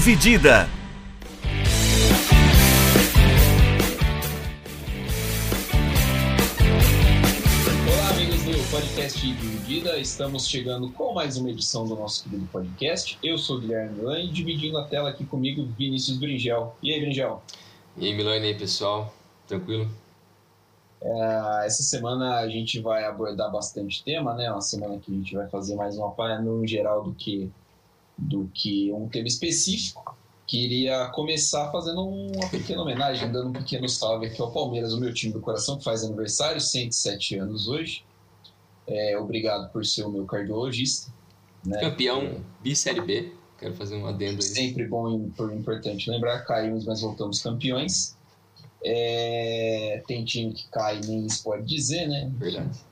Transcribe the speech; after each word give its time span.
Dividida. 0.00 0.66
Olá, 7.86 8.08
amigos 8.08 8.42
do 8.44 8.70
podcast 8.70 9.20
Dividida. 9.20 9.98
Estamos 9.98 10.48
chegando 10.48 10.90
com 10.92 11.12
mais 11.12 11.36
uma 11.36 11.50
edição 11.50 11.86
do 11.86 11.94
nosso 11.94 12.24
querido 12.24 12.46
podcast. 12.46 13.18
Eu 13.22 13.36
sou 13.36 13.58
o 13.58 13.60
Guilherme 13.60 13.98
Milan 13.98 14.20
e 14.20 14.28
dividindo 14.28 14.78
a 14.78 14.84
tela 14.84 15.10
aqui 15.10 15.26
comigo, 15.26 15.68
Vinícius 15.76 16.16
Bringel. 16.16 16.74
E 16.82 16.94
aí, 16.94 17.00
Bringel? 17.02 17.42
E 17.98 18.06
aí, 18.06 18.14
Milani, 18.14 18.46
aí, 18.46 18.54
pessoal? 18.54 19.12
Tranquilo? 19.46 19.86
É, 21.02 21.66
essa 21.66 21.82
semana 21.82 22.36
a 22.36 22.48
gente 22.48 22.80
vai 22.80 23.04
abordar 23.04 23.52
bastante 23.52 24.02
tema, 24.02 24.32
né? 24.34 24.50
Uma 24.50 24.62
semana 24.62 24.98
que 24.98 25.12
a 25.12 25.14
gente 25.14 25.34
vai 25.34 25.46
fazer 25.48 25.74
mais 25.74 25.98
uma 25.98 26.10
página 26.10 26.40
no 26.40 26.66
geral 26.66 27.04
do 27.04 27.12
que, 27.12 27.50
do 28.20 28.50
que 28.52 28.92
um 28.92 29.08
tema 29.08 29.26
específico. 29.26 30.16
Queria 30.46 31.06
começar 31.14 31.70
fazendo 31.70 32.02
uma 32.02 32.48
pequena 32.48 32.82
homenagem, 32.82 33.30
dando 33.30 33.50
um 33.50 33.52
pequeno 33.52 33.88
salve 33.88 34.26
aqui 34.26 34.42
ao 34.42 34.52
Palmeiras, 34.52 34.92
o 34.92 35.00
meu 35.00 35.14
time 35.14 35.32
do 35.32 35.40
coração, 35.40 35.78
que 35.78 35.84
faz 35.84 36.02
aniversário, 36.02 36.60
107 36.60 37.36
anos 37.36 37.68
hoje. 37.68 38.04
É, 38.86 39.16
obrigado 39.16 39.70
por 39.70 39.86
ser 39.86 40.02
o 40.04 40.10
meu 40.10 40.26
cardiologista. 40.26 41.12
Né? 41.64 41.78
Campeão 41.78 42.44
bi-série 42.60 43.00
B. 43.00 43.32
Quero 43.58 43.74
fazer 43.74 43.96
um 43.96 44.06
adendo 44.06 44.42
aí. 44.42 44.42
Sempre 44.42 44.86
bom 44.86 45.08
e 45.10 45.54
importante 45.54 46.10
lembrar, 46.10 46.40
caímos, 46.40 46.84
mas 46.84 47.00
voltamos 47.00 47.40
campeões. 47.40 48.16
É, 48.82 50.02
tem 50.06 50.24
time 50.24 50.52
que 50.52 50.66
cai, 50.68 51.00
nem 51.06 51.26
isso 51.26 51.44
pode 51.44 51.66
dizer, 51.66 52.08
né? 52.08 52.30
Verdade. 52.36 52.89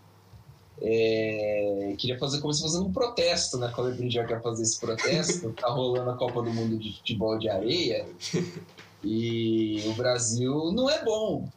É, 0.81 1.95
queria 1.99 2.19
fazer, 2.19 2.41
começar 2.41 2.63
fazendo 2.63 2.87
um 2.87 2.93
protesto, 2.93 3.59
né? 3.59 3.73
Quando 3.75 3.89
a 3.89 4.09
já 4.09 4.25
quer 4.25 4.41
fazer 4.43 4.63
esse 4.63 4.79
protesto, 4.79 5.53
tá 5.59 5.69
rolando 5.69 6.11
a 6.11 6.17
Copa 6.17 6.43
do 6.43 6.51
Mundo 6.51 6.79
de 6.79 6.97
Futebol 6.97 7.39
de 7.39 7.49
Areia 7.49 8.07
e 9.03 9.83
o 9.87 9.93
Brasil 9.95 10.73
não 10.73 10.89
é 10.89 11.05
bom. 11.05 11.49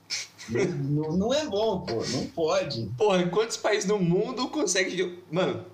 Não, 0.50 1.12
não 1.16 1.34
é 1.34 1.46
bom, 1.46 1.82
pô, 1.82 2.04
não 2.08 2.26
pode. 2.28 2.90
Porra, 2.98 3.28
quantos 3.28 3.58
países 3.58 3.88
no 3.88 4.00
mundo 4.00 4.50
conseguem. 4.50 5.20
Mano, 5.32 5.66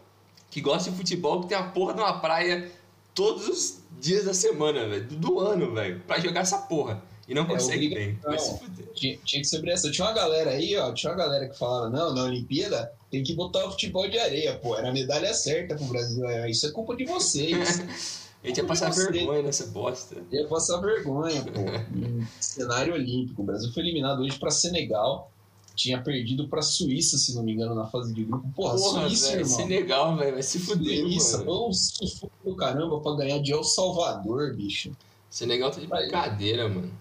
que 0.49 0.61
gosta 0.61 0.91
de 0.91 0.97
futebol, 0.97 1.41
que 1.41 1.47
tem 1.47 1.57
a 1.57 1.63
porra 1.63 1.93
de 1.93 2.01
uma 2.01 2.19
praia 2.19 2.71
todos 3.13 3.47
os 3.47 3.79
dias 3.99 4.25
da 4.25 4.33
semana, 4.33 4.87
velho, 4.87 5.05
do 5.07 5.39
ano, 5.39 5.73
velho, 5.73 6.01
pra 6.05 6.19
jogar 6.19 6.41
essa 6.41 6.57
porra. 6.59 7.01
E 7.27 7.33
não 7.33 7.45
consegue 7.45 7.87
é, 7.87 7.95
bem. 7.95 8.19
Vai 8.23 8.39
se 8.39 8.57
fuder. 8.57 8.87
Tinha, 8.93 9.17
tinha 9.25 9.41
que 9.41 9.47
ser 9.47 9.67
essa. 9.67 9.91
Tinha 9.91 10.07
uma 10.07 10.13
galera 10.13 10.51
aí, 10.51 10.77
ó. 10.77 10.93
Tinha 10.93 11.11
uma 11.11 11.17
galera 11.17 11.49
que 11.49 11.57
falava, 11.57 11.89
não, 11.89 12.13
na 12.13 12.23
Olimpíada 12.23 12.91
tem 13.11 13.21
que 13.21 13.33
botar 13.33 13.65
o 13.65 13.71
futebol 13.71 14.09
de 14.09 14.17
areia, 14.17 14.55
pô. 14.55 14.77
Era 14.77 14.89
a 14.89 14.93
medalha 14.93 15.33
certa 15.33 15.75
pro 15.75 15.85
Brasil. 15.85 16.25
É, 16.25 16.49
isso 16.49 16.65
é 16.65 16.71
culpa 16.71 16.95
de 16.95 17.05
vocês. 17.05 17.83
Gente 18.43 18.57
ia 18.57 18.65
passar 18.65 18.91
vergonha 18.91 19.41
nessa 19.41 19.65
bosta. 19.67 20.15
Ia 20.31 20.47
passar 20.47 20.79
vergonha, 20.79 21.43
pô. 21.43 21.61
cenário 22.39 22.93
olímpico. 22.93 23.41
O 23.41 23.45
Brasil 23.45 23.73
foi 23.73 23.83
eliminado 23.83 24.21
hoje 24.21 24.39
para 24.39 24.51
Senegal. 24.51 25.29
Tinha 25.75 26.01
perdido 26.01 26.47
pra 26.47 26.61
Suíça, 26.61 27.17
se 27.17 27.35
não 27.35 27.43
me 27.43 27.53
engano, 27.53 27.75
na 27.75 27.85
fase 27.87 28.13
de 28.13 28.23
grupo. 28.23 28.47
Porra, 28.55 28.75
Porra 28.75 29.01
Suíça, 29.01 29.27
véio, 29.27 29.41
irmão. 29.41 29.57
Senegal, 29.57 30.17
velho. 30.17 30.33
Vai 30.33 30.43
se 30.43 30.59
fuder, 30.59 31.01
Suíça, 31.01 31.37
mano. 31.39 31.51
vamos 31.51 31.91
sufoco 31.93 32.33
do 32.43 32.55
caramba 32.55 32.99
pra 32.99 33.15
ganhar 33.15 33.39
de 33.39 33.51
El 33.51 33.63
Salvador, 33.63 34.55
bicho. 34.55 34.91
Senegal 35.29 35.69
tá 35.69 35.79
de 35.79 35.87
brincadeira, 35.87 36.69
mano. 36.69 36.91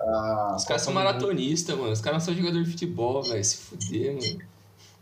Ah, 0.00 0.54
Os 0.56 0.64
caras 0.64 0.82
são 0.82 0.92
maratonistas, 0.94 1.76
mano. 1.76 1.92
Os 1.92 2.00
caras 2.00 2.20
não 2.20 2.24
são 2.26 2.34
jogador 2.34 2.62
de 2.64 2.70
futebol, 2.70 3.22
velho. 3.22 3.44
Se 3.44 3.56
fuder, 3.58 4.14
mano. 4.14 4.42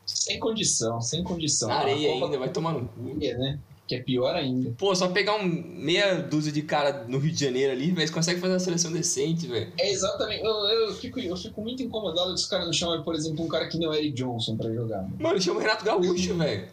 Sem 0.05 0.41
condição, 0.41 1.01
sem 1.01 1.23
condição. 1.23 1.69
Na 1.69 1.77
areia 1.77 2.13
Copa 2.15 2.25
ainda, 2.25 2.39
vai 2.39 2.49
tomar 2.49 2.73
no 2.73 2.89
cu. 2.89 3.01
Mundo, 3.01 3.21
né? 3.21 3.59
Que 3.87 3.95
é 3.95 4.03
pior 4.03 4.35
ainda. 4.35 4.75
Pô, 4.77 4.95
só 4.95 5.09
pegar 5.09 5.37
um 5.37 5.45
meia 5.45 6.17
dúzia 6.17 6.53
de 6.53 6.63
cara 6.63 7.05
no 7.09 7.19
Rio 7.19 7.33
de 7.33 7.43
Janeiro 7.43 7.73
ali, 7.73 7.87
velho, 7.87 8.01
eles 8.01 8.11
conseguem 8.11 8.41
fazer 8.41 8.53
uma 8.55 8.59
seleção 8.59 8.93
decente, 8.93 9.47
velho. 9.47 9.73
É 9.79 9.91
exatamente. 9.91 10.45
Eu, 10.45 10.53
eu, 10.53 10.95
fico, 10.95 11.19
eu 11.21 11.37
fico 11.37 11.61
muito 11.63 11.83
incomodado 11.83 12.29
que 12.29 12.41
os 12.41 12.47
caras 12.47 12.67
não 12.67 12.73
chamam, 12.73 13.03
por 13.03 13.15
exemplo, 13.15 13.45
um 13.45 13.49
cara 13.49 13.67
que 13.69 13.79
nem 13.79 13.89
o 13.89 13.95
Eric 13.95 14.13
Johnson 14.13 14.57
pra 14.57 14.71
jogar. 14.73 15.03
Mano. 15.03 15.17
Mano, 15.19 15.41
chama 15.41 15.59
o 15.59 15.63
Renato 15.63 15.85
Gaúcho, 15.85 16.35
velho. 16.35 16.69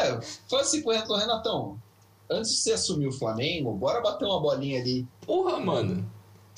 É, 0.00 0.20
fala 0.48 0.62
assim 0.62 0.82
pro 0.82 0.92
Renato, 0.92 1.14
Renatão. 1.14 1.78
Antes 2.30 2.50
de 2.50 2.56
você 2.58 2.72
assumir 2.72 3.08
o 3.08 3.12
Flamengo, 3.12 3.72
bora 3.72 4.00
bater 4.00 4.24
uma 4.26 4.40
bolinha 4.40 4.80
ali. 4.80 5.06
Porra, 5.26 5.58
mano. 5.58 6.04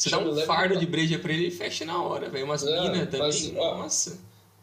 Você 0.00 0.11
dá 0.11 0.19
um 0.19 0.37
fardo 0.47 0.77
de 0.78 0.87
breja 0.87 1.19
pra 1.19 1.33
ele 1.33 1.49
e 1.49 1.50
fecha 1.50 1.84
na 1.84 2.03
hora, 2.03 2.28
velho. 2.31 2.44
Umas 2.47 2.62
É, 2.65 2.81
minas 2.81 3.11
também. 3.11 3.59
ó. 3.59 3.78
Nossa. 3.78 4.19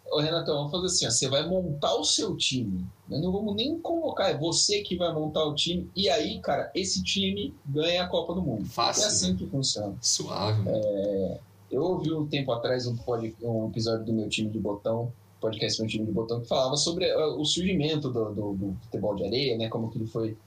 Ô, 0.09 0.19
Renatão, 0.19 0.55
vamos 0.55 0.71
fazer 0.71 0.85
assim: 0.87 1.05
ó, 1.05 1.11
você 1.11 1.27
vai 1.29 1.47
montar 1.47 1.93
o 1.95 2.03
seu 2.03 2.35
time. 2.35 2.85
Nós 3.07 3.21
não 3.21 3.31
vamos 3.31 3.55
nem 3.55 3.77
convocar, 3.79 4.31
é 4.31 4.37
você 4.37 4.81
que 4.81 4.95
vai 4.95 5.13
montar 5.13 5.43
o 5.45 5.53
time. 5.53 5.89
E 5.95 6.09
aí, 6.09 6.39
cara, 6.39 6.71
esse 6.73 7.03
time 7.03 7.53
ganha 7.65 8.03
a 8.03 8.07
Copa 8.07 8.33
do 8.33 8.41
Mundo. 8.41 8.65
Fácil. 8.67 9.03
É 9.03 9.07
assim 9.07 9.35
que 9.35 9.45
funciona. 9.45 9.93
Suave, 10.01 10.61
mano. 10.63 11.39
Eu 11.69 11.83
ouvi 11.83 12.13
um 12.13 12.25
tempo 12.25 12.51
atrás 12.53 12.87
um, 12.87 12.95
pod- 12.95 13.35
um 13.43 13.67
episódio 13.67 14.05
do 14.05 14.13
meu 14.13 14.29
time 14.29 14.49
de 14.49 14.57
botão, 14.57 15.11
podcast 15.41 15.79
meu 15.81 15.89
time 15.89 16.05
de 16.05 16.11
botão, 16.13 16.39
que 16.39 16.47
falava 16.47 16.77
sobre 16.77 17.03
eh, 17.05 17.25
o 17.25 17.43
surgimento 17.43 18.09
do, 18.09 18.33
do- 18.33 18.53
do 18.53 18.77
futebol 18.83 19.13
de 19.15 19.25
areia, 19.25 19.57
né? 19.57 19.67
Como 19.67 19.91
que 19.91 19.97
ele 19.97 20.07
foi 20.07 20.37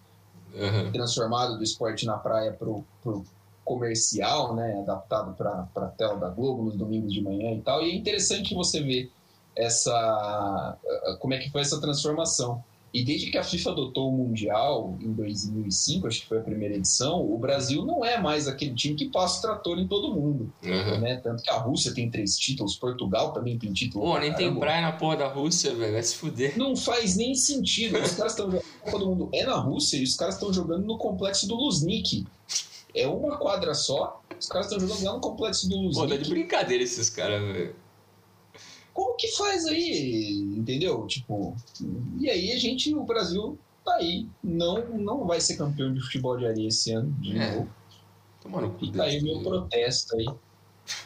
Aham. 0.58 0.90
transformado 0.90 1.58
do 1.58 1.62
esporte 1.62 2.06
na 2.06 2.16
praia 2.16 2.52
pro, 2.52 2.82
pro 3.02 3.22
comercial, 3.70 4.56
né? 4.56 4.80
Adaptado 4.80 5.32
para 5.36 5.68
a 5.76 5.86
tela 5.86 6.16
da 6.16 6.28
Globo 6.28 6.64
nos 6.64 6.76
domingos 6.76 7.12
de 7.12 7.22
manhã 7.22 7.52
e 7.52 7.60
tal. 7.60 7.80
E 7.80 7.90
é 7.92 7.94
interessante 7.94 8.52
você 8.52 8.82
ver 8.82 9.12
essa 9.56 10.76
eh, 10.84 11.16
como 11.20 11.34
é 11.34 11.38
que 11.38 11.50
foi 11.50 11.60
essa 11.60 11.80
transformação. 11.80 12.64
E 12.92 13.04
desde 13.04 13.30
que 13.30 13.38
a 13.38 13.44
FIFA 13.44 13.70
adotou 13.70 14.08
o 14.08 14.12
Mundial 14.12 14.98
em 15.00 15.12
2005, 15.12 16.08
acho 16.08 16.22
que 16.22 16.26
foi 16.26 16.38
a 16.38 16.42
primeira 16.42 16.74
edição, 16.74 17.24
o 17.24 17.38
Brasil 17.38 17.84
não 17.84 18.04
é 18.04 18.20
mais 18.20 18.48
aquele 18.48 18.74
time 18.74 18.96
que 18.96 19.08
passa 19.10 19.38
o 19.38 19.42
trator 19.42 19.78
em 19.78 19.86
todo 19.86 20.12
mundo 20.12 20.52
Aham. 20.64 20.98
né? 20.98 21.20
Tanto 21.22 21.44
que 21.44 21.50
a 21.50 21.58
Rússia 21.58 21.94
tem 21.94 22.10
três 22.10 22.36
títulos, 22.36 22.74
Portugal 22.74 23.32
também 23.32 23.56
tem 23.56 23.72
título. 23.72 24.04
Pô, 24.04 24.18
nem 24.18 24.34
tem 24.34 24.52
praia 24.52 24.82
na 24.82 24.90
porra 24.90 25.18
da 25.18 25.28
Rússia, 25.28 25.72
velho. 25.72 25.92
Vai 25.92 26.02
se 26.02 26.16
fuder. 26.16 26.58
Não 26.58 26.74
faz 26.74 27.16
nem 27.16 27.32
sentido. 27.36 27.96
Os 27.96 28.14
caras 28.14 28.32
estão 28.32 28.50
jogando 28.50 28.64
a 28.64 28.84
Copa 28.84 28.98
do 28.98 29.06
Mundo 29.06 29.28
é 29.32 29.46
na 29.46 29.54
Rússia 29.54 29.96
e 29.96 30.02
os 30.02 30.16
caras 30.16 30.34
estão 30.34 30.52
jogando 30.52 30.84
no 30.84 30.98
complexo 30.98 31.46
do 31.46 31.54
Luznik. 31.54 32.26
É 32.94 33.06
uma 33.06 33.36
quadra 33.38 33.74
só. 33.74 34.20
Os 34.38 34.46
caras 34.48 34.66
estão 34.70 34.80
jogando 34.80 35.04
lá 35.04 35.12
no 35.14 35.20
complexo 35.20 35.68
do 35.68 35.90
Pô, 35.92 36.06
tá 36.06 36.16
de 36.16 36.28
brincadeira 36.28 36.82
esses 36.82 37.08
caras, 37.10 37.40
velho. 37.42 37.76
Como 38.92 39.16
que 39.16 39.28
faz 39.36 39.66
aí? 39.66 40.40
Entendeu? 40.56 41.06
Tipo, 41.06 41.56
e 42.18 42.28
aí 42.28 42.52
a 42.52 42.58
gente, 42.58 42.94
o 42.94 43.04
Brasil 43.04 43.58
tá 43.84 43.94
aí. 43.96 44.26
Não, 44.42 44.88
não 44.98 45.26
vai 45.26 45.40
ser 45.40 45.56
campeão 45.56 45.92
de 45.92 46.00
futebol 46.00 46.36
de 46.36 46.46
areia 46.46 46.68
esse 46.68 46.92
ano, 46.92 47.10
de 47.20 47.38
É. 47.38 47.54
novo. 47.54 47.70
Toma 48.42 48.60
no 48.60 48.70
cu. 48.72 48.80
Fica 48.80 49.02
aí 49.04 49.20
o 49.20 49.24
meu 49.24 49.42
protesto 49.42 50.16
aí. 50.16 50.26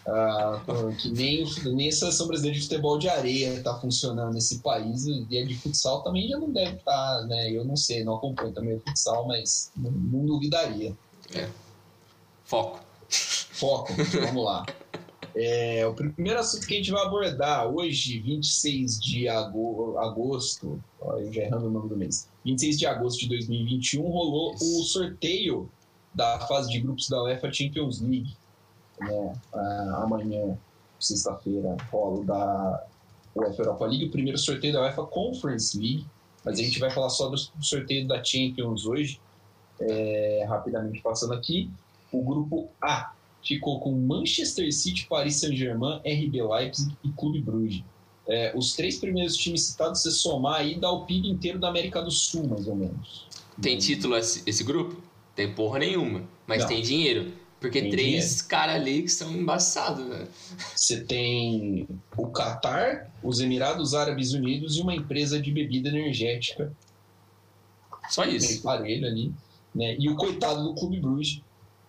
Ah, 0.07 0.63
que 1.01 1.11
nem, 1.11 1.45
nem 1.75 1.89
a 1.89 1.93
seleção 1.93 2.27
brasileira 2.27 2.59
de 2.59 2.65
futebol 2.65 2.99
de 2.99 3.09
areia 3.09 3.63
tá 3.63 3.79
funcionando 3.79 4.33
nesse 4.33 4.61
país 4.61 5.05
e 5.07 5.39
a 5.39 5.45
de 5.45 5.55
futsal 5.57 6.03
também 6.03 6.29
já 6.29 6.39
não 6.39 6.51
deve 6.51 6.77
estar, 6.77 7.27
né? 7.27 7.51
Eu 7.51 7.65
não 7.65 7.77
sei, 7.77 8.03
não 8.05 8.15
acompanho 8.17 8.53
também 8.53 8.77
o 8.77 8.81
futsal, 8.81 9.27
mas 9.27 9.71
não, 9.77 9.91
não 9.91 10.25
duvidaria. 10.27 10.97
Foco. 12.45 12.81
Foco, 13.09 13.93
vamos 14.23 14.45
lá. 14.45 14.67
É, 15.37 15.85
o 15.87 15.95
primeiro 15.95 16.39
assunto 16.39 16.67
que 16.67 16.75
a 16.75 16.77
gente 16.77 16.93
vai 16.93 17.03
abordar 17.05 17.67
hoje, 17.67 18.21
26 18.21 19.01
de 19.01 19.29
ago- 19.29 19.97
agosto, 19.99 20.81
ó, 21.01 21.19
eu 21.19 21.33
já 21.33 21.43
errando 21.43 21.67
o 21.67 21.71
nome 21.71 21.89
do 21.89 21.97
mês, 21.97 22.29
26 22.45 22.79
de 22.79 22.87
agosto 22.87 23.21
de 23.21 23.29
2021, 23.29 24.03
rolou 24.03 24.55
Isso. 24.55 24.81
o 24.81 24.85
sorteio 24.85 25.69
da 26.15 26.39
fase 26.47 26.71
de 26.71 26.81
grupos 26.81 27.09
da 27.09 27.21
UEFA 27.25 27.53
Champions 27.53 28.01
League. 28.01 28.37
Né? 29.01 29.33
Ah, 29.53 30.03
amanhã, 30.05 30.57
sexta-feira, 31.01 31.77
rola 31.91 32.21
o 32.21 32.25
da 32.25 32.87
UEFA 33.35 33.63
Europa 33.63 33.87
League, 33.87 34.05
o 34.05 34.11
primeiro 34.13 34.39
sorteio 34.39 34.73
da 34.73 34.83
UEFA 34.83 35.05
Conference 35.05 35.77
League, 35.77 36.07
mas 36.45 36.61
a 36.61 36.63
gente 36.63 36.79
vai 36.79 36.91
falar 36.91 37.09
só 37.09 37.29
do 37.29 37.37
sorteio 37.61 38.07
da 38.07 38.23
Champions 38.23 38.87
hoje, 38.87 39.21
É, 39.81 40.45
rapidamente 40.49 41.03
passando 41.03 41.35
aqui. 41.35 41.69
O 42.15 42.23
grupo 42.23 42.69
A 42.81 43.13
ficou 43.43 43.81
com 43.81 43.93
Manchester 43.93 44.73
City, 44.73 45.07
Paris 45.09 45.37
Saint-Germain, 45.37 45.99
RB 45.99 46.43
Leipzig 46.43 46.97
e 47.05 47.09
Clube 47.11 47.41
Bruges. 47.43 47.83
É, 48.27 48.53
os 48.57 48.73
três 48.75 48.97
primeiros 48.99 49.37
times 49.37 49.63
citados, 49.65 50.03
se 50.03 50.11
somar 50.13 50.61
aí, 50.61 50.79
dá 50.79 50.91
o 50.91 51.05
PIB 51.05 51.29
inteiro 51.29 51.59
da 51.59 51.69
América 51.69 52.01
do 52.01 52.11
Sul, 52.11 52.47
mais 52.49 52.67
ou 52.67 52.75
menos. 52.75 53.27
Tem 53.61 53.77
título 53.77 54.17
esse, 54.17 54.43
esse 54.47 54.65
grupo? 54.65 54.97
Tem 55.35 55.53
porra 55.53 55.81
nenhuma. 55.81 56.23
Mas 56.47 56.63
Não. 56.63 56.69
tem 56.69 56.81
dinheiro. 56.83 57.33
Porque 57.61 57.81
Tem 57.81 57.91
três 57.91 58.43
caras 58.43 58.75
ali 58.77 59.03
que 59.03 59.09
são 59.09 59.33
embaçados, 59.33 60.07
velho. 60.07 60.29
Você 60.75 61.01
tem 61.01 61.89
o 62.15 62.27
Catar, 62.27 63.11
os 63.23 63.41
Emirados 63.41 63.95
Árabes 63.95 64.35
Unidos 64.35 64.77
e 64.77 64.83
uma 64.83 64.95
empresa 64.95 65.41
de 65.41 65.51
bebida 65.51 65.89
energética, 65.89 66.71
Só 68.11 68.25
isso. 68.27 68.63
parelho 68.63 69.07
ali. 69.07 69.33
Né? 69.75 69.97
E 69.99 70.11
o 70.11 70.15
coitado 70.15 70.63
do 70.63 70.75
Clube 70.75 71.01
Bruges, 71.01 71.41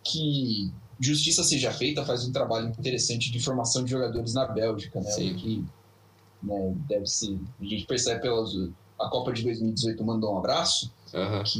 que, 0.05 0.71
justiça 0.99 1.43
seja 1.43 1.71
feita, 1.71 2.05
faz 2.05 2.25
um 2.25 2.31
trabalho 2.31 2.69
interessante 2.69 3.31
de 3.31 3.39
formação 3.39 3.83
de 3.83 3.91
jogadores 3.91 4.33
na 4.33 4.45
Bélgica. 4.45 4.99
Né? 5.01 5.11
Sim. 5.11 5.35
Que 5.35 5.65
né, 6.41 6.73
deve 6.87 7.07
ser. 7.07 7.37
A 7.59 7.65
gente 7.65 7.85
percebe 7.85 8.21
pelas. 8.21 8.51
A 8.97 9.09
Copa 9.09 9.33
de 9.33 9.43
2018 9.43 10.01
mandou 10.05 10.33
um 10.33 10.37
abraço, 10.37 10.89
Aham. 11.13 11.43
que 11.43 11.59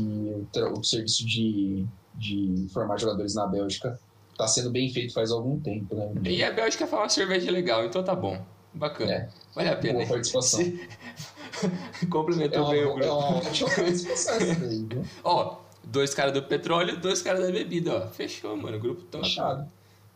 o, 0.74 0.82
serviço 0.82 1.26
de, 1.26 1.86
de 2.14 2.66
formar 2.72 2.98
jogadores 2.98 3.36
na 3.36 3.46
Bélgica 3.46 4.00
está 4.32 4.48
sendo 4.48 4.72
bem 4.72 4.90
feito 4.90 5.14
faz 5.14 5.32
algum 5.32 5.60
tempo, 5.60 5.96
né? 5.96 6.14
E 6.24 6.42
a 6.42 6.54
Bélgica 6.54 6.88
fala 6.88 7.04
uma 7.04 7.10
cerveja 7.10 7.52
legal, 7.52 7.84
então 7.84 8.02
tá 8.02 8.16
bom. 8.16 8.42
Bacana. 8.74 9.12
É. 9.12 9.30
Vale 9.54 9.70
a 9.70 9.76
pena. 9.76 10.00
Boa 10.00 10.08
participação. 10.08 10.62
Complementou 12.10 12.68
é 12.68 12.72
bem 12.72 12.86
o 12.86 12.94
grupo. 12.94 13.04
É 13.04 13.12
uma 13.12 13.38
ótima 13.38 13.70
participação 13.76 14.38
daí, 14.40 14.86
viu? 14.90 15.06
Ó, 15.24 15.58
dois 15.86 16.14
caras 16.14 16.34
do 16.34 16.44
petróleo, 16.44 16.98
dois 16.98 17.22
caras 17.22 17.46
da 17.46 17.52
bebida, 17.52 17.96
ó. 17.96 18.08
Fechou, 18.10 18.56
mano. 18.58 18.78
O 18.78 18.80
grupo 18.80 19.04
tá. 19.04 19.20
Fechado. 19.20 19.72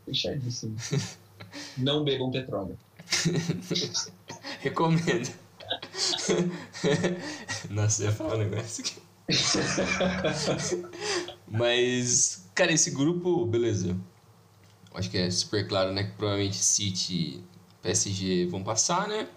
Fechadíssimo. 0.05 0.75
Não 1.77 2.03
bebam 2.03 2.31
petróleo. 2.31 2.77
Recomendo. 4.61 5.29
Nossa, 7.69 8.03
ia 8.03 8.11
falar 8.11 8.35
um 8.35 8.39
negócio 8.39 8.83
aqui. 8.83 8.95
Mas, 11.47 12.49
cara, 12.53 12.71
esse 12.71 12.91
grupo, 12.91 13.45
beleza. 13.45 13.95
Acho 14.93 15.09
que 15.09 15.17
é 15.17 15.29
super 15.29 15.67
claro, 15.67 15.93
né? 15.93 16.03
Que 16.03 16.11
provavelmente 16.11 16.57
City 16.57 17.43
PSG 17.81 18.47
vão 18.47 18.63
passar, 18.63 19.07
né? 19.07 19.27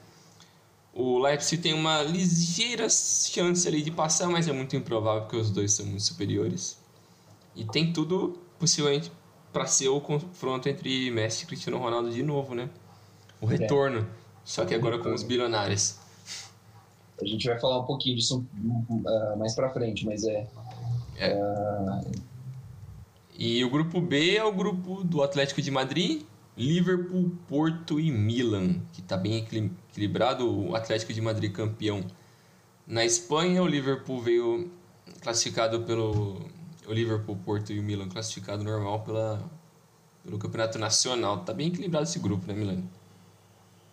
O 0.94 1.19
Leipzig 1.19 1.62
tem 1.62 1.73
uma 1.73 2.03
ligeira 2.03 2.89
chance 2.89 3.67
ali 3.67 3.83
de 3.83 3.91
passar, 3.91 4.29
mas 4.29 4.47
é 4.47 4.53
muito 4.53 4.77
improvável 4.77 5.23
porque 5.23 5.37
os 5.37 5.50
dois 5.50 5.73
são 5.73 5.87
muito 5.87 6.03
superiores. 6.03 6.79
E 7.56 7.65
tem 7.65 7.93
tudo 7.93 8.39
possivelmente 8.59 9.11
para 9.53 9.67
ser 9.67 9.89
o 9.89 10.00
confronto 10.00 10.69
entre 10.69 11.11
Messi 11.11 11.44
e 11.44 11.47
Cristiano 11.47 11.79
Ronaldo 11.79 12.11
de 12.11 12.23
novo, 12.23 12.55
né? 12.55 12.69
O 13.41 13.47
é. 13.47 13.56
retorno, 13.56 14.00
é. 14.00 14.06
só 14.44 14.65
que 14.65 14.75
agora 14.75 14.99
com 14.99 15.12
os 15.12 15.23
bilionários. 15.23 15.99
A 17.21 17.27
gente 17.27 17.47
vai 17.47 17.59
falar 17.59 17.81
um 17.81 17.85
pouquinho 17.85 18.17
disso 18.17 18.44
uh, 18.61 19.39
mais 19.39 19.55
para 19.55 19.71
frente, 19.71 20.05
mas 20.05 20.25
é. 20.25 20.47
é. 21.17 21.35
Uh... 21.35 22.23
E 23.39 23.65
o 23.65 23.71
grupo 23.71 24.00
B 24.00 24.37
é 24.37 24.44
o 24.44 24.53
grupo 24.53 25.03
do 25.03 25.23
Atlético 25.23 25.62
de 25.62 25.71
Madrid, 25.71 26.23
Liverpool, 26.56 27.33
Porto 27.49 27.99
e 27.99 28.11
Milan, 28.11 28.81
que 28.93 29.00
está 29.00 29.17
bem 29.17 29.39
equilibrado. 29.93 30.50
O 30.50 30.75
Atlético 30.75 31.12
de 31.12 31.21
Madrid 31.21 31.53
campeão 31.53 32.05
na 32.87 33.05
Espanha, 33.05 33.62
o 33.62 33.67
Liverpool 33.67 34.21
veio 34.21 34.71
classificado 35.21 35.83
pelo 35.83 36.50
o 36.87 36.93
Liverpool, 36.93 37.37
Porto 37.44 37.73
e 37.73 37.79
o 37.79 37.83
Milan 37.83 38.09
classificado 38.09 38.65
normal 38.65 39.00
pela, 39.00 39.41
pelo 40.25 40.39
Campeonato 40.39 40.79
Nacional. 40.79 41.39
Tá 41.44 41.55
bem 41.55 41.69
equilibrado 41.69 42.05
esse 42.05 42.19
grupo, 42.19 42.47
né, 42.47 42.55
Milan? 42.55 42.83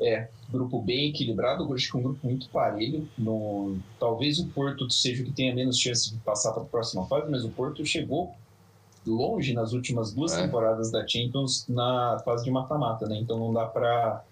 É, 0.02 0.30
grupo 0.50 0.82
bem 0.82 1.10
equilibrado, 1.10 1.72
acho 1.74 1.92
que 1.92 1.98
é 1.98 2.00
um 2.00 2.04
grupo 2.04 2.26
muito 2.26 2.50
parelho. 2.50 3.08
No, 3.18 3.78
talvez 4.00 4.40
o 4.40 4.48
Porto 4.48 4.90
seja 4.90 5.22
o 5.22 5.26
que 5.26 5.32
tenha 5.32 5.54
menos 5.54 5.78
chance 5.78 6.10
de 6.12 6.18
passar 6.20 6.54
para 6.54 6.64
a 6.64 6.66
próxima 6.66 7.06
fase, 7.06 7.30
mas 7.30 7.44
o 7.44 7.50
Porto 7.50 7.86
chegou 7.86 8.34
longe 9.06 9.54
nas 9.54 9.74
últimas 9.74 10.14
duas 10.14 10.34
é. 10.34 10.42
temporadas 10.42 10.92
da 10.92 11.06
Champions 11.08 11.68
na 11.68 12.20
fase 12.24 12.46
de 12.46 12.52
mata-mata, 12.52 13.08
né? 13.08 13.18
Então 13.18 13.38
não 13.38 13.54
dá 13.54 13.66
para 13.66 14.24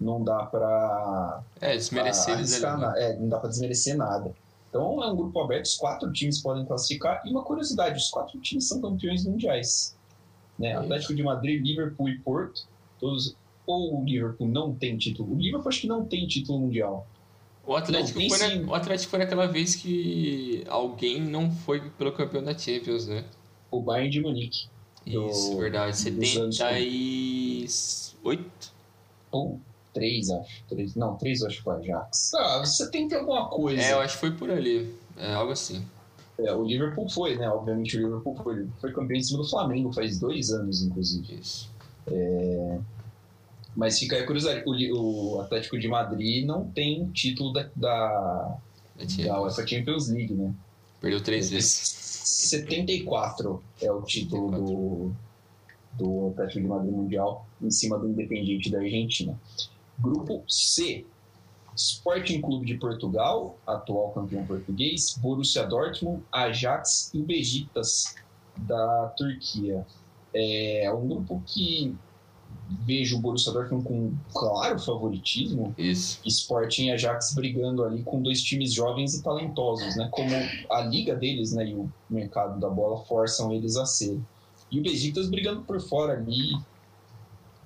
não 0.00 0.22
dá 0.22 0.46
para 0.46 1.42
é, 1.60 1.76
desmerecer 1.76 2.34
eles 2.34 2.62
ali, 2.62 2.80
né? 2.80 2.92
é, 2.96 3.16
não 3.16 3.28
dá 3.28 3.38
para 3.38 3.48
desmerecer 3.48 3.96
nada. 3.96 4.32
Então 4.68 5.02
é 5.02 5.10
um 5.10 5.16
grupo 5.16 5.40
aberto, 5.40 5.66
os 5.66 5.76
quatro 5.76 6.12
times 6.12 6.40
podem 6.40 6.64
classificar. 6.64 7.22
E 7.24 7.30
uma 7.30 7.42
curiosidade, 7.42 7.98
os 7.98 8.10
quatro 8.10 8.38
times 8.40 8.68
são 8.68 8.80
campeões 8.80 9.24
mundiais. 9.24 9.96
Né? 10.58 10.68
É 10.68 10.74
Atlético 10.74 11.14
de 11.14 11.22
Madrid, 11.22 11.64
Liverpool 11.64 12.08
e 12.08 12.18
Porto, 12.18 12.66
todos 13.00 13.34
ou 13.66 14.00
o 14.00 14.04
Liverpool 14.04 14.48
não 14.48 14.74
tem 14.74 14.96
título. 14.96 15.34
O 15.34 15.38
Liverpool 15.38 15.68
acho 15.68 15.82
que 15.82 15.86
não 15.86 16.04
tem 16.04 16.26
título 16.26 16.60
mundial. 16.60 17.06
O 17.66 17.76
Atlético, 17.76 18.18
não, 18.18 18.30
foi, 18.30 18.38
na, 18.38 18.70
o 18.70 18.74
Atlético 18.74 19.10
foi 19.10 19.18
naquela 19.18 19.46
vez 19.46 19.74
que 19.74 20.64
alguém 20.68 21.20
não 21.20 21.50
foi 21.50 21.90
pelo 21.90 22.12
campeão 22.12 22.42
da 22.42 22.56
Champions, 22.56 23.06
né? 23.06 23.26
O 23.70 23.82
Bayern 23.82 24.08
de 24.08 24.22
Munique. 24.22 24.68
Isso, 25.04 25.50
do, 25.50 25.58
verdade. 25.58 25.94
78? 25.98 28.72
Ou 29.30 29.60
3, 29.98 30.30
acho. 30.30 30.64
3, 30.68 30.94
não, 30.94 31.16
3 31.16 31.42
acho 31.42 31.56
que 31.58 31.62
foi 31.62 31.76
Ajax. 31.76 32.34
Ah, 32.34 32.58
você 32.60 32.90
tem 32.90 33.04
que 33.04 33.14
ter 33.14 33.20
alguma 33.20 33.48
coisa. 33.48 33.82
É, 33.82 33.92
eu 33.92 34.00
acho 34.00 34.14
que 34.14 34.20
foi 34.20 34.30
por 34.30 34.50
ali. 34.50 34.94
É 35.16 35.34
algo 35.34 35.52
assim. 35.52 35.84
É, 36.38 36.52
o 36.54 36.64
Liverpool 36.64 37.08
foi, 37.08 37.36
né? 37.36 37.48
Obviamente 37.50 37.96
o 37.96 38.00
Liverpool 38.00 38.36
foi. 38.36 38.66
Foi 38.80 38.92
campeão 38.92 39.18
em 39.18 39.22
cima 39.22 39.38
do 39.38 39.48
Flamengo 39.48 39.92
faz 39.92 40.18
dois 40.18 40.50
anos, 40.50 40.82
inclusive. 40.82 41.34
Isso. 41.40 41.68
É... 42.06 42.78
Mas 43.76 43.98
fica 43.98 44.16
aí 44.16 44.22
a 44.22 44.26
curiosidade, 44.26 44.64
o, 44.66 45.36
o 45.36 45.40
Atlético 45.40 45.78
de 45.78 45.88
Madrid 45.88 46.44
não 46.44 46.64
tem 46.64 47.06
título 47.10 47.52
da, 47.52 47.68
da, 47.76 48.56
da 49.24 49.42
UEFA 49.42 49.66
Champions 49.66 50.08
League, 50.08 50.34
né? 50.34 50.52
Perdeu 51.00 51.22
três 51.22 51.48
é, 51.48 51.56
vezes. 51.56 51.96
74 52.24 53.62
é 53.80 53.90
o 53.90 54.02
título 54.02 54.50
do, 54.50 55.12
do 55.92 56.28
Atlético 56.28 56.60
de 56.60 56.66
Madrid 56.66 56.92
Mundial 56.92 57.46
em 57.60 57.70
cima 57.70 57.98
do 57.98 58.08
Independiente 58.08 58.70
da 58.70 58.78
Argentina. 58.78 59.38
Grupo 59.98 60.44
C, 60.48 61.04
Sporting 61.74 62.40
Clube 62.40 62.66
de 62.66 62.74
Portugal, 62.74 63.56
atual 63.66 64.10
campeão 64.10 64.44
português, 64.44 65.16
Borussia 65.20 65.64
Dortmund, 65.64 66.22
Ajax 66.32 67.10
e 67.14 67.20
o 67.20 67.24
Besiktas 67.24 68.16
da 68.56 69.12
Turquia. 69.16 69.86
É 70.34 70.92
um 70.92 71.06
grupo 71.06 71.42
que 71.46 71.96
vejo 72.84 73.16
o 73.16 73.20
Borussia 73.20 73.52
Dortmund 73.52 73.84
com 73.84 74.12
claro 74.32 74.78
favoritismo. 74.78 75.74
Isso. 75.78 76.20
Sporting 76.26 76.86
e 76.86 76.92
Ajax 76.92 77.34
brigando 77.34 77.84
ali 77.84 78.02
com 78.02 78.20
dois 78.20 78.42
times 78.42 78.72
jovens 78.72 79.14
e 79.14 79.22
talentosos, 79.22 79.96
né? 79.96 80.08
Como 80.10 80.30
a 80.70 80.80
liga 80.82 81.14
deles, 81.14 81.52
né, 81.52 81.68
e 81.68 81.74
o 81.74 81.90
mercado 82.10 82.58
da 82.60 82.68
bola 82.68 83.04
forçam 83.04 83.52
eles 83.52 83.76
a 83.76 83.86
ser. 83.86 84.20
E 84.70 84.78
o 84.78 84.82
Besiktas 84.82 85.30
brigando 85.30 85.62
por 85.62 85.80
fora 85.80 86.14
ali, 86.14 86.52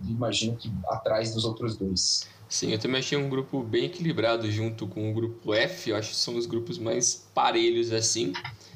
imagino 0.08 0.56
que 0.56 0.70
atrás 0.88 1.34
dos 1.34 1.44
outros 1.44 1.76
dois. 1.76 2.28
Sim, 2.49 2.72
eu 2.72 2.78
também 2.78 2.99
achei 2.99 3.16
um 3.16 3.31
grupo 3.31 3.62
bem 3.62 3.87
equilibrado 3.87 4.50
junto 4.50 4.87
com 4.87 5.10
o 5.10 5.14
grupo 5.14 5.54
F. 5.54 5.90
Eu 5.90 5.96
acho 5.96 6.10
que 6.10 6.16
são 6.16 6.37
os 6.37 6.44
grupos 6.44 6.76
mais 6.76 7.26
parelhos 7.34 7.90
assim, 7.93 8.32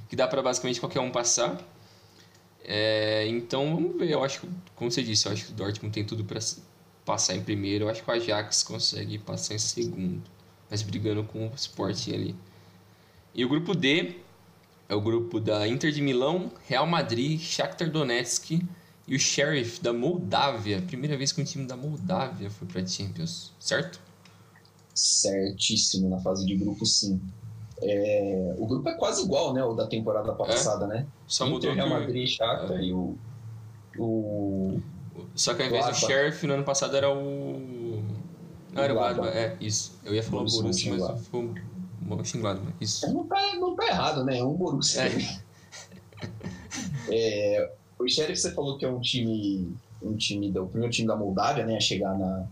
que 0.09 0.17
dá 0.17 0.27
para 0.27 0.43
basicamente 0.43 0.81
qualquer 0.81 1.01
um 1.01 1.11
passar. 1.11 1.61
É, 2.65 3.27
então 3.29 3.75
vamos 3.75 3.97
ver. 3.97 4.11
Eu 4.11 4.25
acho 4.25 4.41
que, 4.41 4.49
como 4.75 4.91
você 4.91 5.03
disse, 5.03 5.27
eu 5.27 5.33
acho 5.33 5.47
que 5.47 5.53
o 5.53 5.55
Dortmund 5.55 5.93
tem 5.93 6.05
tudo 6.05 6.25
para 6.25 6.41
passar 7.05 7.37
em 7.37 7.43
primeiro. 7.43 7.85
Eu 7.85 7.91
acho 7.91 8.03
que 8.03 8.11
o 8.11 8.15
Ajax 8.15 8.63
consegue 8.63 9.19
passar 9.19 9.55
em 9.55 9.59
segundo, 9.59 10.23
mas 10.71 10.81
brigando 10.83 11.23
com 11.25 11.47
o 11.47 11.53
Sporting 11.55 12.15
ali. 12.15 12.37
E 13.35 13.45
o 13.45 13.49
grupo 13.49 13.75
D 13.75 14.17
é 14.89 14.95
o 14.95 15.01
grupo 15.01 15.39
da 15.39 15.69
Inter 15.69 15.93
de 15.93 16.01
Milão, 16.01 16.51
Real 16.67 16.87
Madrid, 16.87 17.39
Shakhtar 17.41 17.91
Donetsk 17.91 18.63
e 19.07 19.15
o 19.15 19.19
Sheriff 19.19 19.81
da 19.81 19.93
Moldávia. 19.93 20.83
Primeira 20.83 21.17
vez 21.17 21.33
que 21.33 21.41
um 21.41 21.45
time 21.45 21.67
da 21.67 21.77
Moldávia 21.77 22.51
foi 22.51 22.67
para 22.67 22.87
Champions, 22.87 23.53
certo? 23.61 24.01
Certíssimo 24.95 26.09
na 26.09 26.19
fase 26.19 26.45
de 26.45 26.57
grupo, 26.57 26.85
sim. 26.85 27.21
É, 27.83 28.55
o 28.59 28.67
grupo 28.67 28.89
é 28.89 28.95
quase 28.95 29.23
igual, 29.23 29.53
né? 29.53 29.63
O 29.63 29.75
da 29.75 29.87
temporada 29.87 30.33
passada, 30.33 30.87
é? 30.87 30.89
né? 30.89 31.07
Só 31.27 31.47
Inter, 31.47 31.75
Real 31.75 31.89
Madrid, 31.89 32.27
Shakhtar 32.27 32.79
é. 32.79 32.85
e 32.85 32.93
o, 32.93 33.17
o... 33.99 34.81
Só 35.35 35.55
que 35.55 35.63
ao 35.63 35.69
invés 35.69 35.87
do 35.87 35.95
Sheriff, 35.95 36.47
no 36.47 36.55
ano 36.55 36.65
passado 36.65 36.97
era 36.97 37.13
o... 37.13 38.03
Não, 38.73 38.83
era 38.83 38.93
o 38.93 38.97
Gladbach, 38.97 39.37
é, 39.37 39.57
isso. 39.61 39.99
Eu 40.05 40.15
ia 40.15 40.23
falar 40.23 40.43
o 40.43 40.47
Borussia, 40.47 40.97
mas 40.97 41.27
foi 41.29 41.41
o 41.41 41.55
Mönchengladbach, 42.03 42.75
isso. 42.81 43.13
Não 43.13 43.25
tá, 43.25 43.55
não 43.55 43.77
tá 43.77 43.87
errado, 43.87 44.25
né? 44.25 44.39
É 44.39 44.45
um 44.45 44.55
Borussia. 44.55 45.03
É. 45.03 45.41
é, 47.11 47.73
o 47.99 48.09
Sheriff, 48.09 48.41
você 48.41 48.53
falou 48.53 48.79
que 48.79 48.85
é 48.85 48.89
um 48.89 49.01
time... 49.01 49.75
Um 50.03 50.15
time 50.15 50.51
o 50.59 50.67
primeiro 50.67 50.93
time 50.93 51.09
da 51.09 51.17
Moldávia, 51.17 51.65
né? 51.65 51.77
A 51.77 51.81
chegar 51.81 52.17
na, 52.19 52.47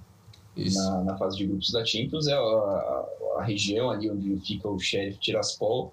na, 0.57 1.05
na, 1.05 1.19
fase 1.19 1.37
de 1.37 1.47
grupos 1.47 1.71
da 1.71 1.85
Champions. 1.85 2.27
É 2.27 2.33
a, 2.33 2.39
a, 2.39 3.07
a 3.39 3.45
região 3.45 3.91
ali 3.91 4.11
onde 4.11 4.37
fica 4.41 4.69
o 4.69 4.79
Sheriff 4.79 5.19
Tiraspol 5.19 5.93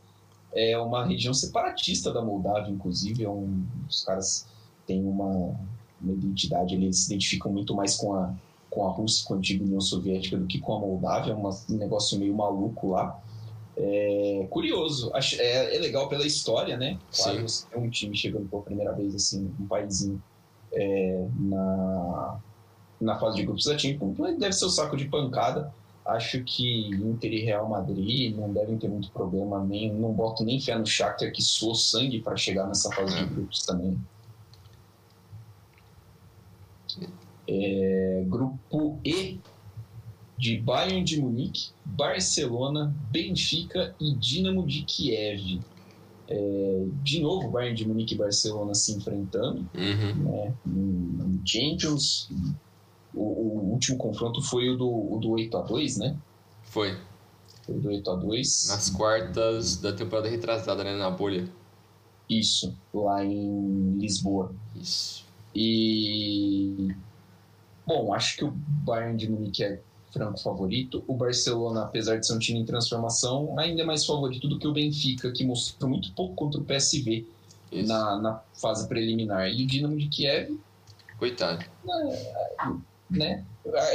é 0.53 0.77
uma 0.77 1.05
região 1.05 1.33
separatista 1.33 2.11
da 2.11 2.21
Moldávia, 2.21 2.71
inclusive. 2.71 3.23
É 3.23 3.29
um, 3.29 3.63
os 3.89 4.03
caras 4.03 4.45
têm 4.85 5.03
uma, 5.03 5.55
uma 6.01 6.13
identidade, 6.13 6.75
eles 6.75 6.99
se 6.99 7.13
identificam 7.13 7.51
muito 7.51 7.73
mais 7.73 7.95
com 7.95 8.13
a, 8.13 8.33
com 8.69 8.85
a 8.85 8.91
Rússia, 8.91 9.25
com 9.25 9.33
a 9.33 9.37
antiga 9.37 9.63
União 9.63 9.81
Soviética, 9.81 10.37
do 10.37 10.45
que 10.45 10.59
com 10.59 10.73
a 10.73 10.79
Moldávia. 10.79 11.33
É 11.33 11.35
um 11.35 11.77
negócio 11.77 12.19
meio 12.19 12.35
maluco 12.35 12.91
lá. 12.91 13.19
É 13.77 14.47
curioso, 14.49 15.11
é, 15.13 15.75
é 15.75 15.79
legal 15.79 16.09
pela 16.09 16.25
história, 16.25 16.77
né? 16.77 16.99
Claro, 17.15 17.45
é 17.71 17.77
um 17.77 17.89
time 17.89 18.15
chegando 18.15 18.47
pela 18.49 18.61
primeira 18.61 18.91
vez, 18.93 19.15
assim, 19.15 19.49
um 19.59 19.65
paísinho 19.65 20.21
é, 20.73 21.25
na, 21.39 22.39
na 22.99 23.19
fase 23.19 23.37
de 23.37 23.45
grupos 23.45 23.65
da 23.65 23.77
Champions. 23.77 24.17
Deve 24.37 24.53
ser 24.53 24.65
o 24.65 24.69
saco 24.69 24.97
de 24.97 25.05
pancada 25.05 25.73
Acho 26.05 26.43
que 26.43 26.89
Inter 26.89 27.31
e 27.31 27.41
Real 27.41 27.69
Madrid 27.69 28.35
não 28.35 28.51
devem 28.51 28.77
ter 28.77 28.89
muito 28.89 29.11
problema, 29.11 29.63
nem, 29.63 29.93
não 29.93 30.11
boto 30.11 30.43
nem 30.43 30.59
fé 30.59 30.77
no 30.77 30.85
Shakhtar 30.85 31.31
que 31.31 31.43
suou 31.43 31.75
sangue 31.75 32.21
para 32.21 32.35
chegar 32.35 32.67
nessa 32.67 32.91
fase 32.91 33.15
de 33.15 33.25
grupos 33.25 33.63
também. 33.63 33.99
É, 37.47 38.23
grupo 38.27 38.99
E 39.05 39.39
de 40.41 40.57
Bayern 40.57 41.03
de 41.03 41.21
Munique, 41.21 41.69
Barcelona, 41.85 42.91
Benfica 43.11 43.93
e 44.01 44.15
Dinamo 44.15 44.65
de 44.65 44.81
Kiev. 44.81 45.61
É, 46.27 46.85
de 47.03 47.19
novo, 47.19 47.51
Bayern 47.51 47.75
de 47.75 47.87
Munique 47.87 48.15
e 48.15 48.17
Barcelona 48.17 48.73
se 48.73 48.91
enfrentando 48.93 49.69
Uhum. 49.75 50.15
né, 50.23 50.53
em 50.65 51.41
Champions. 51.45 52.31
O, 53.13 53.21
o 53.21 53.71
último 53.73 53.99
confronto 53.99 54.41
foi 54.41 54.67
o 54.69 54.75
do, 54.77 54.89
o 54.89 55.19
do 55.19 55.29
8x2, 55.29 55.99
né? 55.99 56.17
Foi. 56.63 56.97
Foi 57.63 57.75
do 57.79 57.89
8x2. 57.89 58.69
Nas 58.69 58.89
quartas 58.89 59.77
da 59.77 59.93
temporada 59.93 60.27
retrasada, 60.27 60.83
né? 60.83 60.95
Na 60.97 61.11
bolha. 61.11 61.47
Isso, 62.27 62.75
lá 62.91 63.23
em 63.23 63.95
Lisboa. 63.99 64.55
Isso. 64.75 65.23
E. 65.53 66.87
Bom, 67.85 68.11
acho 68.13 68.37
que 68.37 68.45
o 68.45 68.51
Bayern 68.51 69.17
de 69.17 69.29
Munique 69.29 69.63
é 69.63 69.81
franco 70.11 70.39
favorito. 70.39 71.03
O 71.07 71.13
Barcelona, 71.15 71.83
apesar 71.83 72.17
de 72.17 72.27
ser 72.27 72.33
um 72.33 72.39
time 72.39 72.59
em 72.59 72.65
transformação, 72.65 73.57
ainda 73.57 73.81
é 73.81 73.85
mais 73.85 74.05
favorito 74.05 74.47
do 74.47 74.59
que 74.59 74.67
o 74.67 74.73
Benfica, 74.73 75.31
que 75.31 75.43
mostrou 75.43 75.89
muito 75.89 76.11
pouco 76.13 76.35
contra 76.35 76.59
o 76.59 76.63
PSV 76.65 77.25
na, 77.71 78.17
na 78.19 78.41
fase 78.59 78.87
preliminar. 78.87 79.49
E 79.49 79.63
o 79.63 79.67
Dinamo 79.67 79.97
de 79.97 80.07
Kiev, 80.07 80.59
Coitado. 81.17 81.63
né? 83.09 83.43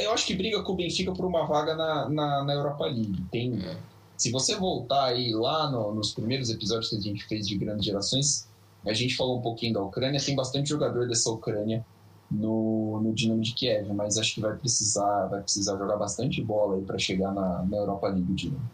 Eu 0.02 0.12
acho 0.12 0.26
que 0.26 0.34
briga 0.34 0.62
com 0.62 0.72
o 0.72 0.76
Benfica 0.76 1.12
por 1.12 1.24
uma 1.24 1.44
vaga 1.46 1.74
na, 1.74 2.08
na, 2.08 2.44
na 2.44 2.52
Europa 2.54 2.84
League. 2.86 3.22
Tem, 3.32 3.58
É. 3.64 3.76
se 4.16 4.30
você 4.30 4.54
voltar 4.54 5.06
aí 5.06 5.32
lá 5.32 5.70
no- 5.70 5.92
nos 5.94 6.12
primeiros 6.12 6.50
episódios 6.50 6.88
que 6.90 6.96
a 6.96 7.00
gente 7.00 7.24
fez 7.24 7.46
de 7.48 7.56
grandes 7.56 7.84
gerações, 7.84 8.48
a 8.86 8.92
gente 8.92 9.16
falou 9.16 9.38
um 9.38 9.42
pouquinho 9.42 9.74
da 9.74 9.82
Ucrânia, 9.82 10.20
tem 10.24 10.36
bastante 10.36 10.68
jogador 10.68 11.08
dessa 11.08 11.28
Ucrânia 11.30 11.84
no, 12.30 13.00
no 13.02 13.14
Dinamo 13.14 13.40
de 13.40 13.54
Kiev, 13.54 13.92
mas 13.94 14.18
acho 14.18 14.34
que 14.34 14.40
vai 14.40 14.56
precisar, 14.56 15.26
vai 15.26 15.40
precisar 15.40 15.76
jogar 15.78 15.96
bastante 15.96 16.42
bola 16.42 16.76
aí 16.76 16.82
para 16.82 16.98
chegar 16.98 17.32
na, 17.32 17.62
na 17.64 17.76
Europa 17.76 18.08
League 18.08 18.30
o 18.30 18.34
Dinamo. 18.34 18.70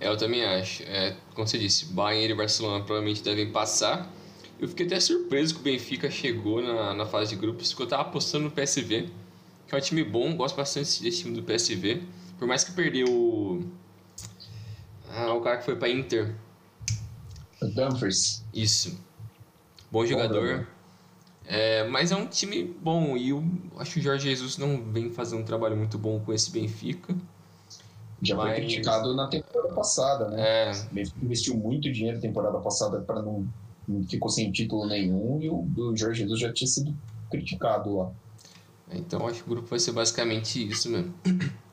É, 0.00 0.08
eu 0.08 0.16
também 0.16 0.44
acho. 0.44 0.82
É, 0.84 1.16
como 1.34 1.46
você 1.46 1.58
disse, 1.58 1.86
Bayern 1.86 2.32
e 2.32 2.36
Barcelona 2.36 2.84
provavelmente 2.84 3.22
devem 3.22 3.50
passar. 3.50 4.10
Eu 4.58 4.68
fiquei 4.68 4.86
até 4.86 4.98
surpreso 5.00 5.54
que 5.54 5.60
o 5.60 5.62
Benfica 5.62 6.10
chegou 6.10 6.62
na, 6.62 6.94
na 6.94 7.06
fase 7.06 7.34
de 7.34 7.40
grupos, 7.40 7.70
porque 7.70 7.82
eu 7.84 7.88
tava 7.88 8.02
apostando 8.02 8.44
no 8.44 8.50
PSV, 8.50 9.08
que 9.66 9.74
é 9.74 9.78
um 9.78 9.80
time 9.80 10.02
bom, 10.02 10.34
gosto 10.34 10.56
bastante 10.56 11.02
desse 11.02 11.22
time 11.22 11.38
do 11.38 11.42
PSV. 11.42 12.02
Por 12.38 12.48
mais 12.48 12.64
que 12.64 12.72
perdeu 12.72 13.06
o. 13.08 13.66
Ah, 15.10 15.32
o 15.32 15.40
cara 15.40 15.58
que 15.58 15.64
foi 15.64 15.76
pra 15.76 15.88
Inter. 15.88 16.34
O 17.62 17.66
Dumfries, 17.66 18.44
Isso. 18.52 18.98
Bom 19.90 20.04
jogador. 20.04 20.46
jogador. 20.46 20.75
É, 21.48 21.86
mas 21.88 22.10
é 22.10 22.16
um 22.16 22.26
time 22.26 22.64
bom 22.64 23.16
e 23.16 23.28
eu 23.30 23.44
acho 23.78 23.94
que 23.94 24.00
o 24.00 24.02
Jorge 24.02 24.28
Jesus 24.28 24.58
não 24.58 24.82
vem 24.92 25.10
fazendo 25.10 25.40
um 25.40 25.44
trabalho 25.44 25.76
muito 25.76 25.96
bom 25.96 26.18
com 26.20 26.32
esse 26.32 26.50
Benfica. 26.50 27.14
já 28.20 28.34
foi 28.34 28.46
Mas- 28.46 28.56
criticado 28.56 29.14
na 29.14 29.28
temporada 29.28 29.72
passada, 29.74 30.28
né? 30.28 30.40
É, 30.40 30.72
O 30.90 30.94
Benfica 30.94 31.18
investiu 31.24 31.56
muito 31.56 31.92
dinheiro 31.92 32.16
na 32.16 32.22
temporada 32.22 32.58
passada 32.58 33.00
para 33.00 33.22
não, 33.22 33.46
não 33.86 34.02
ficou 34.04 34.28
sem 34.28 34.50
título 34.50 34.86
nenhum 34.88 35.40
e 35.40 35.48
o, 35.48 35.64
o 35.76 35.96
Jorge 35.96 36.22
Jesus 36.22 36.40
já 36.40 36.52
tinha 36.52 36.66
sido 36.66 36.96
criticado 37.30 37.96
lá. 37.96 38.10
Então 38.90 39.26
acho 39.26 39.42
que 39.44 39.50
o 39.50 39.54
grupo 39.54 39.68
vai 39.68 39.78
ser 39.78 39.92
basicamente 39.92 40.68
isso 40.68 40.90
mesmo. 40.90 41.14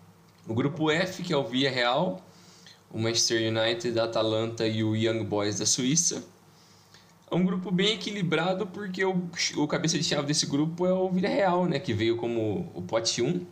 O 0.45 0.53
grupo 0.53 0.91
F, 0.91 1.23
que 1.23 1.31
é 1.31 1.37
o 1.37 1.45
Villarreal, 1.45 2.19
o 2.91 2.99
Manchester 2.99 3.49
United, 3.49 3.97
a 3.97 4.03
Atalanta 4.03 4.67
e 4.67 4.83
o 4.83 4.93
Young 4.93 5.23
Boys 5.23 5.57
da 5.59 5.65
Suíça. 5.65 6.21
É 7.33 7.35
um 7.35 7.43
grupo 7.43 7.71
bem 7.71 7.95
equilibrado 7.95 8.67
porque 8.67 9.03
o, 9.03 9.27
o 9.57 9.67
cabeça 9.67 9.97
de 9.97 10.03
chave 10.03 10.27
desse 10.27 10.45
grupo 10.45 10.85
é 10.85 10.93
o 10.93 11.09
Villarreal, 11.09 11.65
né, 11.65 11.79
que 11.79 11.91
veio 11.91 12.15
como 12.15 12.71
o 12.75 12.81
pote 12.83 13.23
1, 13.23 13.43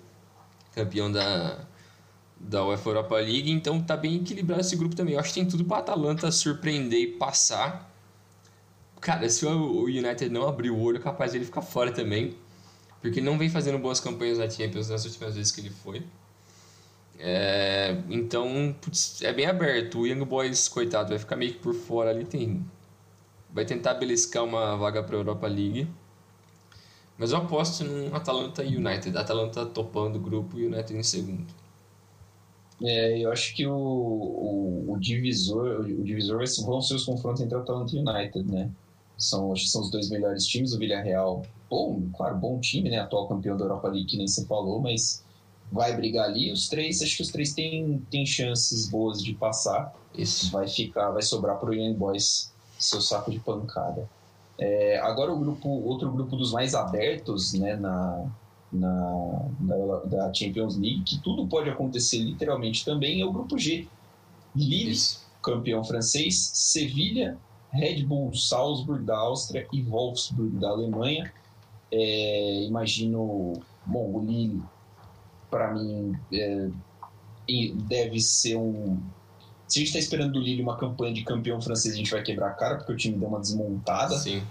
campeão 0.76 1.12
da, 1.12 1.66
da 2.40 2.64
UEFA 2.64 2.90
Europa 2.92 3.16
League, 3.16 3.50
então 3.50 3.82
tá 3.82 3.98
bem 3.98 4.18
equilibrado 4.18 4.62
esse 4.62 4.76
grupo 4.76 4.96
também. 4.96 5.16
Eu 5.16 5.20
acho 5.20 5.30
que 5.30 5.40
tem 5.40 5.48
tudo 5.48 5.66
para 5.66 5.80
Atalanta 5.80 6.32
surpreender 6.32 7.00
e 7.00 7.08
passar. 7.08 7.92
Cara, 9.00 9.28
se 9.28 9.48
o 9.48 9.86
United 9.86 10.30
não 10.30 10.48
abrir 10.48 10.70
o 10.70 10.80
olho, 10.80 10.98
é 10.98 11.02
capaz 11.02 11.32
dele 11.32 11.46
ficar 11.46 11.64
fora 11.64 11.92
também. 11.92 12.36
Porque 13.02 13.18
ele 13.18 13.26
não 13.26 13.36
vem 13.36 13.50
fazendo 13.50 13.80
boas 13.80 14.00
campanhas 14.00 14.38
na 14.38 14.48
Champions 14.48 14.90
nas 14.90 15.06
últimas 15.06 15.36
vezes 15.36 15.52
que 15.52 15.60
ele 15.60 15.72
foi. 15.72 16.04
É, 17.18 17.98
então, 18.12 18.76
putz, 18.80 19.24
é 19.24 19.34
bem 19.34 19.48
aberto. 19.48 20.02
O 20.02 20.08
Young 20.08 20.24
Boys, 20.24 20.68
coitado, 20.68 21.10
vai 21.10 21.18
ficar 21.18 21.36
meio 21.36 21.54
que 21.54 21.60
por 21.60 21.74
fora 21.74 22.12
ali. 22.12 22.26
Tem, 22.26 22.64
vai 23.53 23.65
tentar 23.65 23.96
beliscar 23.96 24.43
uma 24.43 24.75
vaga 24.77 25.03
para 25.03 25.15
a 25.15 25.20
Europa 25.20 25.48
League. 25.48 25.88
Mas 27.17 27.31
eu 27.31 27.38
aposto 27.38 27.84
no 27.86 28.13
Atalanta 28.15 28.63
e 28.63 28.75
United. 28.75 29.17
Atalanta 29.17 29.65
topando 29.65 30.17
o 30.17 30.20
grupo 30.20 30.60
e 30.60 30.65
United 30.65 30.98
em 30.98 31.03
segundo. 31.03 31.48
É, 32.84 33.20
eu 33.24 33.31
acho 33.31 33.53
que 33.55 33.65
o, 33.67 33.74
o, 33.75 34.93
o 34.93 35.00
divisor, 35.00 35.81
o 35.81 36.03
divisor 36.03 36.38
vai 36.38 36.48
ser- 36.48 36.63
vão 36.65 36.81
ser 36.81 36.96
os 36.96 37.05
confrontos 37.05 37.41
entre 37.41 37.55
Atalanta 37.58 37.96
e 37.96 38.00
United, 38.00 38.43
né? 38.51 38.74
São, 39.17 39.51
acho 39.53 39.63
que 39.65 39.70
são 39.70 39.81
os 39.81 39.91
dois 39.91 40.10
melhores 40.10 40.46
times. 40.48 40.74
O 40.74 40.79
Villarreal, 40.79 41.51
bom, 41.70 42.10
claro, 42.15 42.39
bom 42.39 42.60
time, 42.60 42.89
né? 42.89 43.00
Atual 43.00 43.27
campeão 43.27 43.55
da 43.58 43.65
Europa 43.65 43.88
League, 43.89 44.08
que 44.08 44.17
nem 44.17 44.27
você 44.27 44.46
falou, 44.48 44.81
mas 44.81 45.24
vai 45.72 45.96
brigar 45.96 46.25
ali. 46.27 46.51
Os 46.51 46.67
três, 46.67 47.01
acho 47.03 47.17
que 47.17 47.22
os 47.24 47.29
três 47.31 47.53
têm, 47.53 48.00
têm 48.10 48.25
chances 48.25 48.89
boas 48.89 49.22
de 49.22 49.36
passar. 49.36 49.96
Isso. 50.13 50.51
Vai 50.51 50.67
ficar, 50.67 51.12
vai 51.12 51.22
sobrar 51.24 51.60
pro 51.60 51.74
Young 51.74 51.96
Boys 51.98 52.55
seu 52.84 53.02
saco 53.02 53.32
de 53.32 53.40
pancada. 53.42 54.10
É, 54.60 55.00
agora 55.00 55.34
o 55.34 55.40
grupo, 55.40 55.70
outro 55.70 56.12
grupo 56.12 56.36
dos 56.38 56.52
mais 56.52 56.76
abertos, 56.76 57.54
né, 57.54 57.76
na, 57.78 58.32
na, 58.72 59.50
na- 59.60 60.00
da 60.06 60.34
Champions 60.34 60.78
League, 60.78 61.04
que 61.04 61.22
tudo 61.22 61.48
pode 61.50 61.70
acontecer 61.70 62.20
literalmente 62.20 62.86
também, 62.86 63.22
é 63.22 63.26
o 63.26 63.34
grupo 63.34 63.58
G. 63.58 63.92
Lille, 64.56 64.96
campeão 65.44 65.84
francês, 65.84 66.52
Sevilha, 66.56 67.42
Red 67.72 68.06
Bull 68.06 68.34
Salzburg 68.36 69.06
da 69.06 69.18
Áustria 69.18 69.68
e 69.72 69.84
Wolfsburg 69.84 70.58
da 70.60 70.70
Alemanha. 70.70 71.34
É, 71.92 72.64
imagino, 72.66 73.66
bom, 73.86 74.14
o 74.14 74.26
Lille, 74.26 74.70
para 75.50 75.74
mim, 75.74 76.14
é, 76.34 76.72
e 77.48 77.74
deve 77.76 78.20
ser 78.20 78.58
um. 78.58 79.12
Se 79.72 79.80
a 79.80 79.80
gente 79.80 79.88
está 79.88 80.00
esperando 80.00 80.34
do 80.34 80.40
Lille 80.42 80.62
uma 80.62 80.75
campanha 80.75 81.13
de 81.13 81.24
campeão 81.24 81.62
francês, 81.62 81.94
a 81.94 81.98
gente 81.98 82.12
vai 82.12 82.22
quebrar 82.22 82.50
a 82.50 82.54
cara, 82.54 82.75
porque 82.75 82.92
o 82.92 82.98
time 82.98 83.18
deu 83.18 83.30
uma 83.30 83.40
desmontada. 83.40 84.18
Sim. 84.18 84.44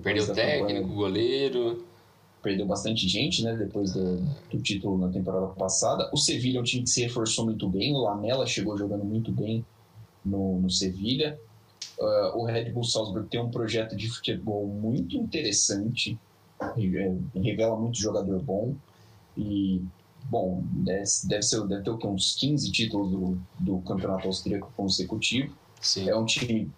Perdeu 0.00 0.22
o 0.22 0.32
técnico, 0.32 0.88
o 0.88 0.94
goleiro. 0.94 1.84
perdeu 2.40 2.64
bastante 2.64 3.08
gente, 3.08 3.42
né, 3.42 3.56
depois 3.56 3.92
do, 3.92 4.18
do 4.48 4.62
título 4.62 4.96
na 4.96 5.08
temporada 5.08 5.48
passada. 5.48 6.08
O 6.12 6.16
Sevilha 6.16 6.58
é 6.58 6.60
um 6.60 6.64
time 6.64 6.84
que 6.84 6.90
se 6.90 7.02
reforçou 7.02 7.44
muito 7.44 7.68
bem, 7.68 7.92
o 7.92 7.98
Lamela 7.98 8.46
chegou 8.46 8.78
jogando 8.78 9.04
muito 9.04 9.32
bem 9.32 9.66
no, 10.24 10.60
no 10.60 10.70
Sevilha. 10.70 11.36
Ah, 12.00 12.32
o 12.36 12.44
Red 12.44 12.70
Bull 12.70 12.84
Salzburg 12.84 13.28
tem 13.28 13.40
um 13.40 13.50
projeto 13.50 13.96
de 13.96 14.08
futebol 14.08 14.64
muito 14.64 15.16
interessante, 15.16 16.16
revela 17.34 17.76
muito 17.76 17.98
jogador 17.98 18.40
bom 18.40 18.76
e 19.36 19.82
bom, 20.24 20.62
deve, 20.64 21.06
ser, 21.06 21.66
deve 21.66 21.82
ter 21.82 22.06
uns 22.06 22.34
15 22.36 22.70
títulos 22.70 23.10
do, 23.10 23.38
do 23.58 23.78
campeonato 23.80 24.26
austríaco 24.26 24.72
consecutivo. 24.76 25.54
Sim. 25.80 26.08
É 26.08 26.16
um 26.16 26.24
time 26.24 26.70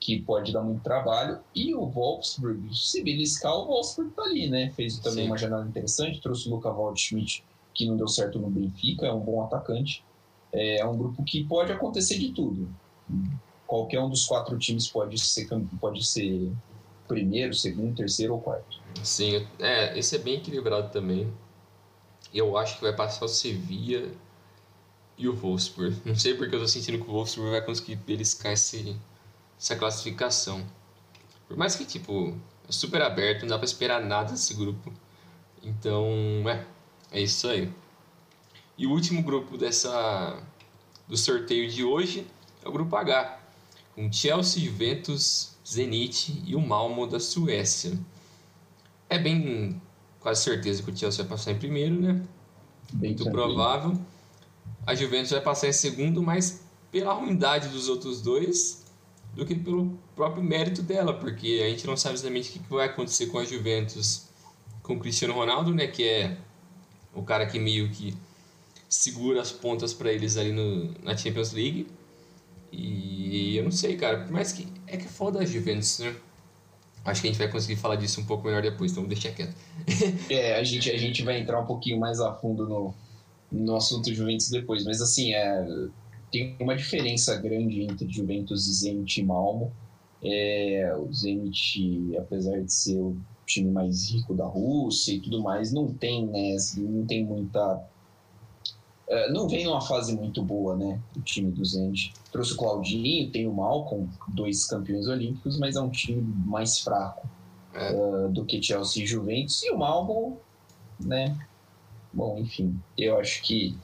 que 0.00 0.20
pode 0.20 0.52
dar 0.52 0.62
muito 0.62 0.82
trabalho. 0.82 1.40
E 1.54 1.74
o 1.74 1.86
Wolfsburg, 1.86 2.74
se 2.74 3.02
beliscar, 3.02 3.54
o 3.54 3.66
Wolfsburg 3.66 4.12
tá 4.12 4.22
ali, 4.22 4.48
né? 4.48 4.70
Fez 4.70 4.98
também 4.98 5.24
Sim. 5.24 5.30
uma 5.30 5.38
janela 5.38 5.66
interessante, 5.66 6.20
trouxe 6.20 6.48
o 6.48 6.54
Luca 6.54 6.70
Waldschmidt, 6.70 7.44
que 7.74 7.86
não 7.86 7.96
deu 7.96 8.08
certo 8.08 8.38
no 8.38 8.50
Benfica, 8.50 9.06
é 9.06 9.12
um 9.12 9.20
bom 9.20 9.42
atacante. 9.42 10.04
É 10.52 10.84
um 10.84 10.96
grupo 10.96 11.22
que 11.24 11.44
pode 11.44 11.72
acontecer 11.72 12.18
de 12.18 12.32
tudo. 12.32 12.68
Qualquer 13.66 14.00
um 14.00 14.08
dos 14.08 14.24
quatro 14.24 14.58
times 14.58 14.88
pode 14.88 15.18
ser, 15.18 15.46
pode 15.78 16.04
ser 16.04 16.50
primeiro, 17.06 17.52
segundo, 17.54 17.94
terceiro 17.94 18.34
ou 18.34 18.40
quarto. 18.40 18.80
Sim, 19.02 19.46
é, 19.58 19.98
esse 19.98 20.16
é 20.16 20.18
bem 20.18 20.36
equilibrado 20.36 20.90
também. 20.90 21.30
Eu 22.32 22.56
acho 22.56 22.76
que 22.76 22.82
vai 22.82 22.94
passar 22.94 23.24
o 23.24 23.28
Sevilla 23.28 24.10
e 25.16 25.28
o 25.28 25.34
Wolfsburg. 25.34 25.96
Não 26.04 26.14
sei 26.14 26.34
porque 26.34 26.54
eu 26.54 26.60
tô 26.60 26.68
sentindo 26.68 27.02
que 27.02 27.10
o 27.10 27.12
Wolfsburg 27.12 27.50
vai 27.50 27.62
conseguir 27.62 27.96
beliscar 27.96 28.52
esse, 28.52 28.96
essa 29.58 29.76
classificação. 29.76 30.64
Por 31.46 31.56
mais 31.56 31.74
que, 31.74 31.84
tipo, 31.84 32.36
é 32.68 32.72
super 32.72 33.02
aberto, 33.02 33.42
não 33.42 33.48
dá 33.48 33.58
pra 33.58 33.64
esperar 33.64 34.04
nada 34.04 34.32
desse 34.32 34.54
grupo. 34.54 34.92
Então, 35.62 36.04
é, 36.46 36.64
é 37.10 37.20
isso 37.20 37.48
aí. 37.48 37.72
E 38.76 38.86
o 38.86 38.90
último 38.90 39.22
grupo 39.22 39.56
dessa 39.56 40.40
do 41.08 41.16
sorteio 41.16 41.68
de 41.68 41.82
hoje 41.82 42.26
é 42.62 42.68
o 42.68 42.72
grupo 42.72 42.94
H, 42.94 43.40
com 43.94 44.12
Chelsea, 44.12 44.62
Juventus, 44.62 45.56
Zenit 45.66 46.42
e 46.46 46.54
o 46.54 46.60
Malmo 46.60 47.06
da 47.06 47.18
Suécia. 47.18 47.98
É 49.08 49.18
bem 49.18 49.80
quase 50.20 50.42
certeza 50.42 50.82
que 50.82 50.90
o 50.90 50.96
Chelsea 50.96 51.24
vai 51.24 51.36
passar 51.36 51.52
em 51.52 51.58
primeiro, 51.58 52.00
né? 52.00 52.22
Muito 52.92 53.30
provável. 53.30 53.98
A 54.86 54.94
Juventus 54.94 55.30
vai 55.30 55.40
passar 55.40 55.68
em 55.68 55.72
segundo, 55.72 56.22
mas 56.22 56.62
pela 56.90 57.12
ruindade 57.12 57.68
dos 57.68 57.88
outros 57.88 58.22
dois 58.22 58.84
do 59.34 59.44
que 59.44 59.54
pelo 59.54 59.98
próprio 60.16 60.42
mérito 60.42 60.82
dela, 60.82 61.12
porque 61.12 61.60
a 61.64 61.68
gente 61.68 61.86
não 61.86 61.96
sabe 61.96 62.14
exatamente 62.14 62.50
o 62.50 62.52
que 62.52 62.58
que 62.60 62.70
vai 62.70 62.86
acontecer 62.86 63.26
com 63.26 63.38
a 63.38 63.44
Juventus 63.44 64.28
com 64.82 64.94
o 64.94 64.98
Cristiano 64.98 65.34
Ronaldo, 65.34 65.74
né? 65.74 65.86
Que 65.86 66.08
é 66.08 66.38
o 67.14 67.22
cara 67.22 67.46
que 67.46 67.58
meio 67.58 67.90
que 67.90 68.16
segura 68.88 69.40
as 69.42 69.52
pontas 69.52 69.92
para 69.92 70.12
eles 70.12 70.36
ali 70.36 70.50
no, 70.50 70.94
na 71.02 71.16
Champions 71.16 71.52
League. 71.52 71.86
E 72.72 73.56
eu 73.56 73.64
não 73.64 73.70
sei, 73.70 73.96
cara, 73.96 74.24
por 74.24 74.32
mais 74.32 74.52
que. 74.52 74.66
É 74.86 74.96
que 74.96 75.04
é 75.04 75.08
foda 75.08 75.40
a 75.40 75.44
Juventus, 75.44 75.98
né? 75.98 76.14
Acho 77.08 77.22
que 77.22 77.28
a 77.28 77.30
gente 77.30 77.38
vai 77.38 77.48
conseguir 77.48 77.76
falar 77.76 77.96
disso 77.96 78.20
um 78.20 78.24
pouco 78.24 78.46
melhor 78.46 78.62
depois, 78.62 78.92
então 78.92 79.04
deixa 79.04 79.30
quieto. 79.30 79.54
é, 80.30 80.54
a 80.54 80.62
gente, 80.62 80.90
a 80.90 80.96
gente 80.96 81.22
vai 81.22 81.40
entrar 81.40 81.60
um 81.60 81.66
pouquinho 81.66 81.98
mais 81.98 82.20
a 82.20 82.32
fundo 82.34 82.66
no, 82.68 82.94
no 83.50 83.76
assunto 83.76 84.12
Juventus 84.12 84.50
depois, 84.50 84.84
mas 84.84 85.00
assim, 85.00 85.32
é, 85.34 85.66
tem 86.30 86.56
uma 86.60 86.76
diferença 86.76 87.36
grande 87.36 87.82
entre 87.82 88.08
Juventus 88.08 88.66
e 88.66 88.72
Zenit 88.72 89.20
e 89.20 89.24
Malmo. 89.24 89.72
É, 90.22 90.94
o 90.96 91.12
Zenit, 91.12 92.16
apesar 92.16 92.60
de 92.60 92.72
ser 92.72 92.96
o 92.96 93.16
time 93.46 93.70
mais 93.70 94.10
rico 94.10 94.34
da 94.34 94.44
Rússia 94.44 95.12
e 95.12 95.20
tudo 95.20 95.42
mais, 95.42 95.72
não 95.72 95.92
tem, 95.92 96.26
né, 96.26 96.54
assim, 96.54 96.82
não 96.82 97.06
tem 97.06 97.24
muita 97.24 97.82
não 99.30 99.48
vem 99.48 99.64
numa 99.64 99.80
fase 99.80 100.14
muito 100.14 100.42
boa, 100.42 100.76
né? 100.76 101.00
O 101.16 101.20
time 101.20 101.50
do 101.50 101.64
Zenit. 101.64 102.12
Trouxe 102.30 102.52
o 102.52 102.56
Claudinho, 102.56 103.30
tem 103.30 103.46
o 103.46 103.52
Malcolm, 103.52 104.08
dois 104.28 104.66
campeões 104.66 105.08
olímpicos, 105.08 105.58
mas 105.58 105.76
é 105.76 105.80
um 105.80 105.90
time 105.90 106.22
mais 106.44 106.78
fraco 106.78 107.26
é. 107.74 107.92
uh, 107.92 108.28
do 108.28 108.44
que 108.44 108.62
Chelsea 108.62 109.04
e 109.04 109.06
Juventus. 109.06 109.62
E 109.62 109.70
o 109.70 109.78
Malcolm, 109.78 110.36
né? 111.00 111.38
Bom, 112.12 112.38
enfim, 112.38 112.78
eu 112.96 113.18
acho 113.18 113.42
que 113.42 113.76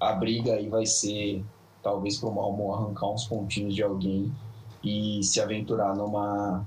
a 0.00 0.12
briga 0.12 0.54
aí 0.54 0.68
vai 0.68 0.86
ser 0.86 1.44
talvez 1.82 2.18
para 2.18 2.28
o 2.28 2.34
Malmo 2.34 2.72
arrancar 2.72 3.10
uns 3.10 3.24
pontinhos 3.24 3.74
de 3.74 3.82
alguém 3.82 4.32
e 4.82 5.22
se 5.22 5.40
aventurar 5.40 5.96
numa 5.96 6.66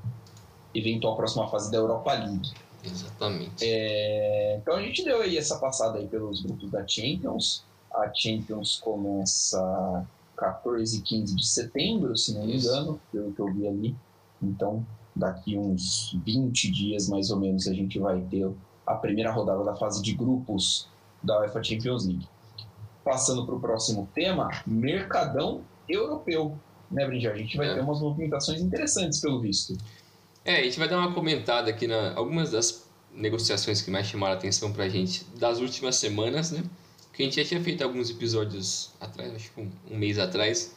eventual 0.74 1.16
próxima 1.16 1.48
fase 1.48 1.72
da 1.72 1.78
Europa 1.78 2.14
League. 2.14 2.52
Exatamente. 2.84 3.64
É, 3.64 4.58
então 4.62 4.76
a 4.76 4.82
gente 4.82 5.04
deu 5.04 5.22
aí 5.22 5.38
essa 5.38 5.60
passada 5.60 6.00
aí 6.00 6.08
pelos 6.08 6.42
grupos 6.42 6.72
da 6.72 6.86
Champions. 6.88 7.64
A 7.94 8.12
Champions 8.14 8.78
começa 8.78 10.08
14 10.38 10.98
e 10.98 11.02
15 11.02 11.36
de 11.36 11.46
setembro, 11.46 12.18
se 12.18 12.34
não 12.34 12.46
me 12.46 12.58
engano, 12.58 13.00
pelo 13.12 13.32
que 13.34 13.40
eu 13.40 13.54
vi 13.54 13.68
ali. 13.68 13.96
Então, 14.42 14.86
daqui 15.16 15.58
uns 15.58 16.18
20 16.26 16.72
dias 16.72 17.08
mais 17.08 17.30
ou 17.30 17.40
menos 17.40 17.68
a 17.68 17.74
gente 17.74 18.00
vai 18.00 18.22
ter 18.22 18.50
a 18.86 18.96
primeira 18.96 19.32
rodada 19.32 19.64
da 19.64 19.76
fase 19.76 20.02
de 20.02 20.14
grupos 20.14 20.88
da 21.22 21.40
UEFA 21.42 21.64
Champions 21.64 22.06
League. 22.06 22.28
Passando 23.04 23.46
para 23.46 23.56
o 23.56 23.60
próximo 23.60 24.10
tema, 24.14 24.50
mercadão 24.66 25.62
europeu. 25.88 26.58
Né, 26.90 27.06
Brinjar? 27.06 27.34
A 27.34 27.38
gente 27.38 27.56
vai 27.58 27.70
é. 27.70 27.74
ter 27.76 27.82
umas 27.82 28.02
movimentações 28.02 28.62
interessantes, 28.62 29.20
pelo 29.20 29.40
visto. 29.40 29.78
É, 30.44 30.58
a 30.58 30.64
gente 30.64 30.78
vai 30.78 30.90
dar 30.90 30.98
uma 30.98 31.14
comentada 31.14 31.70
aqui 31.70 31.88
na 31.88 32.14
algumas 32.16 32.52
das 32.52 32.90
negociações 33.14 33.82
que 33.82 33.92
mais 33.92 34.08
chamaram 34.08 34.34
a 34.34 34.38
atenção 34.38 34.72
para 34.72 34.86
a 34.86 34.90
gente 34.90 35.26
das 35.38 35.60
últimas 35.60 35.96
semanas, 35.96 36.52
né? 36.52 36.64
Que 37.14 37.24
a 37.24 37.26
gente 37.26 37.36
já 37.36 37.48
tinha 37.48 37.62
feito 37.62 37.84
alguns 37.84 38.10
episódios 38.10 38.92
atrás, 39.00 39.34
acho 39.36 39.52
que 39.52 39.62
um, 39.62 39.72
um 39.90 39.98
mês 39.98 40.18
atrás, 40.18 40.76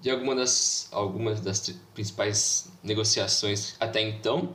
de 0.00 0.10
alguma 0.10 0.34
das, 0.34 0.88
algumas 0.92 1.40
das 1.40 1.74
principais 1.94 2.68
negociações 2.82 3.74
até 3.80 4.00
então. 4.02 4.54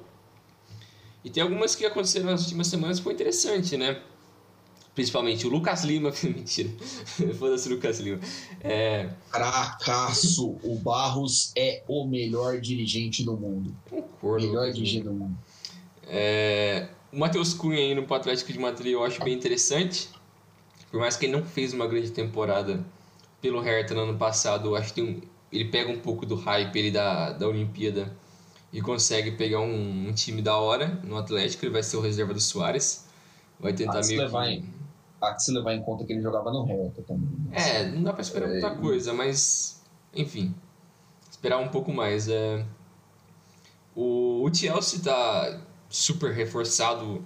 E 1.23 1.29
tem 1.29 1.43
algumas 1.43 1.75
que 1.75 1.85
aconteceram 1.85 2.27
nas 2.27 2.43
últimas 2.43 2.67
semanas 2.67 2.97
que 2.97 3.03
foi 3.03 3.13
interessante, 3.13 3.75
né? 3.75 4.01
Principalmente 4.95 5.45
o 5.47 5.49
Lucas 5.49 5.83
Lima. 5.83 6.11
Mentira. 6.23 6.69
Foda-se 7.37 7.67
o 7.67 7.75
Lucas 7.75 7.99
Lima. 7.99 8.19
É... 8.61 9.09
Cracaço. 9.31 10.57
O 10.63 10.75
Barros 10.75 11.51
é 11.55 11.83
o 11.87 12.05
melhor 12.05 12.59
dirigente 12.59 13.23
do 13.23 13.35
mundo. 13.35 13.75
Concordo. 13.89 14.47
Melhor 14.47 14.71
dirigente 14.71 15.03
do 15.03 15.13
mundo. 15.13 15.37
É... 16.03 16.89
O 17.11 17.17
Matheus 17.17 17.53
Cunha 17.53 17.81
indo 17.91 18.03
para 18.03 18.13
o 18.13 18.17
Atlético 18.17 18.53
de 18.53 18.59
Madrid 18.59 18.93
eu 18.93 19.03
acho 19.03 19.23
bem 19.23 19.33
interessante. 19.33 20.09
Por 20.91 20.99
mais 20.99 21.15
que 21.15 21.25
ele 21.25 21.33
não 21.33 21.43
fez 21.43 21.73
uma 21.73 21.87
grande 21.87 22.11
temporada 22.11 22.83
pelo 23.41 23.61
Hertha 23.61 23.93
no 23.93 24.01
ano 24.01 24.17
passado, 24.17 24.75
acho 24.75 24.93
que 24.93 25.01
um, 25.01 25.21
ele 25.51 25.65
pega 25.65 25.91
um 25.91 25.99
pouco 25.99 26.25
do 26.25 26.35
hype 26.35 26.75
ele 26.75 26.91
da, 26.91 27.31
da 27.31 27.47
Olimpíada 27.47 28.15
e 28.71 28.81
consegue 28.81 29.31
pegar 29.31 29.59
um, 29.59 30.09
um, 30.09 30.13
time 30.13 30.41
da 30.41 30.57
hora 30.57 30.99
no 31.03 31.17
Atlético. 31.17 31.65
Ele 31.65 31.73
vai 31.73 31.83
ser 31.83 31.97
o 31.97 32.01
reserva 32.01 32.33
do 32.33 32.39
Soares. 32.39 33.05
Vai 33.59 33.73
tentar 33.73 34.01
meio 34.05 34.21
levar 34.21 34.45
que... 34.45 34.53
Em, 34.53 34.73
há 35.21 35.33
que 35.33 35.43
se 35.43 35.51
levar 35.51 35.73
em 35.73 35.81
conta 35.81 36.05
que 36.05 36.13
ele 36.13 36.21
jogava 36.21 36.51
no 36.51 36.63
Hertha 36.63 37.01
também. 37.03 37.29
É, 37.51 37.85
não 37.87 38.03
dá 38.03 38.13
pra 38.13 38.21
esperar 38.21 38.47
muita 38.49 38.67
é... 38.67 38.75
coisa, 38.75 39.13
mas 39.13 39.81
enfim, 40.13 40.53
esperar 41.29 41.57
um 41.59 41.67
pouco 41.67 41.91
mais. 41.91 42.27
É... 42.27 42.65
O, 43.95 44.43
o 44.43 44.53
Chelsea 44.53 45.01
tá 45.01 45.59
super 45.89 46.31
reforçado 46.33 47.23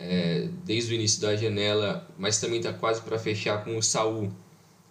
é, 0.00 0.48
desde 0.64 0.92
o 0.92 0.94
início 0.94 1.20
da 1.20 1.36
janela, 1.36 2.08
mas 2.18 2.40
também 2.40 2.58
está 2.58 2.72
quase 2.72 3.02
para 3.02 3.18
fechar 3.18 3.62
com 3.62 3.76
o 3.76 3.82
Saul 3.82 4.32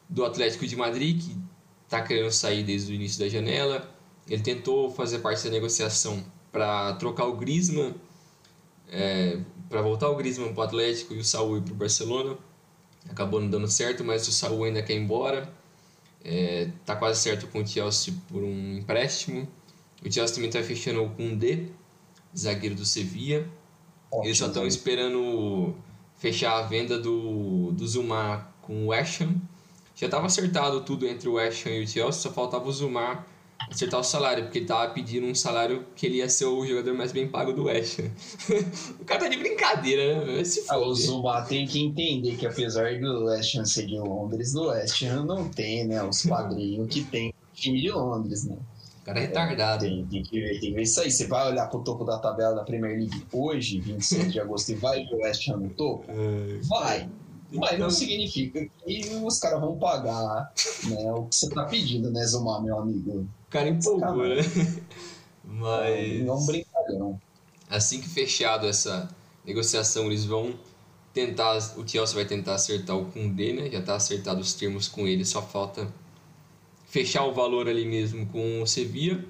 do 0.08 0.24
Atlético 0.24 0.68
de 0.68 0.76
Madrid, 0.76 1.20
que 1.20 1.36
está 1.84 2.02
querendo 2.04 2.32
sair 2.32 2.64
desde 2.64 2.92
o 2.92 2.96
início 2.96 3.20
da 3.20 3.28
janela. 3.28 3.90
Ele 4.30 4.44
tentou 4.44 4.92
fazer 4.92 5.20
parte 5.20 5.44
da 5.44 5.50
negociação 5.50 6.24
para 6.52 6.94
trocar 6.94 7.26
o 7.26 7.36
Griezmann, 7.36 7.96
é, 8.92 9.40
para 9.68 9.82
voltar 9.82 10.10
o 10.10 10.16
Griezmann 10.16 10.54
para 10.54 10.62
o 10.62 10.64
Atlético 10.64 11.16
e 11.16 11.18
o 11.18 11.24
Saul 11.24 11.60
para 11.62 11.74
o 11.74 11.76
Barcelona. 11.76 12.38
Acabou 13.10 13.42
não 13.42 13.50
dando 13.50 13.68
certo, 13.68 14.04
mas 14.04 14.28
o 14.28 14.32
Saul 14.32 14.64
ainda 14.66 14.84
quer 14.84 14.94
ir 14.94 15.00
embora. 15.00 15.52
Está 16.24 16.94
é, 16.94 16.96
quase 16.96 17.22
certo 17.22 17.48
com 17.48 17.64
o 17.64 17.68
Chelsea 17.68 18.14
por 18.28 18.44
um 18.44 18.78
empréstimo. 18.78 19.48
O 20.06 20.12
Chelsea 20.12 20.36
também 20.36 20.50
está 20.50 20.62
fechando 20.62 21.10
com 21.16 21.34
o 21.34 21.36
D, 21.36 21.70
zagueiro 22.38 22.76
do 22.76 22.86
Sevilla. 22.86 23.48
Ótimo, 24.12 24.26
Eles 24.26 24.38
só 24.38 24.48
estão 24.48 24.66
esperando 24.66 25.76
fechar 26.18 26.58
a 26.58 26.62
venda 26.64 27.00
do, 27.00 27.72
do 27.72 27.88
Zumar 27.88 28.54
com 28.62 28.86
o 28.86 28.88
West 28.88 29.22
Ham. 29.22 29.36
Já 29.96 30.08
estava 30.08 30.28
acertado 30.28 30.82
tudo 30.82 31.08
entre 31.08 31.28
o 31.28 31.34
West 31.34 31.66
Ham 31.66 31.72
e 31.72 31.84
o 31.84 31.88
Chelsea, 31.88 32.22
só 32.22 32.32
faltava 32.32 32.68
o 32.68 32.72
Zumar 32.72 33.28
acertar 33.70 34.00
o 34.00 34.04
salário, 34.04 34.44
porque 34.44 34.60
ele 34.60 34.66
estava 34.66 34.92
pedindo 34.94 35.28
um 35.28 35.36
salário 35.36 35.86
que 35.96 36.06
ele 36.06 36.18
ia 36.18 36.30
ser 36.30 36.46
o 36.46 36.66
jogador 36.66 36.94
mais 36.94 37.12
bem 37.12 37.28
pago 37.28 37.54
do 37.54 37.66
West 37.66 38.00
o 39.00 39.06
cara 39.06 39.22
tá 39.22 39.28
de 39.28 39.38
brincadeira, 39.38 40.26
né? 40.26 40.44
Se 40.44 40.64
ah, 40.70 40.78
o 40.78 40.94
Zumar 40.94 41.48
tem 41.48 41.68
que 41.68 41.80
entender 41.80 42.36
que 42.38 42.48
apesar 42.48 43.00
do 43.00 43.26
West 43.26 43.56
Ham 43.56 43.66
ser 43.66 43.86
de 43.86 43.98
Londres, 43.98 44.54
do 44.54 44.68
West 44.68 45.02
Ham 45.04 45.26
não 45.26 45.50
tem, 45.50 45.86
né? 45.86 46.02
Os 46.04 46.24
padrinhos 46.26 46.88
que 46.90 47.04
tem 47.04 47.34
time 47.54 47.82
de 47.82 47.92
Londres, 47.92 48.46
né? 48.46 48.58
Cara 49.10 49.20
é 49.20 49.22
retardado. 49.26 49.86
Tem, 49.86 50.06
tem, 50.06 50.24
que 50.24 50.40
ver, 50.40 50.50
tem 50.52 50.60
que 50.60 50.72
ver 50.74 50.82
isso 50.84 51.02
aí. 51.02 51.12
Você 51.12 51.28
vai 51.28 51.48
olhar 51.48 51.68
pro 51.68 51.82
topo 51.82 52.04
da 52.04 52.18
tabela 52.18 52.56
da 52.56 52.64
Premier 52.64 52.98
League 52.98 53.26
hoje, 53.34 53.80
26 53.80 54.32
de 54.32 54.40
agosto, 54.40 54.72
e 54.72 54.76
vai 54.76 55.04
ver 55.04 55.16
o 55.16 55.22
West 55.24 55.48
Ham 55.50 55.58
no 55.58 55.70
topo? 55.70 56.06
É, 56.10 56.60
vai. 56.64 57.10
Mas 57.52 57.80
não 57.80 57.90
significa 57.90 58.64
que 58.86 59.10
os 59.24 59.40
caras 59.40 59.60
vão 59.60 59.76
pagar 59.78 60.54
né, 60.88 61.12
o 61.12 61.26
que 61.26 61.36
você 61.36 61.50
tá 61.50 61.66
pedindo, 61.66 62.12
né, 62.12 62.24
Zumar, 62.24 62.62
meu 62.62 62.78
amigo? 62.78 63.22
O 63.22 63.50
cara 63.50 63.70
empolgou, 63.70 64.28
né? 64.28 64.36
Mas. 65.44 66.24
Não 66.24 66.34
é 66.34 66.38
um 66.38 66.46
brincadeira. 66.46 67.20
Assim 67.68 68.02
que 68.02 68.08
fechado 68.08 68.68
essa 68.68 69.10
negociação, 69.44 70.06
eles 70.06 70.26
vão 70.26 70.54
tentar. 71.12 71.58
O 71.76 71.88
Chelsea 71.88 72.16
vai 72.16 72.26
tentar 72.26 72.54
acertar 72.54 72.96
o 72.96 73.06
Koundé, 73.06 73.54
né? 73.54 73.70
Já 73.72 73.82
tá 73.82 73.96
acertado 73.96 74.40
os 74.42 74.54
termos 74.54 74.88
com 74.88 75.08
ele, 75.08 75.26
só 75.26 75.42
falta 75.42 75.88
fechar 76.90 77.24
o 77.26 77.32
valor 77.32 77.70
ali 77.70 77.86
mesmo 77.86 78.26
com 78.28 78.62
o 78.62 78.68
Sevilla. 78.68 79.24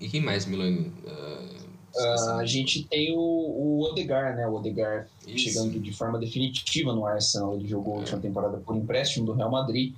E 0.00 0.08
quem 0.08 0.22
mais, 0.22 0.46
Milani? 0.46 0.92
Uh, 1.04 1.96
uh, 1.96 2.30
a 2.38 2.46
gente 2.46 2.84
tem 2.84 3.12
o, 3.12 3.18
o 3.18 3.82
Odegar, 3.82 4.36
né? 4.36 4.46
O 4.46 4.54
Odegar 4.54 5.08
Isso. 5.26 5.50
chegando 5.50 5.78
de 5.78 5.92
forma 5.92 6.18
definitiva 6.18 6.94
no 6.94 7.04
Arsenal. 7.04 7.54
Ele 7.54 7.66
jogou 7.66 7.94
a 7.94 7.98
última 7.98 8.20
temporada 8.20 8.58
por 8.58 8.76
empréstimo 8.76 9.26
do 9.26 9.32
Real 9.32 9.50
Madrid. 9.50 9.94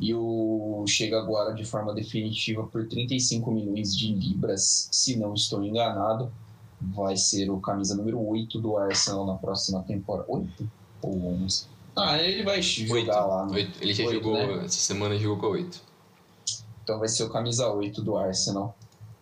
E 0.00 0.14
o 0.14 0.84
chega 0.86 1.18
agora 1.18 1.54
de 1.54 1.64
forma 1.64 1.92
definitiva 1.92 2.64
por 2.64 2.86
35 2.86 3.50
milhões 3.50 3.96
de 3.96 4.12
libras, 4.12 4.88
se 4.92 5.16
não 5.16 5.34
estou 5.34 5.64
enganado. 5.64 6.30
Vai 6.80 7.16
ser 7.16 7.50
o 7.50 7.60
camisa 7.60 7.96
número 7.96 8.24
8 8.24 8.60
do 8.60 8.76
Arsenal 8.76 9.26
na 9.26 9.34
próxima 9.34 9.82
temporada. 9.82 10.26
8 10.28 10.70
ou 11.02 11.26
11? 11.42 11.77
Ah, 11.98 12.22
ele 12.22 12.42
vai 12.42 12.62
jogar 12.62 12.94
oito. 12.94 13.28
lá. 13.28 13.46
No... 13.46 13.52
Oito. 13.52 13.82
Ele 13.82 13.92
já 13.92 14.04
8, 14.04 14.14
jogou, 14.14 14.34
né? 14.34 14.64
essa 14.64 14.78
semana 14.78 15.18
jogou 15.18 15.38
com 15.38 15.46
8. 15.48 15.80
Então 16.82 16.98
vai 16.98 17.08
ser 17.08 17.24
o 17.24 17.30
camisa 17.30 17.68
8 17.70 18.00
do 18.02 18.16
Arsenal 18.16 18.76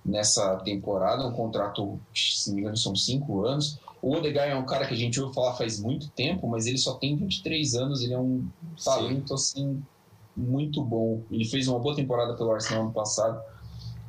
nessa 0.05 0.57
temporada. 0.57 1.27
Um 1.27 1.33
contrato, 1.33 1.99
se 2.15 2.49
não 2.49 2.55
me 2.55 2.61
engano, 2.61 2.77
são 2.77 2.95
5 2.95 3.45
anos. 3.45 3.79
O 4.01 4.15
Odegaard 4.15 4.53
é 4.53 4.57
um 4.57 4.65
cara 4.65 4.87
que 4.87 4.95
a 4.95 4.97
gente 4.97 5.19
ouviu 5.19 5.35
falar 5.35 5.55
faz 5.55 5.81
muito 5.81 6.09
tempo, 6.11 6.47
mas 6.47 6.67
ele 6.67 6.79
só 6.79 6.95
tem 6.95 7.17
23 7.17 7.75
anos. 7.75 8.03
Ele 8.03 8.13
é 8.13 8.19
um 8.19 8.47
talento, 8.85 9.35
assim, 9.35 9.83
muito 10.37 10.83
bom. 10.83 11.23
Ele 11.31 11.45
fez 11.45 11.67
uma 11.67 11.81
boa 11.81 11.97
temporada 11.97 12.35
pelo 12.35 12.53
Arsenal 12.53 12.85
ano 12.85 12.93
passado. 12.93 13.41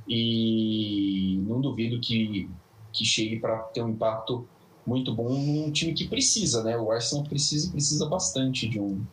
E 0.08 1.41
não 1.47 1.60
duvido 1.60 1.99
que, 1.99 2.49
que 2.93 3.03
chegue 3.03 3.39
para 3.39 3.58
ter 3.60 3.82
um 3.82 3.89
impacto 3.89 4.47
muito 4.88 5.13
bom 5.13 5.30
num 5.30 5.71
time 5.71 5.93
que 5.93 6.08
precisa, 6.08 6.63
né? 6.63 6.78
O 6.78 6.91
Arsenal 6.91 7.26
precisa 7.26 7.69
precisa 7.69 8.08
bastante 8.08 8.67
de 8.67 8.80
um 8.80 9.06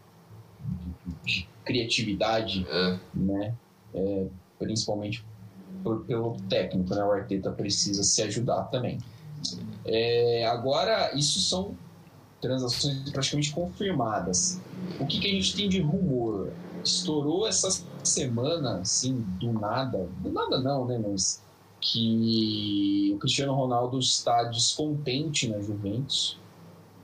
de 1.25 1.47
criatividade, 1.65 2.67
é. 2.71 2.99
né? 3.13 3.55
É, 3.93 4.27
principalmente 4.59 5.25
por, 5.83 6.05
pelo 6.05 6.37
técnico, 6.49 6.95
né? 6.95 7.05
O 7.05 7.11
Arteta 7.11 7.51
precisa 7.51 8.03
se 8.03 8.23
ajudar 8.23 8.65
também. 8.65 8.99
É, 9.85 10.47
agora, 10.47 11.15
isso 11.15 11.41
são 11.41 11.77
transações 12.41 13.11
praticamente 13.11 13.53
confirmadas. 13.53 14.61
O 15.01 15.07
que, 15.07 15.21
que 15.21 15.27
a 15.27 15.31
gente 15.31 15.55
tem 15.55 15.69
de 15.69 15.81
rumor? 15.81 16.53
estourou 16.85 17.47
essa 17.49 17.69
semana, 18.03 18.79
assim, 18.79 19.25
do 19.41 19.53
nada. 19.53 20.09
Do 20.21 20.31
nada 20.31 20.61
não, 20.61 20.87
né? 20.87 20.99
Mas 20.99 21.43
que 21.85 23.13
o 23.15 23.19
Cristiano 23.19 23.55
Ronaldo 23.55 23.99
está 23.99 24.45
descontente 24.45 25.47
na 25.49 25.61
Juventus. 25.61 26.39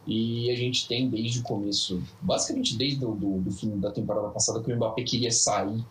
E 0.07 0.51
a 0.51 0.57
gente 0.57 0.89
tem 0.89 1.09
desde 1.09 1.41
o 1.41 1.43
começo, 1.43 2.03
basicamente 2.23 2.77
desde 2.77 3.05
o 3.05 3.15
do, 3.15 3.39
do 3.41 3.51
fim 3.53 3.79
da 3.79 3.93
temporada 3.93 4.29
passada, 4.31 4.61
que 4.63 4.73
o 4.73 4.77
Mbappé 4.77 5.03
queria 5.03 5.31
sair 5.31 5.85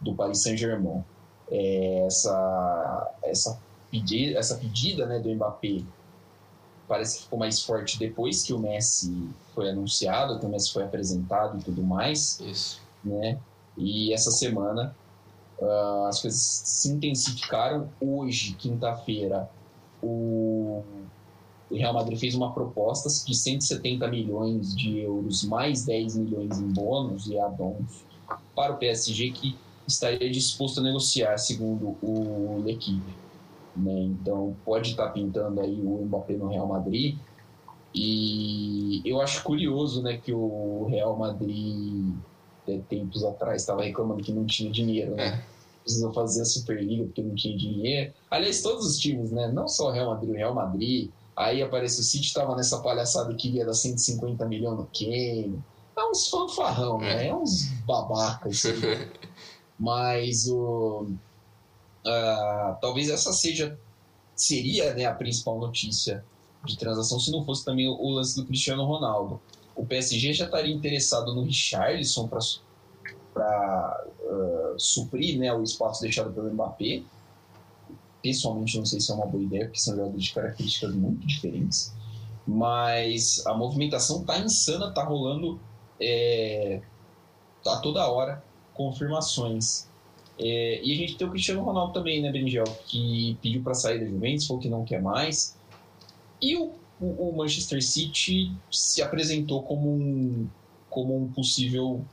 do 0.00 0.14
Paris 0.14 0.42
Saint-Germain. 0.42 1.02
É, 1.50 2.04
essa, 2.06 3.16
essa, 3.24 3.60
pedida, 3.90 4.38
essa 4.38 4.56
pedida 4.56 5.06
né, 5.06 5.18
do 5.18 5.34
Mbappé 5.34 5.82
parece 6.86 7.16
que 7.16 7.24
ficou 7.24 7.38
mais 7.38 7.62
forte 7.62 7.98
depois 7.98 8.42
que 8.42 8.52
o 8.52 8.58
Messi 8.58 9.30
foi 9.54 9.70
anunciado, 9.70 10.38
que 10.38 10.44
o 10.44 10.48
Messi 10.50 10.70
foi 10.70 10.84
apresentado 10.84 11.58
e 11.58 11.62
tudo 11.62 11.82
mais. 11.82 12.38
Isso. 12.40 12.82
Né? 13.02 13.38
E 13.76 14.12
essa 14.12 14.30
semana 14.30 14.94
uh, 15.60 16.06
as 16.06 16.20
coisas 16.20 16.40
se 16.40 16.88
intensificaram. 16.90 17.88
Hoje, 18.00 18.54
quinta-feira, 18.54 19.48
o 20.02 20.82
Real 21.70 21.94
Madrid 21.94 22.18
fez 22.18 22.34
uma 22.34 22.52
proposta 22.52 23.08
de 23.08 23.34
170 23.34 24.06
milhões 24.08 24.74
de 24.74 25.00
euros 25.00 25.44
mais 25.44 25.84
10 25.84 26.16
milhões 26.16 26.58
em 26.58 26.68
bônus 26.68 27.26
e 27.26 27.38
addons 27.38 28.04
para 28.54 28.72
o 28.72 28.76
PSG 28.76 29.30
que 29.30 29.56
estaria 29.86 30.30
disposto 30.30 30.80
a 30.80 30.82
negociar, 30.82 31.36
segundo 31.38 31.96
o 32.02 32.62
L'Equipe. 32.64 33.14
Né? 33.76 34.02
Então 34.02 34.54
pode 34.64 34.90
estar 34.90 35.08
pintando 35.10 35.60
aí 35.60 35.80
o 35.82 36.04
Mbappé 36.04 36.34
no 36.34 36.48
Real 36.48 36.66
Madrid. 36.66 37.16
E 37.94 39.02
eu 39.04 39.20
acho 39.20 39.42
curioso 39.42 40.02
né, 40.02 40.16
que 40.16 40.32
o 40.32 40.86
Real 40.90 41.16
Madrid, 41.16 42.12
tempos 42.88 43.24
atrás, 43.24 43.62
estava 43.62 43.82
reclamando 43.82 44.22
que 44.22 44.32
não 44.32 44.44
tinha 44.44 44.70
dinheiro. 44.70 45.14
Né? 45.14 45.26
É. 45.26 45.54
Precisou 45.82 46.12
fazer 46.12 46.42
a 46.42 46.44
Superliga 46.44 47.04
porque 47.04 47.22
não 47.22 47.34
tinha 47.34 47.56
dinheiro. 47.56 48.12
Aliás, 48.30 48.62
todos 48.62 48.86
os 48.86 48.98
times, 48.98 49.30
né? 49.30 49.48
não 49.48 49.68
só 49.68 49.88
o 49.88 49.92
Real 49.92 50.10
Madrid, 50.10 50.30
o 50.30 50.36
Real 50.36 50.54
Madrid. 50.54 51.10
Aí 51.36 51.62
aparece 51.62 52.00
o 52.00 52.04
City, 52.04 52.26
estava 52.26 52.54
nessa 52.54 52.80
palhaçada 52.80 53.34
que 53.34 53.48
ia 53.48 53.66
dar 53.66 53.74
150 53.74 54.46
milhões 54.46 54.78
no 54.78 54.86
Kane. 54.86 55.62
É 55.96 56.04
uns 56.04 56.28
fanfarrão, 56.28 56.98
né? 56.98 57.26
É, 57.26 57.28
é 57.28 57.34
uns 57.34 57.68
babacas. 57.86 58.64
Assim. 58.64 58.80
Mas 59.78 60.48
o 60.48 61.08
Uh, 62.06 62.76
talvez 62.82 63.08
essa 63.08 63.32
seja 63.32 63.78
seria 64.36 64.92
né, 64.92 65.06
a 65.06 65.14
principal 65.14 65.58
notícia 65.58 66.22
de 66.62 66.76
transação 66.76 67.18
se 67.18 67.30
não 67.30 67.44
fosse 67.44 67.64
também 67.64 67.88
o 67.88 68.08
lance 68.10 68.36
do 68.36 68.44
Cristiano 68.44 68.84
Ronaldo. 68.84 69.40
O 69.76 69.84
PSG 69.84 70.32
já 70.32 70.44
estaria 70.44 70.74
interessado 70.74 71.34
no 71.34 71.42
Richarlison 71.42 72.28
para 73.32 74.06
uh, 74.20 74.78
suprir 74.78 75.38
né, 75.38 75.52
o 75.52 75.62
espaço 75.62 76.02
deixado 76.02 76.32
pelo 76.32 76.52
Mbappé. 76.52 77.02
Pessoalmente, 78.22 78.78
não 78.78 78.86
sei 78.86 79.00
se 79.00 79.10
é 79.10 79.14
uma 79.14 79.26
boa 79.26 79.42
ideia, 79.42 79.66
porque 79.66 79.80
são 79.80 79.96
jogadores 79.96 80.24
de 80.24 80.32
características 80.32 80.94
muito 80.94 81.26
diferentes. 81.26 81.92
Mas 82.46 83.44
a 83.46 83.54
movimentação 83.54 84.24
tá 84.24 84.38
insana, 84.38 84.92
tá 84.92 85.02
rolando 85.02 85.60
é, 86.00 86.80
tá 87.62 87.80
toda 87.80 88.06
hora 88.06 88.42
confirmações. 88.74 89.88
É, 90.38 90.80
e 90.82 90.92
a 90.92 90.96
gente 90.96 91.16
tem 91.16 91.26
o 91.26 91.30
Cristiano 91.30 91.62
Ronaldo 91.62 91.92
também, 91.92 92.20
né, 92.20 92.30
Benigel, 92.30 92.64
que 92.86 93.38
pediu 93.40 93.62
para 93.62 93.74
sair 93.74 94.00
da 94.00 94.06
Juventus, 94.06 94.46
falou 94.46 94.60
que 94.60 94.68
não 94.68 94.84
quer 94.84 95.00
mais. 95.00 95.56
E 96.42 96.56
o, 96.56 96.72
o, 97.04 97.28
o, 97.28 97.36
Manchester 97.36 97.82
City 97.82 98.52
se 98.70 99.02
apresentou 99.02 99.62
como 99.62 99.90
um, 99.90 100.48
como 100.88 101.16
um 101.16 101.28
possível 101.28 102.04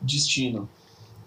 destino. 0.00 0.68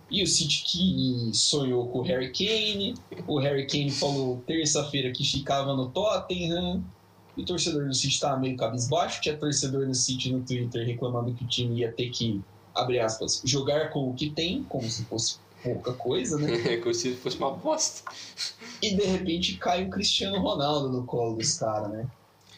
E 0.10 0.22
o 0.22 0.28
City 0.28 0.64
que 0.64 1.32
sonhou 1.34 1.88
com 1.88 2.00
o 2.00 2.02
Harry 2.02 2.32
Kane, 2.32 2.96
o 3.26 3.40
Harry 3.40 3.66
Kane 3.66 3.90
falou 3.90 4.44
terça-feira 4.46 5.12
que 5.12 5.24
ficava 5.24 5.74
no 5.74 5.90
Tottenham, 5.90 6.84
e 7.36 7.42
o 7.42 7.46
torcedor 7.46 7.88
do 7.88 7.94
City 7.94 8.16
estava 8.16 8.38
meio 8.38 8.58
cabisbaixo, 8.58 9.22
tinha 9.22 9.38
torcedor 9.38 9.88
do 9.88 9.96
City 9.96 10.32
no 10.32 10.42
Twitter 10.42 10.86
reclamando 10.86 11.34
que 11.34 11.46
o 11.46 11.48
time 11.48 11.80
ia 11.80 11.92
ter 11.92 12.10
que, 12.10 12.42
abre 12.76 13.00
aspas, 13.00 13.42
jogar 13.46 13.90
com 13.90 14.10
o 14.10 14.14
que 14.14 14.30
tem, 14.30 14.64
como 14.64 14.90
se 14.90 15.06
fosse 15.06 15.38
pouca 15.64 15.94
coisa, 15.94 16.38
né? 16.38 16.74
É, 16.74 16.78
como 16.82 16.94
se 16.94 17.16
fosse 17.16 17.38
uma 17.38 17.52
bosta. 17.52 18.12
E 18.82 18.94
de 18.96 19.04
repente 19.06 19.56
cai 19.58 19.86
o 19.86 19.90
Cristiano 19.90 20.40
Ronaldo 20.42 20.90
no 20.90 21.06
colo 21.06 21.38
dos 21.38 21.58
caras, 21.58 21.90
né? 21.90 22.06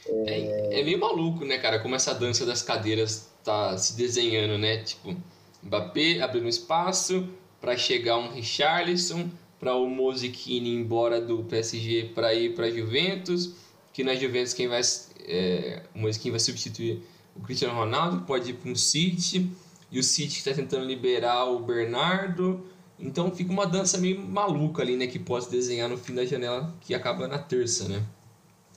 É... 0.08 0.80
É, 0.80 0.84
meio 0.84 1.00
maluco, 1.00 1.46
né, 1.46 1.58
cara? 1.58 1.80
Como 1.80 1.96
essa 1.96 2.14
dança 2.14 2.46
das 2.46 2.62
cadeiras 2.62 3.30
tá 3.44 3.78
se 3.78 3.96
desenhando, 3.96 4.58
né? 4.58 4.78
Tipo, 4.78 5.16
Mbappé 5.64 6.22
abrindo 6.22 6.48
espaço 6.48 7.28
para 7.62 7.78
chegar 7.78 8.18
um 8.18 8.32
Richarlison, 8.32 9.30
para 9.60 9.76
o 9.76 9.90
Mozikini 9.90 10.76
embora 10.76 11.22
do 11.22 11.44
PSG 11.46 12.12
para 12.14 12.34
ir 12.34 12.54
para 12.54 12.70
Juventus, 12.70 13.54
que 13.94 14.04
na 14.04 14.14
Juventus 14.14 14.54
quem 14.54 14.68
vai 14.68 14.82
é, 15.26 15.84
o 15.96 16.00
Mozikini 16.00 16.32
vai 16.32 16.40
substituir 16.42 17.02
o 17.34 17.40
Cristiano 17.40 17.74
Ronaldo, 17.74 18.26
pode 18.26 18.50
ir 18.50 18.56
para 18.56 18.70
um 18.70 18.76
City, 18.76 19.50
e 19.90 20.00
o 20.00 20.04
City 20.04 20.40
está 20.40 20.54
tentando 20.54 20.86
liberar 20.86 21.46
o 21.46 21.60
Bernardo, 21.60 22.66
então 23.00 23.32
fica 23.32 23.52
uma 23.52 23.66
dança 23.66 23.98
meio 23.98 24.22
maluca 24.22 24.82
ali, 24.82 24.98
né? 24.98 25.08
Que 25.08 25.20
pode 25.20 25.50
desenhar 25.50 25.90
no 25.90 25.98
fim 25.98 26.14
da 26.14 26.26
janela, 26.26 26.76
que 26.82 26.94
acaba 26.94 27.28
na 27.28 27.38
terça, 27.38 27.88
né? 27.88 28.04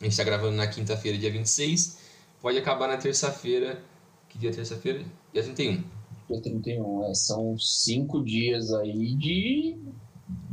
A 0.00 0.04
gente 0.04 0.12
está 0.12 0.24
gravando 0.24 0.56
na 0.56 0.66
quinta-feira, 0.66 1.16
dia 1.16 1.30
26. 1.30 1.98
Pode 2.40 2.58
acabar 2.58 2.88
na 2.88 2.96
terça-feira. 2.96 3.82
Que 4.28 4.38
dia 4.38 4.50
é 4.50 4.52
terça-feira? 4.52 5.04
Dia 5.32 5.42
31. 5.42 5.82
Dia 6.28 6.42
31, 6.42 7.04
é. 7.10 7.14
São 7.14 7.58
cinco 7.58 8.22
dias 8.22 8.72
aí 8.72 9.14
de. 9.14 9.76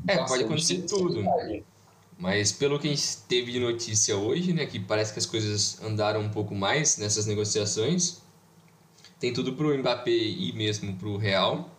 É, 0.07 0.17
pode 0.25 0.43
acontecer 0.43 0.83
tudo. 0.83 1.23
Mas 2.17 2.51
pelo 2.51 2.79
que 2.79 2.87
a 2.87 2.89
gente 2.91 3.17
teve 3.27 3.51
de 3.51 3.59
notícia 3.59 4.15
hoje, 4.15 4.53
né? 4.53 4.65
Que 4.65 4.79
parece 4.79 5.11
que 5.11 5.19
as 5.19 5.25
coisas 5.25 5.81
andaram 5.83 6.21
um 6.21 6.29
pouco 6.29 6.55
mais 6.55 6.97
nessas 6.97 7.25
negociações. 7.25 8.21
Tem 9.19 9.33
tudo 9.33 9.53
pro 9.53 9.77
Mbappé 9.77 10.11
e 10.11 10.53
mesmo 10.53 10.95
pro 10.95 11.17
Real 11.17 11.69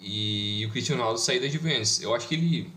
e 0.00 0.64
o 0.66 0.70
Cristiano 0.70 1.00
Ronaldo 1.00 1.20
sair 1.20 1.40
da 1.40 1.48
Juventus. 1.48 2.00
Eu 2.00 2.14
acho 2.14 2.28
que 2.28 2.34
ele 2.34 2.72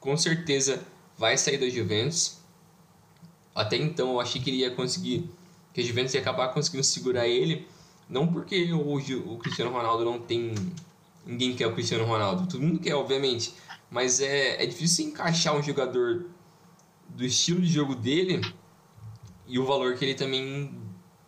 com 0.00 0.16
certeza 0.16 0.82
vai 1.16 1.38
sair 1.38 1.58
da 1.58 1.68
Juventus. 1.68 2.37
Até 3.58 3.76
então 3.76 4.12
eu 4.12 4.20
achei 4.20 4.40
que 4.40 4.50
ele 4.50 4.58
ia 4.58 4.70
conseguir, 4.70 5.28
que 5.72 5.80
a 5.80 5.84
Juventus 5.84 6.14
ia 6.14 6.20
acabar 6.20 6.48
conseguindo 6.48 6.84
segurar 6.84 7.26
ele, 7.26 7.66
não 8.08 8.26
porque 8.26 8.72
hoje 8.72 9.14
o 9.14 9.36
Cristiano 9.36 9.70
Ronaldo 9.70 10.04
não 10.04 10.18
tem 10.18 10.54
ninguém 11.26 11.54
quer 11.54 11.66
o 11.66 11.74
Cristiano 11.74 12.04
Ronaldo, 12.04 12.48
todo 12.48 12.62
mundo 12.62 12.80
quer, 12.80 12.94
obviamente, 12.94 13.52
mas 13.90 14.20
é, 14.20 14.62
é 14.62 14.66
difícil 14.66 15.06
encaixar 15.06 15.54
um 15.54 15.62
jogador 15.62 16.26
do 17.10 17.24
estilo 17.24 17.60
de 17.60 17.68
jogo 17.68 17.94
dele 17.94 18.40
e 19.46 19.58
o 19.58 19.66
valor 19.66 19.94
que 19.94 20.04
ele 20.04 20.14
também 20.14 20.70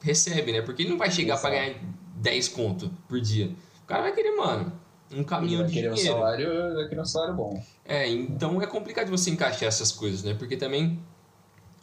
recebe, 0.00 0.52
né? 0.52 0.62
Porque 0.62 0.82
ele 0.82 0.90
não 0.90 0.98
vai 0.98 1.10
chegar 1.10 1.38
para 1.38 1.50
ganhar 1.50 1.74
10 2.16 2.48
conto 2.48 2.90
por 3.08 3.20
dia. 3.20 3.50
O 3.82 3.86
cara 3.86 4.02
vai 4.02 4.12
querer, 4.12 4.36
mano, 4.36 4.72
um 5.12 5.22
caminhão 5.22 5.66
de 5.66 5.72
dinheiro. 5.72 5.94
Um 5.94 5.96
salário, 5.96 6.74
vai 6.74 6.88
querer 6.88 7.00
um 7.00 7.04
salário 7.04 7.34
bom. 7.34 7.62
É, 7.84 8.08
então 8.08 8.60
é 8.62 8.66
complicado 8.66 9.10
você 9.10 9.30
encaixar 9.30 9.68
essas 9.68 9.92
coisas, 9.92 10.22
né? 10.22 10.34
Porque 10.34 10.56
também, 10.56 10.98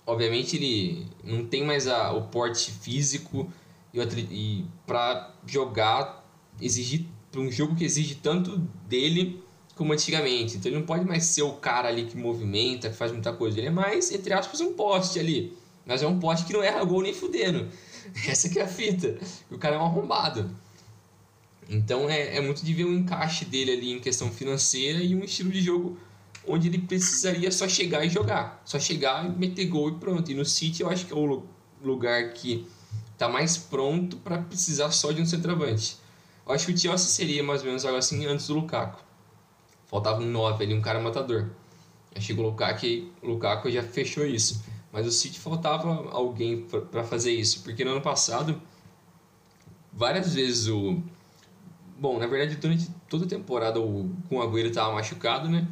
obviamente, 0.07 0.55
ele 0.55 1.05
não 1.23 1.45
tem 1.45 1.63
mais 1.63 1.85
a, 1.85 2.13
o 2.13 2.23
porte 2.29 2.71
físico 2.71 3.51
e, 3.93 3.99
e 3.99 4.65
para 4.87 5.35
jogar, 5.45 6.25
exigir 6.59 7.05
para 7.29 7.41
um 7.41 7.51
jogo 7.51 7.75
que 7.75 7.83
exige 7.83 8.15
tanto 8.15 8.57
dele 8.87 9.43
como 9.75 9.93
antigamente. 9.93 10.57
Então 10.57 10.71
ele 10.71 10.79
não 10.79 10.85
pode 10.85 11.05
mais 11.05 11.25
ser 11.25 11.43
o 11.43 11.53
cara 11.53 11.89
ali 11.89 12.05
que 12.05 12.17
movimenta, 12.17 12.89
que 12.89 12.95
faz 12.95 13.11
muita 13.11 13.33
coisa. 13.33 13.59
Ele 13.59 13.67
é 13.67 13.71
mais, 13.71 14.11
entre 14.11 14.33
aspas, 14.33 14.61
um 14.61 14.73
poste 14.73 15.19
ali. 15.19 15.55
Mas 15.85 16.01
é 16.01 16.07
um 16.07 16.19
poste 16.19 16.45
que 16.45 16.53
não 16.53 16.63
erra 16.63 16.83
gol 16.83 17.01
nem 17.01 17.13
fudendo. 17.13 17.67
Essa 18.27 18.49
que 18.49 18.59
é 18.59 18.63
a 18.63 18.67
fita. 18.67 19.19
O 19.51 19.57
cara 19.57 19.75
é 19.75 19.79
um 19.79 19.85
arrombado. 19.85 20.49
Então 21.69 22.09
é, 22.09 22.37
é 22.37 22.41
muito 22.41 22.63
de 22.63 22.73
ver 22.73 22.85
o 22.85 22.93
encaixe 22.93 23.43
dele 23.43 23.71
ali 23.73 23.91
em 23.91 23.99
questão 23.99 24.31
financeira 24.31 25.03
e 25.03 25.13
um 25.13 25.23
estilo 25.23 25.51
de 25.51 25.61
jogo 25.61 25.97
onde 26.47 26.67
ele 26.67 26.79
precisaria 26.79 27.51
só 27.51 27.67
chegar 27.67 28.05
e 28.05 28.09
jogar. 28.09 28.61
Só 28.65 28.79
chegar 28.79 29.25
e 29.25 29.29
meter 29.29 29.65
gol 29.65 29.89
e 29.89 29.95
pronto. 29.95 30.31
E 30.31 30.33
no 30.33 30.45
City 30.45 30.81
eu 30.81 30.89
acho 30.89 31.05
que 31.05 31.13
é 31.13 31.15
o 31.15 31.43
lugar 31.81 32.33
que 32.33 32.67
está 33.13 33.27
mais 33.27 33.57
pronto 33.57 34.17
para 34.17 34.37
precisar 34.37 34.91
só 34.91 35.11
de 35.11 35.21
um 35.21 35.25
centroavante. 35.25 35.97
Eu 36.45 36.53
acho 36.53 36.65
que 36.65 36.73
o 36.73 36.77
Chelsea 36.77 37.07
seria 37.07 37.43
mais 37.43 37.61
ou 37.61 37.67
menos 37.67 37.85
algo 37.85 37.97
assim 37.97 38.25
antes 38.25 38.47
do 38.47 38.55
Lukaku. 38.55 39.01
Faltava 39.85 40.21
um 40.21 40.29
9 40.29 40.63
ali, 40.63 40.73
um 40.73 40.81
cara 40.81 40.99
matador. 40.99 41.49
Acho 42.15 42.27
que 42.27 42.39
o 42.39 42.43
Lukaku, 42.43 42.85
o 43.21 43.27
Lukaku 43.27 43.69
já 43.69 43.83
fechou 43.83 44.25
isso. 44.25 44.63
Mas 44.91 45.05
o 45.05 45.11
City 45.11 45.39
faltava 45.39 46.09
alguém 46.11 46.65
para 46.91 47.03
fazer 47.03 47.31
isso. 47.31 47.61
Porque 47.63 47.83
no 47.83 47.91
ano 47.91 48.01
passado, 48.01 48.61
várias 49.93 50.33
vezes 50.33 50.67
o 50.67 51.01
Bom, 51.99 52.19
na 52.19 52.27
verdade, 52.27 52.55
durante 52.57 52.87
toda 53.09 53.25
a 53.25 53.27
temporada 53.27 53.79
o, 53.79 54.11
com 54.29 54.39
Agüero 54.39 54.67
estava 54.67 54.93
machucado, 54.93 55.49
né? 55.49 55.67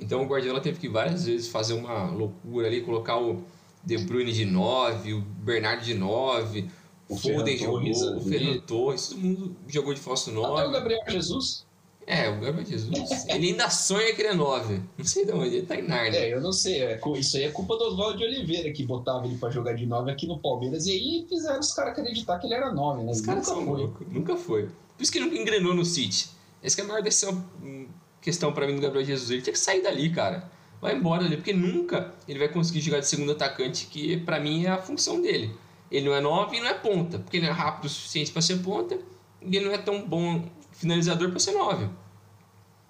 Então 0.00 0.22
o 0.22 0.26
Guardiola 0.26 0.60
teve 0.60 0.78
que 0.78 0.88
várias 0.88 1.26
vezes 1.26 1.48
fazer 1.48 1.74
uma 1.74 2.10
loucura 2.10 2.66
ali, 2.66 2.80
colocar 2.80 3.18
o 3.20 3.44
De 3.84 3.98
Bruyne 3.98 4.32
de 4.32 4.44
9, 4.44 5.14
o 5.14 5.20
Bernardo 5.20 5.84
de 5.84 5.94
9, 5.94 6.68
o 7.08 7.16
Foden 7.16 7.56
jogou, 7.58 7.80
o 7.80 8.20
Fernando 8.20 8.60
Torres, 8.62 9.08
todo 9.08 9.20
mundo 9.20 9.56
jogou 9.66 9.92
de 9.92 10.00
falso 10.00 10.30
9. 10.30 10.60
Até 10.60 10.68
o 10.68 10.70
Gabriel 10.70 11.00
Jesus. 11.08 11.66
É, 12.06 12.28
o 12.28 12.40
Gabriel 12.40 12.64
Jesus. 12.64 13.26
ele 13.28 13.48
ainda 13.48 13.68
sonha 13.68 14.14
que 14.14 14.22
ele 14.22 14.28
é 14.28 14.34
9. 14.34 14.80
Não 14.96 15.04
sei 15.04 15.24
de 15.24 15.32
onde, 15.32 15.56
ele 15.56 15.66
tá 15.66 15.76
em 15.76 15.82
Narnia. 15.82 16.18
É, 16.18 16.34
eu 16.34 16.40
não 16.40 16.52
sei. 16.52 16.82
É, 16.82 17.00
isso 17.16 17.36
aí 17.36 17.44
é 17.44 17.50
culpa 17.50 17.76
do 17.76 17.84
Oswaldo 17.84 18.18
de 18.18 18.24
Oliveira, 18.24 18.72
que 18.72 18.84
botava 18.84 19.26
ele 19.26 19.36
pra 19.36 19.50
jogar 19.50 19.74
de 19.74 19.86
9 19.86 20.10
aqui 20.10 20.26
no 20.26 20.38
Palmeiras. 20.38 20.86
E 20.86 20.92
aí 20.92 21.26
fizeram 21.28 21.60
os 21.60 21.72
caras 21.72 21.92
acreditar 21.92 22.38
que 22.38 22.46
ele 22.46 22.54
era 22.54 22.72
9, 22.72 23.02
né? 23.02 23.12
Os 23.12 23.20
caras 23.20 23.46
são 23.46 23.64
loucos. 23.64 24.06
Nunca 24.08 24.36
foi. 24.36 24.64
Por 24.96 25.02
isso 25.02 25.10
que 25.10 25.18
ele 25.18 25.26
nunca 25.26 25.38
engrenou 25.38 25.74
no 25.74 25.84
City. 25.84 26.30
Essa 26.62 26.80
é 26.80 26.84
a 26.84 26.86
maior 26.86 27.02
decisão, 27.02 27.44
hum, 27.62 27.86
questão 28.20 28.52
pra 28.52 28.66
mim 28.66 28.76
do 28.76 28.80
Gabriel 28.80 29.04
Jesus. 29.04 29.30
Ele 29.30 29.42
tinha 29.42 29.52
que 29.52 29.58
sair 29.58 29.82
dali, 29.82 30.10
cara. 30.10 30.50
Vai 30.80 30.94
embora 30.94 31.22
dali, 31.22 31.36
porque 31.36 31.52
nunca 31.52 32.14
ele 32.26 32.38
vai 32.38 32.48
conseguir 32.48 32.80
jogar 32.80 33.00
de 33.00 33.06
segundo 33.06 33.32
atacante, 33.32 33.86
que 33.86 34.16
pra 34.18 34.40
mim 34.40 34.64
é 34.64 34.70
a 34.70 34.78
função 34.78 35.20
dele. 35.20 35.54
Ele 35.90 36.06
não 36.08 36.14
é 36.14 36.20
9 36.20 36.56
e 36.56 36.60
não 36.60 36.68
é 36.68 36.74
ponta, 36.74 37.18
porque 37.18 37.36
ele 37.36 37.46
é 37.46 37.50
rápido 37.50 37.86
o 37.86 37.88
suficiente 37.88 38.32
para 38.32 38.40
ser 38.40 38.58
ponta 38.62 38.98
e 39.42 39.56
ele 39.56 39.66
não 39.66 39.72
é 39.72 39.78
tão 39.78 40.06
bom 40.06 40.44
finalizador 40.72 41.30
para 41.30 41.38
ser 41.38 41.52
9. 41.52 41.88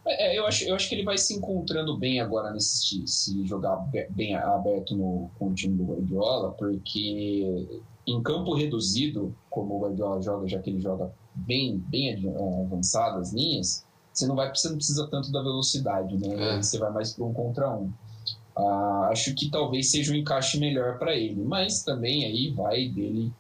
É, 0.07 0.38
eu, 0.38 0.47
acho, 0.47 0.64
eu 0.64 0.75
acho 0.75 0.88
que 0.88 0.95
ele 0.95 1.05
vai 1.05 1.19
se 1.19 1.35
encontrando 1.35 1.97
bem 1.97 2.21
agora 2.21 2.53
nesse 2.53 3.07
se 3.07 3.47
jogar 3.47 3.77
bem 4.11 4.35
aberto 4.35 4.97
no, 4.97 5.31
com 5.38 5.49
o 5.49 5.55
time 5.55 5.77
do 5.77 5.85
Guardiola, 5.85 6.53
porque 6.53 7.69
em 8.07 8.23
campo 8.23 8.55
reduzido, 8.55 9.35
como 9.49 9.77
o 9.77 9.81
Guardiola 9.81 10.23
joga, 10.23 10.49
já 10.49 10.59
que 10.59 10.71
ele 10.71 10.81
joga 10.81 11.12
bem, 11.35 11.79
bem 11.79 12.11
é, 12.11 12.62
avançadas 12.62 13.33
linhas, 13.33 13.85
você 14.12 14.27
não, 14.27 14.35
vai, 14.35 14.55
você 14.55 14.68
não 14.68 14.77
precisa 14.77 15.07
tanto 15.09 15.31
da 15.31 15.42
velocidade, 15.42 16.16
né? 16.16 16.57
É. 16.57 16.62
Você 16.62 16.79
vai 16.79 16.90
mais 16.90 17.12
para 17.12 17.25
um 17.25 17.33
contra 17.33 17.70
um. 17.70 17.92
Ah, 18.57 19.09
acho 19.11 19.35
que 19.35 19.51
talvez 19.51 19.90
seja 19.90 20.12
um 20.12 20.16
encaixe 20.16 20.59
melhor 20.59 20.99
para 20.99 21.14
ele, 21.14 21.42
mas 21.42 21.83
também 21.83 22.25
aí 22.25 22.51
vai 22.51 22.88
dele 22.88 23.33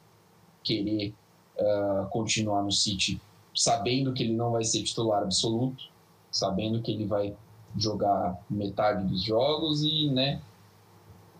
querer 0.62 1.14
uh, 1.58 2.06
continuar 2.10 2.62
no 2.62 2.72
City, 2.72 3.20
sabendo 3.54 4.12
que 4.12 4.22
ele 4.22 4.34
não 4.34 4.52
vai 4.52 4.64
ser 4.64 4.82
titular 4.82 5.22
absoluto, 5.22 5.84
sabendo 6.30 6.80
que 6.80 6.92
ele 6.92 7.06
vai 7.06 7.34
jogar 7.76 8.40
metade 8.48 9.04
dos 9.04 9.22
jogos 9.22 9.82
e, 9.82 10.08
né, 10.10 10.40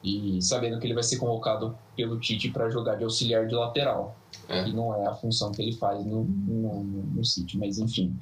e 0.03 0.41
sabendo 0.41 0.79
que 0.79 0.87
ele 0.87 0.95
vai 0.95 1.03
ser 1.03 1.17
convocado 1.19 1.77
pelo 1.97 2.19
Tite 2.19 2.51
para 2.51 2.71
jogar 2.71 2.97
de 2.97 3.05
auxiliar 3.05 3.47
de 3.47 3.55
lateral, 3.55 4.17
é. 4.49 4.65
que 4.65 4.73
não 4.73 4.95
é 4.95 5.07
a 5.07 5.15
função 5.15 5.53
que 5.53 5.61
ele 5.63 5.73
faz 5.73 6.05
no, 6.05 6.25
no, 6.25 6.83
no 6.83 7.25
City, 7.25 7.59
mas 7.59 7.79
enfim, 7.79 8.15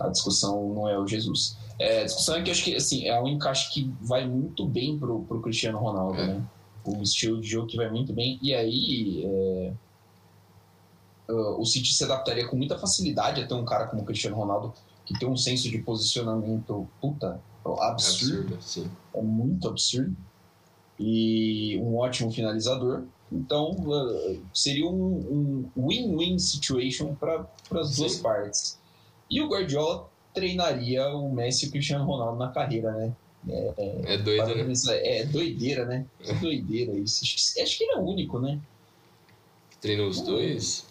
a 0.00 0.08
discussão 0.08 0.72
não 0.74 0.88
é 0.88 0.98
o 0.98 1.06
Jesus. 1.06 1.56
É, 1.78 2.02
a 2.02 2.04
discussão 2.04 2.36
é 2.36 2.42
que 2.42 2.50
acho 2.50 2.64
que 2.64 2.76
assim, 2.76 3.06
é 3.06 3.20
um 3.20 3.28
encaixe 3.28 3.72
que 3.72 3.92
vai 4.00 4.26
muito 4.26 4.66
bem 4.66 4.98
pro, 4.98 5.22
pro 5.22 5.40
Cristiano 5.40 5.78
Ronaldo, 5.78 6.18
é. 6.18 6.26
né? 6.26 6.42
O 6.84 7.02
estilo 7.02 7.40
de 7.40 7.48
jogo 7.48 7.66
que 7.66 7.76
vai 7.76 7.90
muito 7.90 8.12
bem. 8.12 8.38
E 8.42 8.54
aí 8.54 9.24
é, 9.24 9.72
o 11.28 11.64
City 11.64 11.92
se 11.92 12.04
adaptaria 12.04 12.46
com 12.46 12.56
muita 12.56 12.78
facilidade 12.78 13.42
a 13.42 13.46
ter 13.46 13.54
um 13.54 13.64
cara 13.64 13.86
como 13.86 14.02
o 14.02 14.04
Cristiano 14.04 14.36
Ronaldo 14.36 14.74
que 15.04 15.18
tem 15.18 15.28
um 15.28 15.36
senso 15.36 15.70
de 15.70 15.78
posicionamento 15.78 16.88
puta 17.00 17.40
absurdo. 17.80 18.54
absurdo 18.54 18.90
é 19.14 19.22
muito 19.22 19.68
absurdo. 19.68 20.16
E 20.98 21.78
um 21.82 21.96
ótimo 21.96 22.30
finalizador. 22.30 23.04
Então 23.32 23.72
uh, 23.72 24.40
seria 24.52 24.86
um 24.86 25.68
win-win 25.76 26.34
um 26.34 26.38
situation 26.38 27.14
para 27.14 27.46
as 27.72 27.96
duas 27.96 28.16
partes. 28.16 28.78
E 29.34 29.40
o 29.40 29.48
Guardiola 29.48 30.08
treinaria 30.32 31.08
o 31.08 31.28
Messi 31.28 31.66
e 31.66 31.68
o 31.68 31.72
Cristiano 31.72 32.04
Ronaldo 32.04 32.38
na 32.38 32.52
carreira, 32.52 32.92
né? 32.92 33.12
É, 33.48 33.74
é, 33.76 34.14
é 34.14 34.18
doido, 34.18 34.54
né? 34.54 34.72
É 35.02 35.24
doideira, 35.24 35.84
né? 35.84 36.06
Que 36.22 36.34
doideira 36.34 36.92
isso. 36.92 37.24
Acho 37.60 37.76
que 37.76 37.82
ele 37.82 37.94
é 37.94 37.96
o 37.96 38.04
único, 38.04 38.38
né? 38.38 38.60
Treinou 39.80 40.08
os 40.08 40.20
dois? 40.20 40.86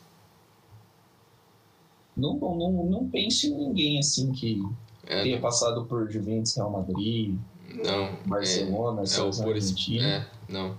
Não, 2.18 2.36
não, 2.36 2.58
não, 2.58 2.86
não 2.86 3.10
pense 3.10 3.48
em 3.48 3.56
ninguém 3.56 3.98
assim 3.98 4.34
que 4.34 4.62
é, 5.08 5.24
tenha 5.24 5.40
passado 5.40 5.86
por 5.86 6.12
Juventus, 6.12 6.54
Real 6.58 6.70
Madrid, 6.70 7.38
não, 7.82 8.14
Barcelona, 8.26 9.04
é, 9.04 9.06
é, 9.06 9.42
por 9.42 9.56
Argentina. 9.56 10.06
É, 10.06 10.52
não. 10.52 10.78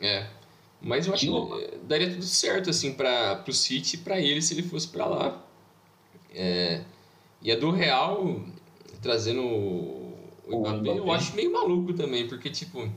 É. 0.00 0.28
Mas 0.80 1.08
eu 1.08 1.12
acho 1.12 1.26
que 1.26 1.78
daria 1.88 2.08
tudo 2.08 2.22
certo 2.22 2.70
assim 2.70 2.92
para 2.92 3.44
o 3.48 3.52
City 3.52 3.96
e 3.96 3.98
para 3.98 4.20
ele 4.20 4.40
se 4.40 4.54
ele 4.54 4.62
fosse 4.62 4.86
para 4.86 5.06
lá. 5.06 5.49
É, 6.34 6.82
e 7.42 7.50
a 7.50 7.58
do 7.58 7.70
Real, 7.70 8.40
trazendo 9.00 9.42
o, 9.42 10.14
o 10.46 10.60
Mbappé, 10.60 10.98
eu 10.98 11.10
acho 11.10 11.34
meio 11.34 11.52
maluco 11.52 11.92
também, 11.94 12.28
porque, 12.28 12.50
tipo, 12.50 12.88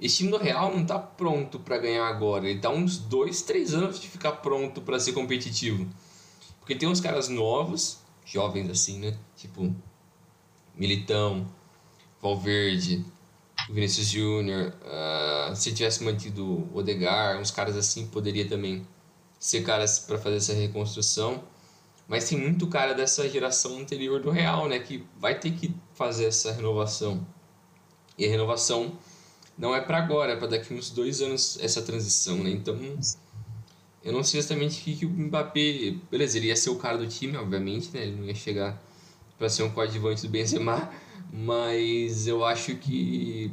esse 0.00 0.18
time 0.18 0.30
do 0.30 0.38
Real 0.38 0.74
não 0.74 0.84
tá 0.84 0.98
pronto 0.98 1.58
para 1.58 1.78
ganhar 1.78 2.06
agora. 2.06 2.48
Ele 2.48 2.60
tá 2.60 2.70
uns 2.70 2.98
dois, 2.98 3.42
três 3.42 3.74
anos 3.74 4.00
de 4.00 4.08
ficar 4.08 4.32
pronto 4.32 4.80
para 4.82 4.98
ser 4.98 5.12
competitivo. 5.12 5.88
Porque 6.60 6.74
tem 6.74 6.88
uns 6.88 7.00
caras 7.00 7.28
novos, 7.28 7.98
jovens 8.24 8.70
assim, 8.70 8.98
né? 8.98 9.16
Tipo, 9.36 9.74
Militão, 10.74 11.46
Valverde, 12.20 13.04
Vinícius 13.70 14.08
Júnior. 14.08 14.74
Uh, 14.82 15.54
se 15.54 15.72
tivesse 15.72 16.02
mantido 16.02 16.44
o 16.44 16.76
Odegar, 16.76 17.38
uns 17.38 17.50
caras 17.50 17.76
assim, 17.76 18.06
poderia 18.06 18.48
também 18.48 18.86
ser 19.38 19.62
caras 19.62 19.98
para 20.00 20.18
fazer 20.18 20.36
essa 20.36 20.54
reconstrução. 20.54 21.42
Mas 22.06 22.28
tem 22.28 22.38
muito 22.38 22.66
cara 22.66 22.94
dessa 22.94 23.28
geração 23.28 23.78
anterior 23.78 24.20
do 24.20 24.30
Real, 24.30 24.68
né? 24.68 24.78
Que 24.78 25.04
vai 25.18 25.38
ter 25.38 25.52
que 25.52 25.74
fazer 25.94 26.26
essa 26.26 26.52
renovação. 26.52 27.26
E 28.18 28.26
a 28.26 28.28
renovação 28.28 28.92
não 29.56 29.74
é 29.74 29.80
para 29.80 29.98
agora, 29.98 30.32
é 30.32 30.36
para 30.36 30.48
daqui 30.48 30.74
uns 30.74 30.90
dois 30.90 31.20
anos 31.22 31.58
essa 31.60 31.80
transição, 31.82 32.38
né? 32.38 32.50
Então, 32.50 32.78
eu 34.02 34.12
não 34.12 34.22
sei 34.22 34.38
exatamente 34.38 34.80
o 34.80 34.84
que, 34.84 34.96
que 34.96 35.06
o 35.06 35.10
Mbappé... 35.10 35.94
Beleza, 36.10 36.36
ele 36.36 36.48
ia 36.48 36.56
ser 36.56 36.70
o 36.70 36.76
cara 36.76 36.98
do 36.98 37.06
time, 37.06 37.36
obviamente, 37.36 37.90
né? 37.94 38.02
Ele 38.02 38.16
não 38.16 38.24
ia 38.24 38.34
chegar 38.34 38.80
para 39.38 39.48
ser 39.48 39.62
um 39.62 39.70
coadjuvante 39.70 40.22
do 40.22 40.28
Benzema, 40.28 40.90
mas 41.32 42.26
eu 42.26 42.44
acho 42.44 42.76
que, 42.76 43.50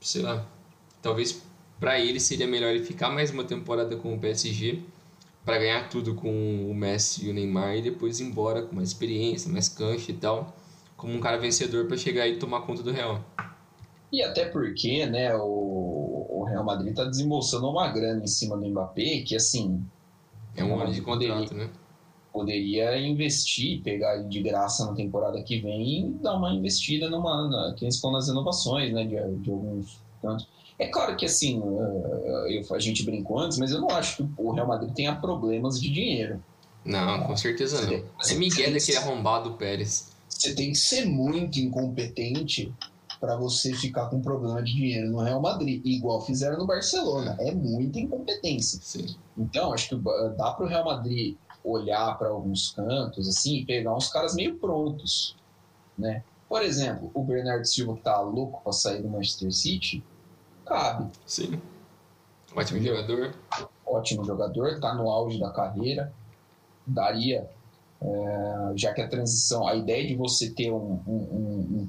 sei 0.00 0.22
lá, 0.22 0.46
talvez 1.00 1.42
para 1.80 1.98
ele 1.98 2.20
seria 2.20 2.46
melhor 2.46 2.74
ele 2.74 2.84
ficar 2.84 3.08
mais 3.10 3.30
uma 3.30 3.44
temporada 3.44 3.96
com 3.96 4.14
o 4.14 4.18
PSG 4.18 4.82
para 5.48 5.56
ganhar 5.56 5.88
tudo 5.88 6.14
com 6.14 6.70
o 6.70 6.74
Messi 6.74 7.24
e 7.24 7.30
o 7.30 7.32
Neymar 7.32 7.76
e 7.76 7.80
depois 7.80 8.20
ir 8.20 8.24
embora 8.24 8.60
com 8.60 8.76
mais 8.76 8.88
experiência, 8.88 9.50
mais 9.50 9.66
cancha 9.66 10.12
e 10.12 10.14
tal, 10.14 10.54
como 10.94 11.14
um 11.14 11.20
cara 11.20 11.38
vencedor 11.38 11.86
para 11.86 11.96
chegar 11.96 12.28
e 12.28 12.36
tomar 12.36 12.60
conta 12.66 12.82
do 12.82 12.92
Real. 12.92 13.24
E 14.12 14.22
até 14.22 14.44
porque, 14.44 15.06
né, 15.06 15.34
o, 15.34 16.26
o 16.28 16.44
Real 16.44 16.62
Madrid 16.62 16.94
tá 16.94 17.06
desembolsando 17.06 17.66
uma 17.66 17.88
grana 17.88 18.22
em 18.22 18.26
cima 18.26 18.58
do 18.58 18.68
Mbappé, 18.68 19.22
que 19.26 19.34
assim. 19.34 19.82
É 20.54 20.62
um 20.62 20.78
ano 20.78 20.92
de 20.92 21.00
contrato, 21.00 21.48
poderia, 21.48 21.66
né? 21.66 21.70
Poderia 22.30 22.98
investir, 22.98 23.80
pegar 23.82 24.18
ele 24.18 24.28
de 24.28 24.42
graça 24.42 24.84
na 24.84 24.92
temporada 24.92 25.42
que 25.42 25.62
vem 25.62 26.00
e 26.00 26.10
dar 26.22 26.36
uma 26.36 26.52
investida 26.52 27.08
numa. 27.08 27.48
Na, 27.48 27.74
que 27.74 27.86
eles 27.86 27.94
estão 27.94 28.12
nas 28.12 28.28
inovações, 28.28 28.92
né? 28.92 29.02
De, 29.04 29.16
de 29.38 29.50
alguns 29.50 29.98
tantos. 30.20 30.46
É 30.78 30.86
claro 30.86 31.16
que 31.16 31.24
assim, 31.24 31.60
eu, 31.60 32.74
a 32.74 32.78
gente 32.78 33.04
brincou 33.04 33.38
antes, 33.38 33.58
mas 33.58 33.72
eu 33.72 33.80
não 33.80 33.90
acho 33.90 34.16
que 34.16 34.28
o 34.36 34.52
Real 34.52 34.66
Madrid 34.66 34.92
tenha 34.94 35.14
problemas 35.16 35.80
de 35.80 35.90
dinheiro. 35.90 36.42
Não, 36.84 37.24
com 37.24 37.36
certeza 37.36 37.82
não. 37.82 38.04
Você, 38.18 38.34
é 38.34 38.38
Miguel 38.38 38.72
daquele 38.72 38.96
arrombado 38.96 39.54
Pérez. 39.54 40.12
Você 40.28 40.54
tem 40.54 40.70
que 40.70 40.78
ser 40.78 41.04
muito 41.04 41.58
incompetente 41.58 42.72
para 43.18 43.36
você 43.36 43.74
ficar 43.74 44.06
com 44.06 44.20
problema 44.20 44.62
de 44.62 44.72
dinheiro 44.72 45.10
no 45.10 45.18
Real 45.18 45.40
Madrid, 45.40 45.84
igual 45.84 46.20
fizeram 46.20 46.56
no 46.56 46.66
Barcelona. 46.66 47.36
É 47.40 47.50
muita 47.52 47.98
incompetência. 47.98 48.78
Sim. 48.80 49.16
Então, 49.36 49.72
acho 49.72 49.88
que 49.88 49.96
dá 50.36 50.52
para 50.52 50.64
o 50.64 50.68
Real 50.68 50.84
Madrid 50.84 51.36
olhar 51.64 52.16
para 52.16 52.28
alguns 52.28 52.70
cantos 52.70 53.28
assim 53.28 53.56
e 53.56 53.66
pegar 53.66 53.94
uns 53.94 54.08
caras 54.08 54.34
meio 54.34 54.56
prontos, 54.56 55.36
né? 55.98 56.22
Por 56.48 56.62
exemplo, 56.62 57.10
o 57.12 57.22
Bernardo 57.22 57.66
Silva 57.66 57.96
que 57.96 58.02
tá 58.02 58.20
louco 58.20 58.62
para 58.62 58.72
sair 58.72 59.02
do 59.02 59.08
Manchester 59.08 59.52
City, 59.52 60.02
cabe. 60.68 61.10
Sim. 61.26 61.60
Ótimo 62.54 62.82
jogador. 62.82 63.34
Ótimo 63.86 64.24
jogador, 64.24 64.80
tá 64.80 64.94
no 64.94 65.10
auge 65.10 65.40
da 65.40 65.50
carreira. 65.50 66.12
Daria, 66.86 67.48
é, 68.00 68.72
já 68.76 68.92
que 68.92 69.00
a 69.00 69.08
transição, 69.08 69.66
a 69.66 69.74
ideia 69.74 70.06
de 70.06 70.14
você 70.14 70.50
ter 70.50 70.70
um, 70.70 71.00
um, 71.06 71.88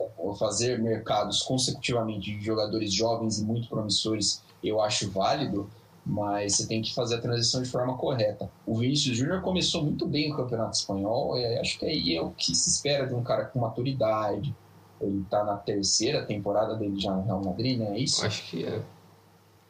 um, 0.00 0.04
um 0.18 0.34
fazer 0.34 0.80
mercados 0.80 1.42
consecutivamente 1.42 2.36
de 2.36 2.44
jogadores 2.44 2.92
jovens 2.92 3.38
e 3.38 3.44
muito 3.44 3.68
promissores, 3.68 4.42
eu 4.62 4.80
acho 4.80 5.10
válido, 5.10 5.68
mas 6.04 6.56
você 6.56 6.66
tem 6.66 6.82
que 6.82 6.94
fazer 6.94 7.16
a 7.16 7.20
transição 7.20 7.62
de 7.62 7.68
forma 7.68 7.96
correta. 7.96 8.50
O 8.66 8.78
Vinícius 8.78 9.16
Júnior 9.16 9.42
começou 9.42 9.82
muito 9.82 10.06
bem 10.06 10.32
o 10.32 10.36
Campeonato 10.36 10.76
Espanhol, 10.76 11.38
e 11.38 11.58
acho 11.58 11.78
que 11.78 11.86
aí 11.86 12.16
é 12.16 12.22
o 12.22 12.30
que 12.30 12.54
se 12.54 12.70
espera 12.70 13.06
de 13.06 13.14
um 13.14 13.22
cara 13.22 13.44
com 13.44 13.60
maturidade, 13.60 14.54
ele 15.02 15.24
tá 15.28 15.44
na 15.44 15.56
terceira 15.56 16.24
temporada 16.24 16.76
dele 16.76 16.98
já 16.98 17.12
no 17.12 17.22
Real 17.22 17.44
Madrid, 17.44 17.78
né? 17.78 17.96
É 17.96 17.98
isso? 17.98 18.24
Acho 18.24 18.48
que 18.50 18.64
é. 18.64 18.82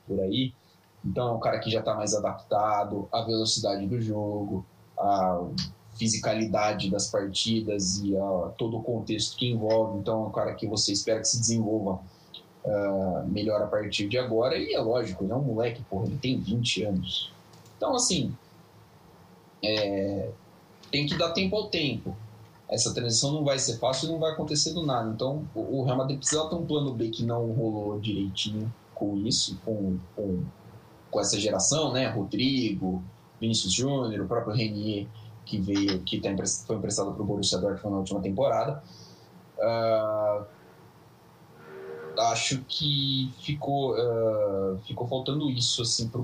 Por 0.06 0.20
aí. 0.20 0.52
Então 1.04 1.28
é 1.28 1.32
um 1.32 1.40
cara 1.40 1.58
que 1.58 1.70
já 1.70 1.80
está 1.80 1.94
mais 1.94 2.14
adaptado 2.14 3.08
à 3.10 3.22
velocidade 3.22 3.86
do 3.86 4.00
jogo, 4.00 4.64
à 4.98 5.44
fisicalidade 5.96 6.90
das 6.90 7.08
partidas 7.08 7.98
e 7.98 8.16
a 8.16 8.52
todo 8.56 8.78
o 8.78 8.82
contexto 8.82 9.36
que 9.36 9.50
envolve. 9.50 9.98
Então 9.98 10.24
é 10.24 10.26
um 10.28 10.30
cara 10.30 10.54
que 10.54 10.66
você 10.66 10.92
espera 10.92 11.20
que 11.20 11.28
se 11.28 11.40
desenvolva 11.40 12.00
uh, 12.64 13.26
melhor 13.28 13.62
a 13.62 13.66
partir 13.66 14.08
de 14.08 14.18
agora. 14.18 14.56
E 14.56 14.74
é 14.74 14.80
lógico, 14.80 15.24
ele 15.24 15.32
é 15.32 15.36
um 15.36 15.42
moleque, 15.42 15.82
porra, 15.84 16.06
ele 16.06 16.18
tem 16.18 16.38
20 16.38 16.84
anos. 16.84 17.32
Então, 17.76 17.94
assim, 17.94 18.32
é, 19.62 20.30
tem 20.90 21.06
que 21.06 21.16
dar 21.16 21.32
tempo 21.32 21.56
ao 21.56 21.68
tempo. 21.68 22.16
Essa 22.72 22.94
transição 22.94 23.32
não 23.32 23.44
vai 23.44 23.58
ser 23.58 23.78
fácil 23.78 24.08
e 24.08 24.12
não 24.12 24.18
vai 24.18 24.32
acontecer 24.32 24.72
do 24.72 24.84
nada. 24.84 25.10
Então, 25.10 25.46
o 25.54 25.84
Real 25.84 25.98
Madrid 25.98 26.18
precisa 26.18 26.48
ter 26.48 26.54
um 26.54 26.64
plano 26.64 26.94
B 26.94 27.10
que 27.10 27.22
não 27.22 27.52
rolou 27.52 28.00
direitinho 28.00 28.72
com 28.94 29.14
isso, 29.18 29.60
com, 29.62 29.98
com, 30.16 30.42
com 31.10 31.20
essa 31.20 31.38
geração, 31.38 31.92
né? 31.92 32.08
Rodrigo, 32.08 33.02
Vinícius 33.38 33.74
Júnior, 33.74 34.24
o 34.24 34.26
próprio 34.26 34.54
Renier, 34.54 35.06
que 35.44 35.60
veio, 35.60 36.00
que 36.00 36.18
tá 36.18 36.30
emprestado, 36.30 36.66
foi 36.66 36.76
emprestado 36.76 37.12
para 37.12 37.22
o 37.22 37.26
Borussia 37.26 37.58
Dortmund 37.58 37.90
na 37.90 37.98
última 37.98 38.20
temporada. 38.20 38.82
Uh, 39.58 40.46
acho 42.20 42.64
que 42.66 43.30
ficou, 43.40 43.94
uh, 43.94 44.78
ficou 44.86 45.06
faltando 45.06 45.50
isso 45.50 45.82
assim, 45.82 46.08
para 46.08 46.22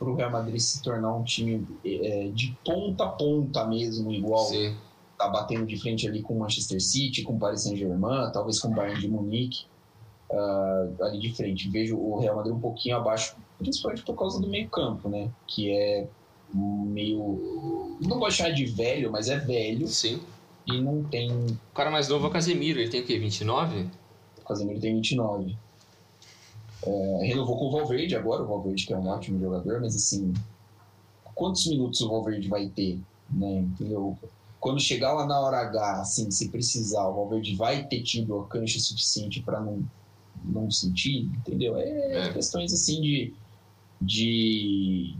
o 0.00 0.14
Real 0.16 0.30
Madrid 0.32 0.58
se 0.58 0.82
tornar 0.82 1.14
um 1.14 1.22
time 1.22 1.64
é, 1.84 2.30
de 2.34 2.56
ponta 2.64 3.04
a 3.04 3.08
ponta 3.08 3.64
mesmo, 3.64 4.10
igual 4.10 4.46
Sim. 4.46 4.74
Tá 5.16 5.28
batendo 5.28 5.66
de 5.66 5.76
frente 5.78 6.06
ali 6.06 6.22
com 6.22 6.34
o 6.34 6.38
Manchester 6.38 6.80
City, 6.80 7.22
com 7.22 7.34
o 7.34 7.38
Paris 7.38 7.62
Saint-Germain, 7.62 8.30
talvez 8.32 8.60
com 8.60 8.68
o 8.68 8.74
Bayern 8.74 9.00
de 9.00 9.08
Munique. 9.08 9.64
Uh, 10.28 11.04
ali 11.04 11.20
de 11.20 11.32
frente. 11.32 11.68
Vejo 11.68 11.96
o 11.96 12.18
Real 12.18 12.34
Madrid 12.34 12.54
um 12.54 12.60
pouquinho 12.60 12.96
abaixo, 12.96 13.36
principalmente 13.58 14.02
por 14.02 14.16
causa 14.16 14.40
do 14.40 14.48
meio 14.48 14.68
campo, 14.68 15.08
né? 15.08 15.30
Que 15.46 15.70
é 15.70 16.08
meio... 16.52 17.96
Não 18.00 18.18
de 18.18 18.34
chamar 18.34 18.50
de 18.50 18.66
velho, 18.66 19.10
mas 19.10 19.28
é 19.28 19.38
velho. 19.38 19.86
Sim. 19.86 20.20
E 20.66 20.80
não 20.80 21.04
tem... 21.04 21.30
O 21.30 21.74
cara 21.74 21.90
mais 21.90 22.08
novo 22.08 22.26
é 22.26 22.28
o 22.28 22.32
Casemiro, 22.32 22.80
ele 22.80 22.90
tem 22.90 23.02
o 23.02 23.06
quê, 23.06 23.18
29? 23.18 23.88
Casemiro 24.46 24.80
tem 24.80 24.94
29. 24.94 25.56
É, 26.84 27.18
renovou 27.26 27.58
com 27.58 27.66
o 27.66 27.70
Valverde 27.70 28.14
agora, 28.14 28.42
o 28.42 28.46
Valverde 28.46 28.86
que 28.86 28.92
é 28.92 28.96
um 28.96 29.08
ótimo 29.08 29.40
jogador, 29.40 29.80
mas 29.80 29.96
assim, 29.96 30.32
quantos 31.34 31.66
minutos 31.66 32.00
o 32.00 32.08
Valverde 32.08 32.48
vai 32.48 32.68
ter, 32.68 33.00
né? 33.30 33.58
Entendeu? 33.58 34.16
Quando 34.66 34.80
chegar 34.80 35.12
lá 35.12 35.24
na 35.24 35.38
hora 35.38 35.58
H, 35.58 36.00
assim, 36.00 36.28
se 36.28 36.48
precisar, 36.48 37.06
o 37.06 37.14
Valverde 37.14 37.54
vai 37.54 37.84
ter 37.84 38.02
tido 38.02 38.36
a 38.40 38.48
cancha 38.48 38.80
suficiente 38.80 39.40
para 39.40 39.60
não, 39.60 39.88
não 40.44 40.68
sentir, 40.72 41.30
entendeu? 41.38 41.76
É, 41.76 42.26
é, 42.26 42.32
questões 42.32 42.72
assim 42.72 43.00
de, 43.00 43.32
de, 44.02 45.14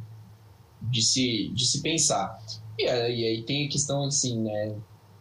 de, 0.83 1.01
se, 1.01 1.49
de 1.55 1.65
se 1.65 1.81
pensar. 1.81 2.37
E 2.77 2.89
aí, 2.89 3.45
tem 3.45 3.67
a 3.67 3.71
questão 3.71 4.03
assim, 4.03 4.43
né? 4.43 4.75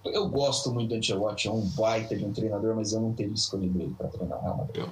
Eu 0.03 0.27
gosto 0.27 0.73
muito 0.73 0.89
do 0.89 0.95
Ancelotti, 0.95 1.47
é 1.47 1.51
um 1.51 1.61
baita 1.61 2.17
de 2.17 2.25
um 2.25 2.33
treinador, 2.33 2.75
mas 2.75 2.93
eu 2.93 3.01
não 3.01 3.13
teria 3.13 3.31
escolhido 3.31 3.79
ele 3.79 3.93
para 3.93 4.07
treinar 4.07 4.39
o 4.39 4.41
Real 4.41 4.57
Madrid. 4.57 4.77
Eu, 4.77 4.91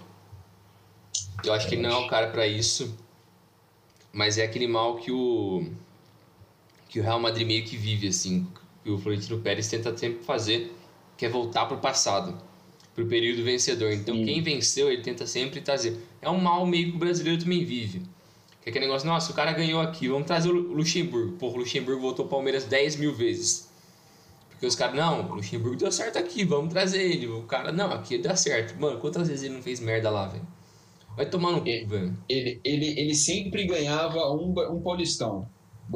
eu 1.45 1.53
acho 1.55 1.67
que 1.67 1.73
ele 1.73 1.81
não 1.81 1.89
é 1.89 2.05
o 2.05 2.07
cara 2.07 2.29
para 2.29 2.45
isso, 2.45 2.95
mas 4.11 4.37
é 4.37 4.43
aquele 4.43 4.67
mal 4.67 4.97
que 4.97 5.11
o 5.11 5.71
que 6.87 6.99
o 6.99 7.03
Real 7.03 7.19
Madrid 7.19 7.47
meio 7.47 7.65
que 7.65 7.75
vive 7.75 8.07
assim, 8.09 8.47
que 8.83 8.89
o 8.89 8.97
Florentino 8.97 9.39
Pérez 9.39 9.67
tenta 9.67 9.95
sempre 9.97 10.23
fazer, 10.23 10.73
que 11.17 11.25
é 11.25 11.29
voltar 11.29 11.65
para 11.65 11.77
o 11.77 11.79
passado, 11.79 12.37
para 12.93 13.03
o 13.03 13.07
período 13.07 13.43
vencedor. 13.43 13.91
Então 13.91 14.15
Sim. 14.15 14.25
quem 14.25 14.41
venceu 14.41 14.91
ele 14.91 15.01
tenta 15.01 15.25
sempre 15.25 15.61
trazer. 15.61 15.97
É 16.21 16.29
um 16.29 16.39
mal 16.39 16.65
meio 16.65 16.91
que 16.91 16.95
o 16.95 16.99
brasileiro 16.99 17.41
também 17.41 17.63
vive. 17.63 18.01
Que 18.61 18.69
é 18.69 18.71
aquele 18.71 18.85
negócio, 18.85 19.07
nossa, 19.07 19.31
o 19.31 19.35
cara 19.35 19.51
ganhou 19.51 19.81
aqui, 19.81 20.07
vamos 20.07 20.27
trazer 20.27 20.49
o 20.49 20.53
Luxemburgo. 20.53 21.33
Pô, 21.33 21.47
o 21.49 21.57
Luxemburgo 21.57 22.01
voltou 22.01 22.25
o 22.25 22.29
Palmeiras 22.29 22.65
10 22.65 22.95
mil 22.97 23.13
vezes. 23.13 23.69
Porque 24.49 24.65
os 24.65 24.75
caras, 24.75 24.95
não, 24.95 25.29
o 25.29 25.35
Luxemburgo 25.35 25.75
deu 25.75 25.91
certo 25.91 26.17
aqui, 26.17 26.45
vamos 26.45 26.71
trazer 26.71 27.01
ele. 27.01 27.27
O 27.27 27.43
cara, 27.43 27.71
não, 27.71 27.91
aqui 27.91 28.17
deu 28.17 28.35
certo. 28.37 28.79
Mano, 28.79 28.99
quantas 28.99 29.27
vezes 29.27 29.43
ele 29.43 29.55
não 29.55 29.61
fez 29.61 29.79
merda 29.79 30.09
lá, 30.09 30.27
velho? 30.27 30.47
Vai 31.15 31.25
tomar 31.25 31.51
no 31.51 31.59
cu, 31.59 31.65
velho. 31.65 32.17
Ele, 32.29 32.61
ele, 32.63 32.99
ele 32.99 33.13
sempre 33.13 33.65
ganhava 33.65 34.31
um, 34.31 34.53
um 34.71 34.81
Paulistão. 34.81 35.47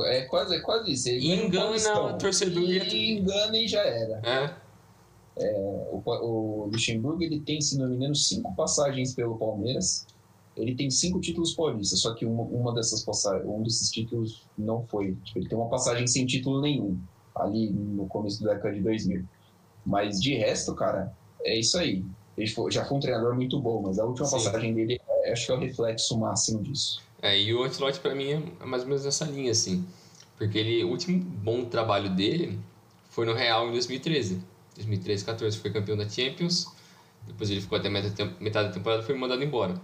É 0.06 0.21
quase, 0.23 0.56
é 0.56 0.60
quase 0.60 0.91
isso. 0.91 1.10
Ele 1.10 1.34
engana 1.34 1.71
o 2.15 2.17
torcedor. 2.17 2.63
E 2.63 3.17
engana 3.17 3.58
e 3.58 3.67
já 3.67 3.82
era. 3.82 4.21
É. 4.23 4.67
É, 5.39 5.88
o, 5.91 6.02
o 6.06 6.65
Luxemburgo 6.65 7.23
ele 7.23 7.39
tem, 7.39 7.62
se 7.62 7.78
não 7.78 7.88
me 7.88 7.95
engano, 7.95 8.15
cinco 8.15 8.54
passagens 8.56 9.13
pelo 9.13 9.38
Palmeiras. 9.38 10.06
Ele 10.56 10.76
tem 10.76 10.89
cinco 10.89 11.21
títulos 11.21 11.54
paulistas, 11.54 12.00
só 12.00 12.15
que 12.15 12.26
uma, 12.26 12.41
uma 12.41 12.73
dessas 12.73 13.04
passagens, 13.04 13.47
um 13.47 13.62
desses 13.62 13.91
títulos 13.91 14.47
não 14.58 14.84
foi. 14.88 15.15
Tipo, 15.23 15.39
ele 15.39 15.47
tem 15.47 15.58
uma 15.58 15.69
passagem 15.69 16.08
sem 16.08 16.26
título 16.26 16.62
nenhum 16.62 17.00
ali 17.36 17.69
no 17.69 18.08
começo 18.08 18.43
da 18.43 18.54
década 18.54 18.73
de 18.73 18.82
2000. 18.82 19.23
Mas 19.86 20.19
de 20.19 20.36
resto, 20.36 20.73
cara, 20.73 21.13
é 21.41 21.58
isso 21.58 21.78
aí. 21.78 22.04
Ele 22.38 22.47
foi, 22.47 22.71
já 22.71 22.84
foi 22.86 22.97
um 22.97 23.00
treinador 23.00 23.36
muito 23.36 23.60
bom, 23.60 23.82
mas 23.82 24.00
a 24.00 24.06
última 24.06 24.28
Sim. 24.28 24.36
passagem 24.36 24.73
dele 24.73 25.00
é, 25.08 25.32
acho 25.32 25.45
que 25.45 25.52
é 25.52 25.56
o 25.56 25.60
reflexo 25.60 26.17
máximo 26.17 26.62
disso. 26.62 27.02
É, 27.21 27.39
e 27.39 27.53
o 27.53 27.63
Ancelotti 27.63 27.99
para 27.99 28.13
mim 28.13 28.32
é 28.60 28.65
mais 28.65 28.84
ou 28.84 28.89
menos 28.89 29.06
nessa 29.06 29.25
linha, 29.25 29.51
assim. 29.51 29.86
Porque 30.38 30.58
ele, 30.58 30.84
o 30.84 30.89
último 30.89 31.19
bom 31.19 31.65
trabalho 31.65 32.10
dele 32.10 32.60
foi 33.10 33.25
no 33.25 33.34
Real 33.34 33.67
em 33.67 33.71
2013. 33.71 34.41
2013, 34.75 35.25
14 35.25 35.58
foi 35.58 35.71
campeão 35.71 35.97
da 35.97 36.08
Champions. 36.08 36.67
Depois 37.25 37.49
ele 37.49 37.62
ficou 37.62 37.77
até 37.77 37.89
metade 37.89 38.67
da 38.67 38.73
temporada 38.73 39.01
e 39.01 39.06
foi 39.06 39.15
mandado 39.15 39.43
embora. 39.43 39.82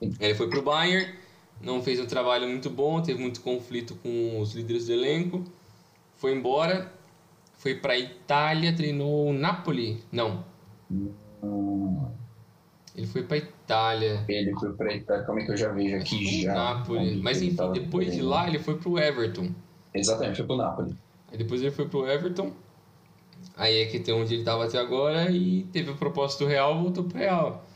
Ele 0.00 0.34
foi 0.34 0.48
pro 0.48 0.62
Bayern, 0.62 1.14
não 1.60 1.82
fez 1.82 1.98
um 1.98 2.06
trabalho 2.06 2.46
muito 2.48 2.70
bom, 2.70 3.00
teve 3.02 3.20
muito 3.20 3.40
conflito 3.40 3.94
com 3.96 4.40
os 4.40 4.54
líderes 4.54 4.86
do 4.86 4.92
elenco 4.92 5.44
foi 6.16 6.32
embora, 6.32 6.92
foi 7.58 7.74
para 7.74 7.96
Itália, 7.98 8.74
treinou 8.74 9.28
o 9.28 9.32
Napoli. 9.32 10.02
Não. 10.10 10.44
Ele 12.96 13.06
foi 13.06 13.22
para 13.22 13.36
Itália. 13.36 14.24
Ele 14.26 14.52
foi 14.54 14.72
para 14.72 14.94
Itália, 14.94 15.24
como 15.24 15.38
é 15.38 15.44
que 15.44 15.52
eu 15.52 15.56
já 15.56 15.70
vejo 15.70 15.96
aqui 15.96 16.42
já? 16.42 16.54
Napoli. 16.54 17.20
Mas 17.20 17.42
enfim, 17.42 17.72
depois 17.72 18.14
de 18.14 18.22
lá 18.22 18.48
ele 18.48 18.58
foi 18.58 18.78
pro 18.78 18.98
Everton. 18.98 19.50
Exatamente, 19.92 20.36
foi 20.38 20.46
pro 20.46 20.56
Napoli. 20.56 20.96
Aí 21.30 21.36
depois 21.36 21.60
ele 21.60 21.70
foi 21.70 21.86
pro 21.86 22.08
Everton. 22.08 22.52
Aí 23.54 23.82
é 23.82 23.86
que 23.86 24.00
tem 24.00 24.14
onde 24.14 24.32
ele 24.32 24.42
estava 24.42 24.64
até 24.64 24.78
agora 24.78 25.30
e 25.30 25.64
teve 25.72 25.90
a 25.90 25.94
proposta 25.94 26.42
do 26.42 26.48
Real, 26.48 26.82
voltou 26.82 27.04
pro 27.04 27.18
Real. 27.18 27.66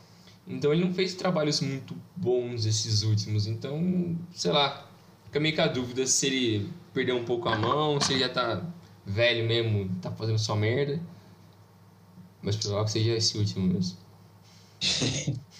Então 0.47 0.73
ele 0.73 0.83
não 0.83 0.93
fez 0.93 1.13
trabalhos 1.13 1.61
muito 1.61 1.95
bons 2.15 2.65
esses 2.65 3.03
últimos. 3.03 3.45
Então, 3.45 4.17
sei 4.31 4.51
lá, 4.51 4.89
fica 5.25 5.39
meio 5.39 5.55
com 5.55 5.61
a 5.61 5.67
dúvida 5.67 6.07
se 6.07 6.25
ele 6.25 6.69
perdeu 6.95 7.15
um 7.15 7.25
pouco 7.25 7.47
a 7.47 7.55
mão, 7.55 8.01
se 8.01 8.13
ele 8.13 8.21
já 8.21 8.29
tá 8.29 8.65
velho 9.05 9.47
mesmo, 9.47 9.87
tá 10.01 10.09
fazendo 10.09 10.39
só 10.39 10.55
merda. 10.55 10.99
Mas 12.41 12.55
provável 12.55 12.85
que 12.85 12.91
seja 12.91 13.15
esse 13.15 13.37
último 13.37 13.67
mesmo. 13.67 14.00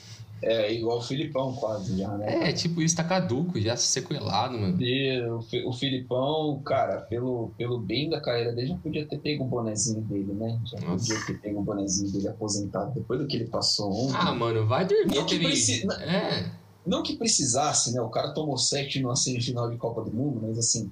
É, 0.44 0.74
igual 0.74 0.98
o 0.98 1.02
Filipão 1.04 1.54
quase 1.54 2.00
já, 2.00 2.18
né? 2.18 2.50
É, 2.50 2.52
tipo, 2.52 2.82
isso 2.82 2.96
tá 2.96 3.04
caduco, 3.04 3.62
já 3.62 3.78
sequelado, 3.78 4.58
mano. 4.58 4.82
E 4.82 5.22
o 5.64 5.72
Filipão, 5.72 6.60
cara, 6.66 7.02
pelo, 7.02 7.52
pelo 7.56 7.78
bem 7.78 8.10
da 8.10 8.20
carreira 8.20 8.52
dele, 8.52 8.70
já 8.70 8.78
podia 8.78 9.06
ter 9.06 9.20
pego 9.20 9.44
o 9.44 9.48
bonezinho 9.48 10.02
dele, 10.02 10.34
né? 10.34 10.60
Já 10.66 10.80
Nossa. 10.80 11.14
podia 11.14 11.26
ter 11.28 11.40
pego 11.40 11.60
o 11.60 11.64
bonezinho 11.64 12.12
dele 12.12 12.28
aposentado 12.28 12.92
depois 12.96 13.20
do 13.20 13.28
que 13.28 13.36
ele 13.36 13.46
passou 13.46 13.94
ontem. 13.94 14.18
Ah, 14.18 14.34
mano, 14.34 14.66
vai 14.66 14.84
dormir. 14.84 15.16
Não, 15.16 15.28
teve... 15.28 15.46
preci... 15.46 15.88
é. 16.02 16.50
não 16.88 17.04
que 17.04 17.18
precisasse, 17.18 17.94
né? 17.94 18.02
O 18.02 18.10
cara 18.10 18.34
tomou 18.34 18.58
sete 18.58 19.00
numa 19.00 19.16
semifinal 19.16 19.70
de 19.70 19.78
Copa 19.78 20.02
do 20.04 20.12
Mundo, 20.12 20.40
mas 20.42 20.58
assim, 20.58 20.92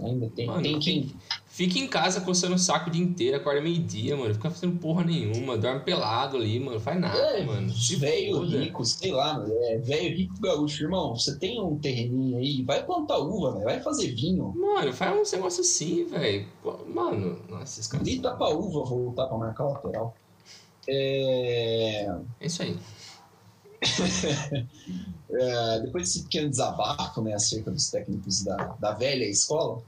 Ainda 0.00 0.28
tem, 0.30 0.46
mano, 0.46 0.62
tem 0.62 0.78
quem. 0.78 1.14
Fica 1.56 1.78
em 1.78 1.88
casa 1.88 2.20
coçando 2.20 2.54
o 2.54 2.58
saco 2.58 2.90
o 2.90 2.92
dia 2.92 3.02
inteiro, 3.02 3.38
acorda 3.38 3.62
meio-dia, 3.62 4.14
mano. 4.14 4.34
Fica 4.34 4.50
fazendo 4.50 4.78
porra 4.78 5.02
nenhuma, 5.02 5.56
dorme 5.56 5.80
pelado 5.80 6.36
ali, 6.36 6.60
mano. 6.60 6.78
Faz 6.78 7.00
nada, 7.00 7.16
é, 7.18 7.46
mano. 7.46 7.72
Velho 7.96 8.42
rico, 8.42 8.84
sei 8.84 9.10
lá, 9.10 9.42
é 9.62 9.78
velho 9.78 10.14
rico 10.14 10.38
gaúcho, 10.38 10.82
irmão. 10.82 11.16
Você 11.16 11.38
tem 11.38 11.58
um 11.58 11.78
terreninho 11.78 12.36
aí, 12.36 12.62
vai 12.62 12.84
plantar 12.84 13.16
uva, 13.20 13.52
velho. 13.52 13.64
Vai 13.64 13.80
fazer 13.80 14.08
vinho. 14.14 14.52
Mano, 14.54 14.92
faz 14.92 15.18
uns 15.18 15.32
negócios 15.32 15.66
assim, 15.66 16.04
velho. 16.04 16.46
Mano, 16.92 17.40
nossa, 17.48 17.80
esses 17.80 17.86
caras. 17.86 18.06
Grita 18.06 18.36
pra 18.36 18.50
uva 18.50 18.84
voltar 18.84 19.26
pra 19.26 19.38
marcar 19.38 19.64
lateral. 19.64 20.14
É. 20.86 22.06
É 22.38 22.46
isso 22.46 22.60
aí. 22.60 22.78
é, 25.30 25.80
depois 25.80 26.04
desse 26.04 26.22
pequeno 26.24 26.50
desabafo 26.50 27.22
né, 27.22 27.32
acerca 27.32 27.70
dos 27.70 27.88
técnicos 27.88 28.44
da, 28.44 28.56
da 28.78 28.92
velha 28.92 29.24
escola, 29.24 29.82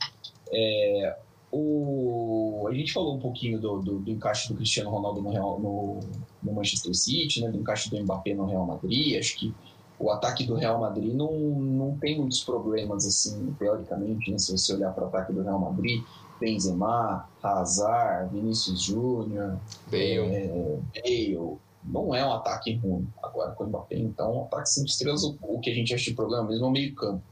é, 0.51 1.15
o, 1.51 2.67
a 2.69 2.75
gente 2.75 2.93
falou 2.93 3.17
um 3.17 3.19
pouquinho 3.19 3.61
do, 3.61 3.79
do, 3.81 3.99
do 4.01 4.11
encaixe 4.11 4.49
do 4.49 4.55
Cristiano 4.55 4.91
Ronaldo 4.91 5.23
no, 5.23 5.31
Real, 5.31 5.59
no, 5.59 6.01
no, 6.43 6.53
Manchester 6.53 6.95
City, 6.95 7.41
né, 7.41 7.51
do 7.51 7.59
encaixe 7.59 7.91
do 7.91 8.03
Mbappé 8.03 8.35
no 8.35 8.45
Real 8.45 8.67
Madrid. 8.67 9.19
Acho 9.19 9.39
que 9.39 9.55
o 9.99 10.11
ataque 10.11 10.45
do 10.45 10.55
Real 10.55 10.81
Madrid 10.81 11.15
não, 11.15 11.33
não 11.33 11.97
tem 11.99 12.19
muitos 12.19 12.45
problemas, 12.45 13.07
assim, 13.07 13.55
teoricamente, 13.59 14.31
né, 14.31 14.39
se 14.39 14.53
você 14.53 14.75
olhar 14.75 14.93
para 14.93 15.05
o 15.05 15.09
ataque 15.09 15.33
do 15.33 15.43
Real 15.43 15.59
Madrid. 15.59 16.03
Benzema, 16.41 17.29
Hazard, 17.43 18.33
Vinícius 18.33 18.83
Júnior, 18.83 19.59
Bale. 19.91 20.19
É, 20.19 20.79
Bale 20.95 21.59
não 21.85 22.15
é 22.15 22.25
um 22.25 22.33
ataque 22.33 22.77
ruim. 22.77 23.09
Agora, 23.23 23.53
com 23.53 23.65
o 23.65 23.67
Mbappé, 23.69 23.99
então, 23.99 24.37
um 24.37 24.43
ataque 24.45 24.69
cinco 24.69 24.87
estrelas, 24.87 25.25
o, 25.25 25.37
o 25.43 25.59
que 25.59 25.71
a 25.71 25.75
gente 25.75 25.95
acha 25.95 26.05
de 26.05 26.15
problema 26.15 26.45
mesmo 26.45 26.67
é 26.67 26.69
o 26.69 26.71
meio-campo. 26.71 27.23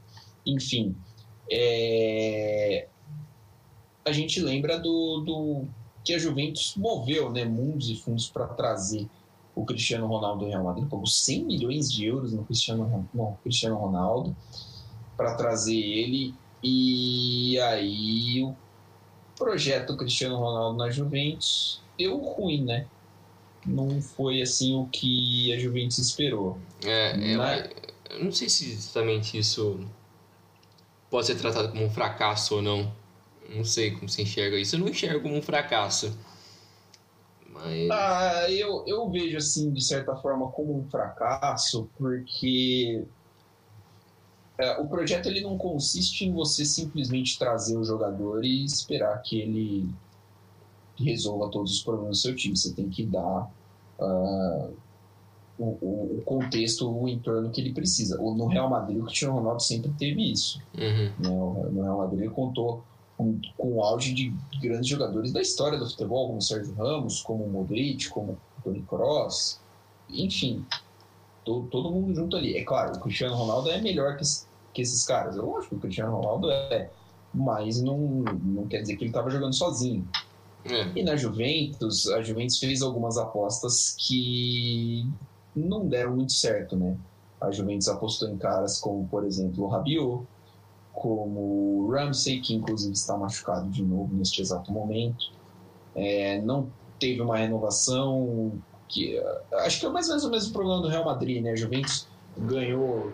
Enfim, 0.45 0.95
é... 1.49 2.87
a 4.07 4.11
gente 4.11 4.39
lembra 4.39 4.79
do, 4.79 5.21
do, 5.25 5.65
que 6.03 6.13
a 6.13 6.19
Juventus 6.19 6.73
moveu 6.77 7.29
né, 7.31 7.43
mundos 7.43 7.89
e 7.89 7.95
fundos 7.95 8.29
para 8.29 8.47
trazer 8.47 9.07
o 9.53 9.65
Cristiano 9.65 10.07
Ronaldo 10.07 10.45
do 10.45 10.49
Real 10.49 10.63
Madrid, 10.63 10.87
pagou 10.87 11.05
100 11.05 11.43
milhões 11.43 11.91
de 11.91 12.05
euros 12.05 12.31
no 12.31 12.43
Cristiano, 12.45 13.07
no 13.13 13.37
Cristiano 13.43 13.75
Ronaldo 13.75 14.35
para 15.17 15.33
trazer 15.35 15.75
ele. 15.75 16.33
E 16.63 17.59
aí 17.59 18.47
Projeto 19.37 19.97
Cristiano 19.97 20.37
Ronaldo 20.37 20.77
na 20.77 20.89
Juventus 20.89 21.81
deu 21.97 22.17
ruim, 22.17 22.63
né? 22.63 22.87
Não 23.65 24.01
foi 24.01 24.41
assim 24.41 24.75
o 24.75 24.85
que 24.85 25.53
a 25.53 25.59
Juventus 25.59 25.97
esperou. 25.97 26.57
É, 26.83 27.15
eu, 27.17 27.41
eu 28.11 28.23
não 28.23 28.31
sei 28.31 28.49
se 28.49 28.71
exatamente 28.71 29.37
isso 29.37 29.79
pode 31.09 31.27
ser 31.27 31.35
tratado 31.35 31.69
como 31.69 31.83
um 31.83 31.89
fracasso 31.89 32.55
ou 32.55 32.61
não. 32.61 32.91
Não 33.55 33.63
sei 33.63 33.91
como 33.91 34.09
você 34.09 34.23
enxerga 34.23 34.57
isso. 34.57 34.75
Eu 34.75 34.79
não 34.79 34.89
enxergo 34.89 35.21
como 35.21 35.35
um 35.35 35.41
fracasso. 35.41 36.17
Mas... 37.51 37.89
Ah, 37.89 38.51
eu, 38.51 38.83
eu 38.85 39.09
vejo 39.09 39.37
assim, 39.37 39.71
de 39.71 39.83
certa 39.83 40.15
forma, 40.15 40.49
como 40.51 40.77
um 40.77 40.89
fracasso, 40.89 41.89
porque 41.97 43.03
é, 44.57 44.79
o 44.79 44.87
projeto 44.87 45.27
ele 45.27 45.41
não 45.41 45.57
consiste 45.57 46.25
em 46.25 46.33
você 46.33 46.65
simplesmente 46.65 47.37
trazer 47.37 47.77
o 47.77 47.83
jogador 47.83 48.43
e 48.43 48.65
esperar 48.65 49.21
que 49.21 49.39
ele 49.39 49.87
resolva 50.97 51.49
todos 51.49 51.73
os 51.73 51.81
problemas 51.83 52.17
do 52.17 52.21
seu 52.21 52.35
time. 52.35 52.57
Você 52.57 52.73
tem 52.73 52.89
que 52.89 53.05
dar 53.05 53.51
uh, 53.99 54.73
o, 55.59 55.65
o, 56.17 56.21
contexto, 56.25 56.89
o 56.89 57.07
entorno 57.07 57.51
que 57.51 57.61
ele 57.61 57.71
precisa. 57.71 58.17
No 58.17 58.47
Real 58.47 58.69
Madrid, 58.69 58.99
o 58.99 59.05
Cristiano 59.05 59.35
Ronaldo 59.35 59.61
sempre 59.61 59.91
teve 59.97 60.31
isso. 60.31 60.59
Uhum. 60.75 61.11
Né? 61.19 61.69
No 61.71 61.83
Real 61.83 61.97
Madrid, 61.99 62.21
ele 62.21 62.29
contou 62.31 62.83
com, 63.17 63.39
com 63.57 63.73
o 63.73 63.83
auge 63.83 64.13
de 64.13 64.33
grandes 64.61 64.87
jogadores 64.87 65.31
da 65.31 65.41
história 65.41 65.77
do 65.77 65.89
futebol, 65.89 66.27
como 66.27 66.41
Sérgio 66.41 66.73
Ramos, 66.75 67.21
como 67.21 67.47
Modric, 67.47 68.09
como 68.09 68.37
Toni 68.63 68.81
Kroos, 68.83 69.59
enfim, 70.09 70.63
todo, 71.43 71.67
todo 71.67 71.91
mundo 71.91 72.13
junto 72.13 72.37
ali. 72.37 72.55
É 72.55 72.63
claro, 72.63 72.95
o 72.95 72.99
Cristiano 72.99 73.35
Ronaldo 73.35 73.69
é 73.69 73.81
melhor 73.81 74.15
que, 74.17 74.23
que 74.73 74.81
esses 74.81 75.03
caras. 75.03 75.35
Eu 75.35 75.57
acho 75.57 75.69
que 75.69 75.75
o 75.75 75.79
Cristiano 75.79 76.15
Ronaldo 76.15 76.51
é, 76.51 76.89
mas 77.33 77.81
não, 77.81 77.97
não 77.97 78.67
quer 78.67 78.81
dizer 78.81 78.95
que 78.95 79.03
ele 79.03 79.09
estava 79.09 79.29
jogando 79.29 79.53
sozinho. 79.53 80.07
É. 80.65 80.99
E 80.99 81.03
na 81.03 81.15
Juventus, 81.15 82.07
a 82.09 82.21
Juventus 82.21 82.59
fez 82.59 82.81
algumas 82.81 83.17
apostas 83.17 83.95
que 83.97 85.07
não 85.55 85.87
deram 85.87 86.15
muito 86.15 86.33
certo, 86.33 86.75
né? 86.75 86.97
A 87.39 87.51
Juventus 87.51 87.87
apostou 87.87 88.29
em 88.29 88.37
caras 88.37 88.79
como, 88.79 89.07
por 89.07 89.23
exemplo, 89.25 89.63
o 89.63 89.67
Rabiot, 89.67 90.25
como 90.97 91.85
o 91.85 91.91
Ramsey, 91.91 92.41
que 92.41 92.55
inclusive 92.55 92.93
está 92.93 93.15
machucado 93.15 93.69
de 93.69 93.83
novo 93.83 94.15
neste 94.15 94.41
exato 94.41 94.71
momento. 94.71 95.31
É, 95.95 96.41
não 96.41 96.69
teve 96.99 97.21
uma 97.21 97.37
renovação 97.37 98.59
que 98.87 99.21
acho 99.53 99.79
que 99.79 99.85
é 99.85 99.89
mais 99.89 100.07
ou 100.07 100.13
menos 100.13 100.25
o 100.25 100.31
mesmo 100.31 100.53
problema 100.53 100.81
do 100.81 100.87
Real 100.87 101.05
Madrid, 101.05 101.43
né? 101.43 101.51
A 101.51 101.55
Juventus 101.55 102.07
ganhou 102.37 103.13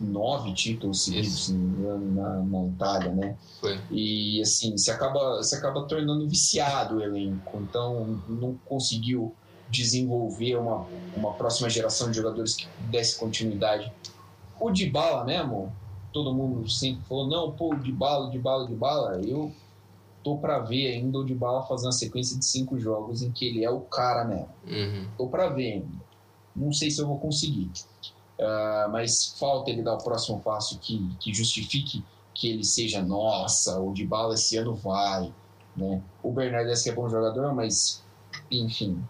nove 0.00 0.52
títulos 0.54 1.04
seguidos 1.04 1.48
na, 1.48 2.42
na 2.42 2.66
Itália, 2.66 3.12
né? 3.12 3.36
Foi. 3.60 3.78
E 3.90 4.40
assim, 4.40 4.76
se 4.76 4.90
acaba, 4.90 5.42
se 5.42 5.56
acaba 5.56 5.82
tornando 5.82 6.28
viciado 6.28 6.96
o 6.96 7.02
elenco, 7.02 7.58
então 7.60 8.20
não 8.28 8.54
conseguiu 8.66 9.34
desenvolver 9.68 10.56
uma, 10.56 10.86
uma 11.16 11.32
próxima 11.32 11.68
geração 11.68 12.10
de 12.10 12.16
jogadores 12.16 12.54
que 12.54 12.68
desse 12.90 13.18
continuidade. 13.18 13.92
O 14.60 14.70
Dybala 14.70 15.24
mesmo, 15.24 15.72
todo 16.12 16.34
mundo 16.34 16.68
sempre 16.68 17.04
falou, 17.04 17.26
não, 17.26 17.52
pô, 17.52 17.74
de 17.74 17.92
bala, 17.92 18.30
de 18.30 18.38
bala, 18.38 18.66
de 18.66 18.74
bala. 18.74 19.20
Eu 19.20 19.52
tô 20.22 20.36
para 20.36 20.58
ver 20.58 20.92
ainda 20.94 21.18
o 21.18 21.24
de 21.24 21.34
bala 21.34 21.62
fazer 21.62 21.86
uma 21.86 21.92
sequência 21.92 22.38
de 22.38 22.44
cinco 22.44 22.78
jogos 22.78 23.22
em 23.22 23.30
que 23.30 23.46
ele 23.46 23.64
é 23.64 23.70
o 23.70 23.80
cara 23.80 24.24
mesmo. 24.24 24.48
Uhum. 24.66 25.08
Tô 25.16 25.28
para 25.28 25.48
ver 25.48 25.74
ainda. 25.74 26.08
Não 26.54 26.72
sei 26.72 26.90
se 26.90 27.00
eu 27.00 27.06
vou 27.06 27.18
conseguir. 27.18 27.70
Uh, 28.38 28.90
mas 28.90 29.34
falta 29.38 29.70
ele 29.70 29.82
dar 29.82 29.94
o 29.94 29.98
próximo 30.04 30.40
passo 30.40 30.78
que, 30.78 31.08
que 31.18 31.32
justifique 31.32 32.04
que 32.34 32.48
ele 32.48 32.64
seja, 32.64 33.02
nossa, 33.02 33.80
o 33.80 33.92
de 33.92 34.06
bala 34.06 34.34
esse 34.34 34.56
ano 34.56 34.74
vai. 34.74 35.32
Né? 35.76 36.02
O 36.22 36.32
Bernardes 36.32 36.86
é 36.86 36.92
bom 36.92 37.08
jogador, 37.08 37.54
mas 37.54 38.02
enfim. 38.50 39.02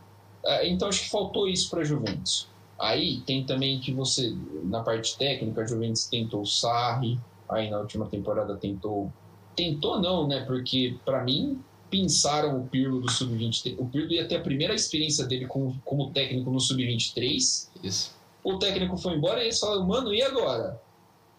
Uh, 0.45 0.65
então 0.65 0.89
acho 0.89 1.05
que 1.05 1.11
faltou 1.11 1.49
isso 1.49 1.69
para 1.71 1.85
Juventus. 1.85 2.49
Aí 2.79 3.21
tem 3.23 3.45
também 3.45 3.81
que 3.81 3.93
você, 3.93 4.37
na 4.65 4.83
parte 4.83 5.19
técnica, 5.19 5.63
a 5.63 5.67
Juventus 5.67 6.07
tentou 6.07 6.43
o 6.43 6.47
Sarri, 6.47 7.19
aí 7.49 7.69
na 7.69 7.81
última 7.81 8.07
temporada 8.07 8.57
tentou. 8.57 9.13
Tentou 9.57 10.01
não, 10.01 10.29
né? 10.29 10.45
Porque 10.45 10.97
para 11.05 11.25
mim 11.25 11.61
pensaram 11.91 12.61
o 12.61 12.69
Pirlo 12.69 13.01
do 13.01 13.11
Sub-23. 13.11 13.77
O 13.79 13.87
Pirlo 13.87 14.13
ia 14.13 14.29
ter 14.29 14.37
a 14.37 14.41
primeira 14.41 14.75
experiência 14.75 15.27
dele 15.27 15.47
como, 15.47 15.81
como 15.85 16.11
técnico 16.11 16.51
no 16.51 16.61
Sub-23. 16.61 17.69
Isso. 17.83 18.17
O 18.45 18.59
técnico 18.59 18.97
foi 18.97 19.15
embora 19.15 19.41
e 19.41 19.47
eles 19.47 19.59
falaram, 19.59 19.87
mano, 19.87 20.15
e 20.15 20.23
agora? 20.23 20.81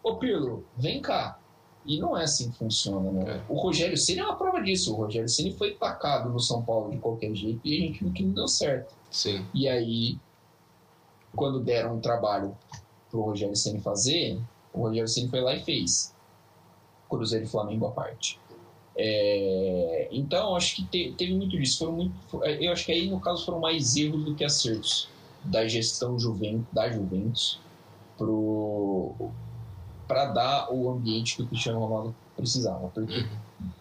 Ô 0.04 0.16
Pirlo, 0.16 0.66
vem 0.76 1.02
cá. 1.02 1.40
E 1.86 1.98
não 1.98 2.18
é 2.18 2.24
assim 2.24 2.52
que 2.52 2.58
funciona, 2.58 3.12
né? 3.12 3.38
É. 3.38 3.42
O 3.52 3.58
Rogério 3.58 3.98
Ceni 3.98 4.20
é 4.20 4.26
uma 4.26 4.36
prova 4.36 4.62
disso. 4.62 4.94
O 4.94 4.98
Rogério 4.98 5.30
Ceni 5.30 5.54
foi 5.54 5.76
tacado 5.76 6.30
no 6.30 6.40
São 6.40 6.62
Paulo 6.62 6.92
de 6.92 6.98
qualquer 6.98 7.34
jeito 7.34 7.62
e 7.64 7.78
a 7.78 7.80
gente 7.80 8.04
viu 8.04 8.12
que 8.12 8.24
não 8.24 8.34
deu 8.34 8.48
certo. 8.48 8.94
Sim. 9.10 9.46
E 9.54 9.68
aí 9.68 10.18
quando 11.36 11.60
deram 11.60 11.96
um 11.96 12.00
trabalho 12.00 12.56
pro 13.10 13.22
Rogério 13.22 13.56
Ceni 13.56 13.80
fazer, 13.80 14.40
o 14.74 14.82
Rogério 14.82 15.08
Ceni 15.08 15.30
foi 15.30 15.42
lá 15.42 15.56
e 15.56 15.64
fez. 15.64 16.14
Cruzeiro 17.10 17.46
e 17.46 17.48
Flamengo 17.48 17.88
à 17.88 17.92
parte. 17.92 18.40
É, 18.96 20.08
então, 20.12 20.56
acho 20.56 20.76
que 20.76 20.84
te, 20.84 21.14
teve 21.18 21.34
muito 21.34 21.58
disso. 21.58 21.80
Foram 21.80 21.94
muito, 21.94 22.14
eu 22.44 22.72
acho 22.72 22.86
que 22.86 22.92
aí, 22.92 23.10
no 23.10 23.20
caso, 23.20 23.46
foram 23.46 23.60
mais 23.60 23.96
erros 23.96 24.24
do 24.24 24.36
que 24.36 24.44
acertos 24.44 25.10
da 25.44 25.68
gestão 25.68 26.20
Juventus, 26.20 26.68
da 26.74 26.92
Juventus 26.92 27.60
para 30.08 30.26
dar 30.26 30.74
o 30.74 30.90
ambiente 30.90 31.38
que 31.38 31.44
o 31.44 31.48
Cristiano 31.48 31.80
Ronaldo 31.80 32.16
precisava. 32.36 32.90
Porque 32.90 33.26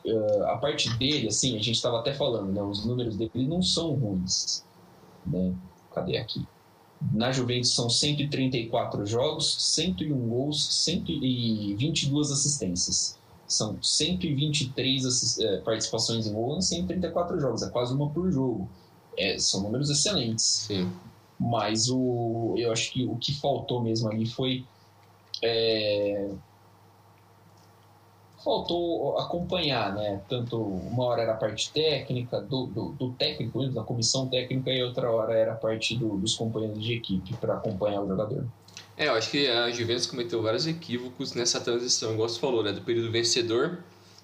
uh, 0.07 0.45
a 0.45 0.57
parte 0.57 0.89
dele, 0.97 1.29
assim, 1.29 1.57
a 1.57 1.59
gente 1.59 1.73
estava 1.73 1.99
até 1.99 2.15
falando, 2.15 2.53
né, 2.53 2.63
os 2.63 2.85
números 2.85 3.17
dele 3.17 3.47
não 3.47 3.61
são 3.61 3.95
ruins. 3.95 4.65
Né? 5.27 5.53
Cadê 5.93 6.17
aqui? 6.17 6.47
Na 7.13 7.31
Juventus 7.31 7.75
são 7.75 7.89
134 7.89 9.07
jogos, 9.07 9.57
101 9.75 10.29
gols, 10.29 10.85
122 10.85 12.31
assistências. 12.31 13.17
São 13.47 13.81
123 13.83 15.07
assist 15.07 15.43
é, 15.43 15.59
participações 15.59 16.27
em 16.27 16.33
gol 16.33 16.59
em 16.59 16.61
134 16.61 17.41
jogos, 17.41 17.63
é 17.63 17.71
quase 17.71 17.95
uma 17.95 18.11
por 18.11 18.31
jogo. 18.31 18.69
É, 19.17 19.39
são 19.39 19.63
números 19.63 19.91
excelentes. 19.91 20.45
Sim. 20.67 20.91
Mas 21.39 21.89
o, 21.89 22.55
eu 22.59 22.73
acho 22.73 22.93
que 22.93 23.05
o 23.05 23.17
que 23.17 23.33
faltou 23.33 23.83
mesmo 23.83 24.09
ali 24.09 24.27
foi 24.27 24.65
é, 25.43 26.31
faltou 28.49 29.19
acompanhar, 29.19 29.95
né? 29.95 30.23
Tanto 30.27 30.57
uma 30.59 31.05
hora 31.05 31.21
era 31.21 31.33
a 31.33 31.37
parte 31.37 31.71
técnica, 31.71 32.41
do, 32.41 32.67
do, 32.67 32.93
do 32.93 33.13
técnico, 33.13 33.67
da 33.69 33.83
comissão 33.83 34.27
técnica, 34.27 34.71
e 34.71 34.83
outra 34.83 35.11
hora 35.11 35.35
era 35.35 35.53
a 35.53 35.55
parte 35.55 35.95
do, 35.95 36.17
dos 36.17 36.35
companheiros 36.35 36.83
de 36.83 36.95
equipe 36.95 37.35
para 37.37 37.55
acompanhar 37.55 38.01
o 38.01 38.09
jogador. 38.09 38.47
É, 38.97 39.09
eu 39.09 39.13
acho 39.13 39.31
que 39.31 39.47
a 39.47 39.71
Juventus 39.71 40.07
cometeu 40.07 40.41
vários 40.41 40.67
equívocos 40.67 41.35
nessa 41.35 41.61
transição, 41.61 42.15
igual 42.15 42.27
você 42.27 42.41
falou, 42.41 42.63
né? 42.63 42.73
Do 42.73 42.81
período 42.81 43.13
vencedor, 43.13 43.81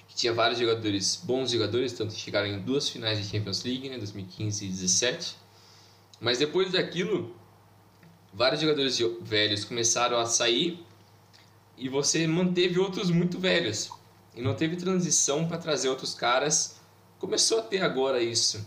que 0.08 0.14
tinha 0.14 0.32
vários 0.32 0.58
jogadores, 0.58 1.22
bons 1.22 1.50
jogadores, 1.50 1.92
tanto 1.92 2.14
que 2.14 2.20
chegaram 2.20 2.48
em 2.48 2.58
duas 2.58 2.88
finais 2.88 3.18
de 3.18 3.24
Champions 3.28 3.62
League, 3.62 3.90
né? 3.90 3.98
2015 3.98 4.64
e 4.64 4.68
2017. 4.68 5.36
Mas 6.18 6.38
depois 6.38 6.72
daquilo, 6.72 7.36
vários 8.32 8.62
jogadores 8.62 8.98
velhos 9.20 9.66
começaram 9.66 10.18
a 10.18 10.24
sair 10.24 10.82
e 11.76 11.90
você 11.90 12.26
manteve 12.26 12.78
outros 12.78 13.10
muito 13.10 13.38
velhos 13.38 13.90
e 14.34 14.42
não 14.42 14.54
teve 14.54 14.76
transição 14.76 15.46
para 15.46 15.58
trazer 15.58 15.88
outros 15.88 16.14
caras. 16.14 16.76
Começou 17.18 17.58
a 17.58 17.62
ter 17.62 17.82
agora 17.82 18.22
isso. 18.22 18.66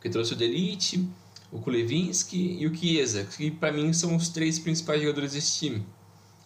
Que 0.00 0.10
trouxe 0.10 0.32
o 0.32 0.36
Delite, 0.36 1.08
o 1.50 1.60
Kulevinski 1.60 2.58
e 2.58 2.66
o 2.66 2.74
Chiesa, 2.74 3.24
que 3.24 3.50
para 3.50 3.72
mim 3.72 3.92
são 3.92 4.16
os 4.16 4.28
três 4.28 4.58
principais 4.58 5.00
jogadores 5.00 5.32
desse 5.32 5.58
time. 5.58 5.86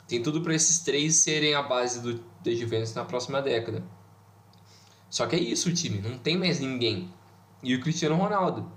Tem 0.07 0.23
tudo 0.23 0.41
para 0.41 0.55
esses 0.55 0.81
três 0.81 1.17
serem 1.17 1.55
a 1.55 1.63
base 1.63 2.01
do 2.01 2.19
The 2.43 2.55
Juventus 2.55 2.95
na 2.95 3.05
próxima 3.05 3.41
década. 3.41 3.83
Só 5.09 5.27
que 5.27 5.37
é 5.37 5.41
isso 5.41 5.69
o 5.69 5.75
time, 5.75 6.01
não 6.01 6.19
tem 6.19 6.37
mais 6.37 6.61
ninguém. 6.61 7.13
E 7.63 7.75
o 7.75 7.81
Cristiano 7.81 8.17
Ronaldo. 8.17 8.71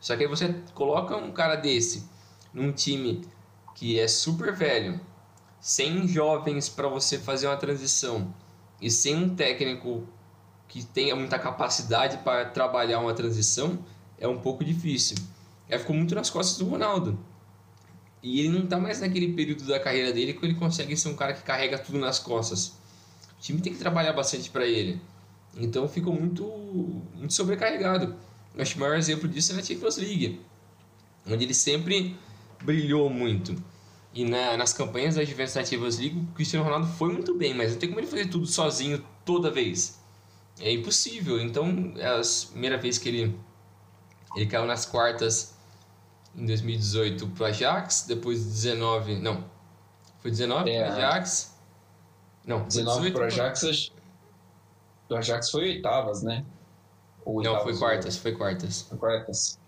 Só 0.00 0.16
que 0.16 0.22
aí 0.22 0.28
você 0.28 0.54
coloca 0.74 1.16
um 1.16 1.32
cara 1.32 1.56
desse 1.56 2.08
num 2.52 2.72
time 2.72 3.26
que 3.74 3.98
é 3.98 4.08
super 4.08 4.54
velho, 4.54 5.00
sem 5.66 6.06
jovens 6.06 6.68
para 6.68 6.86
você 6.86 7.18
fazer 7.18 7.48
uma 7.48 7.56
transição 7.56 8.32
e 8.80 8.88
sem 8.88 9.16
um 9.16 9.34
técnico 9.34 10.06
que 10.68 10.84
tenha 10.84 11.16
muita 11.16 11.40
capacidade 11.40 12.18
para 12.18 12.44
trabalhar 12.44 13.00
uma 13.00 13.12
transição, 13.12 13.76
é 14.16 14.28
um 14.28 14.38
pouco 14.38 14.64
difícil. 14.64 15.16
Aí 15.68 15.76
ficou 15.76 15.96
muito 15.96 16.14
nas 16.14 16.30
costas 16.30 16.56
do 16.56 16.66
Ronaldo. 16.66 17.18
E 18.22 18.38
ele 18.38 18.50
não 18.50 18.62
está 18.62 18.78
mais 18.78 19.00
naquele 19.00 19.32
período 19.32 19.64
da 19.64 19.80
carreira 19.80 20.12
dele 20.12 20.34
que 20.34 20.46
ele 20.46 20.54
consegue 20.54 20.96
ser 20.96 21.08
um 21.08 21.16
cara 21.16 21.34
que 21.34 21.42
carrega 21.42 21.76
tudo 21.76 21.98
nas 21.98 22.20
costas. 22.20 22.68
O 23.36 23.40
time 23.40 23.60
tem 23.60 23.72
que 23.72 23.78
trabalhar 23.80 24.12
bastante 24.12 24.48
para 24.50 24.64
ele. 24.64 25.00
Então 25.56 25.88
ficou 25.88 26.14
muito, 26.14 26.44
muito 27.12 27.34
sobrecarregado. 27.34 28.14
Acho 28.56 28.74
que 28.74 28.78
o 28.78 28.82
maior 28.82 28.96
exemplo 28.96 29.28
disso 29.28 29.50
é 29.50 29.56
na 29.56 29.64
Champions 29.64 29.96
League, 29.96 30.40
onde 31.26 31.42
ele 31.42 31.54
sempre 31.54 32.16
brilhou 32.62 33.10
muito. 33.10 33.60
E 34.16 34.24
na, 34.24 34.56
nas 34.56 34.72
campanhas 34.72 35.16
da 35.16 35.24
Juventus 35.24 35.54
na 35.54 35.62
Champions 35.62 35.98
League, 35.98 36.18
o 36.18 36.34
Cristiano 36.34 36.64
Ronaldo 36.64 36.86
foi 36.86 37.12
muito 37.12 37.34
bem, 37.34 37.52
mas 37.52 37.72
não 37.72 37.78
tem 37.78 37.90
como 37.90 38.00
ele 38.00 38.06
fazer 38.06 38.24
tudo 38.30 38.46
sozinho 38.46 39.04
toda 39.26 39.50
vez. 39.50 40.00
é 40.58 40.72
impossível. 40.72 41.38
Então, 41.38 41.92
é 41.98 42.06
a 42.06 42.22
primeira 42.50 42.78
vez 42.78 42.96
que 42.96 43.10
ele, 43.10 43.38
ele 44.34 44.46
caiu 44.46 44.64
nas 44.64 44.86
quartas 44.86 45.54
em 46.34 46.46
2018 46.46 47.26
pro 47.28 47.44
Ajax, 47.44 48.06
depois 48.08 48.42
19, 48.42 49.16
não, 49.16 49.44
foi 50.20 50.30
19 50.30 50.70
é, 50.70 50.82
pro 50.82 50.94
Ajax, 50.94 51.54
não, 52.46 52.66
19 52.66 53.10
pro 53.10 53.24
Ajax, 53.24 53.92
o 55.10 55.14
Ajax 55.14 55.50
foi 55.50 55.62
oitavas, 55.64 56.22
né? 56.22 56.42
Ou 57.22 57.42
não, 57.42 57.60
foi 57.62 57.76
quartas, 57.76 58.16
foi 58.16 58.32
quartas. 58.32 58.80
Foi 58.80 58.96
quartas. 58.96 59.58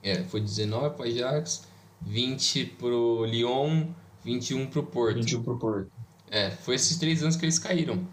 É, 0.00 0.22
foi 0.22 0.40
19 0.40 0.94
pro 0.94 1.04
Ajax, 1.04 1.68
20 2.02 2.64
pro 2.78 3.24
Lyon, 3.24 3.88
21 4.24 4.66
pro 4.66 4.82
Porto. 4.84 5.16
21 5.16 5.42
pro 5.42 5.58
Porto. 5.58 5.92
É, 6.30 6.50
foi 6.50 6.76
esses 6.76 6.96
três 6.98 7.22
anos 7.22 7.36
que 7.36 7.44
eles 7.44 7.58
caíram. 7.58 8.06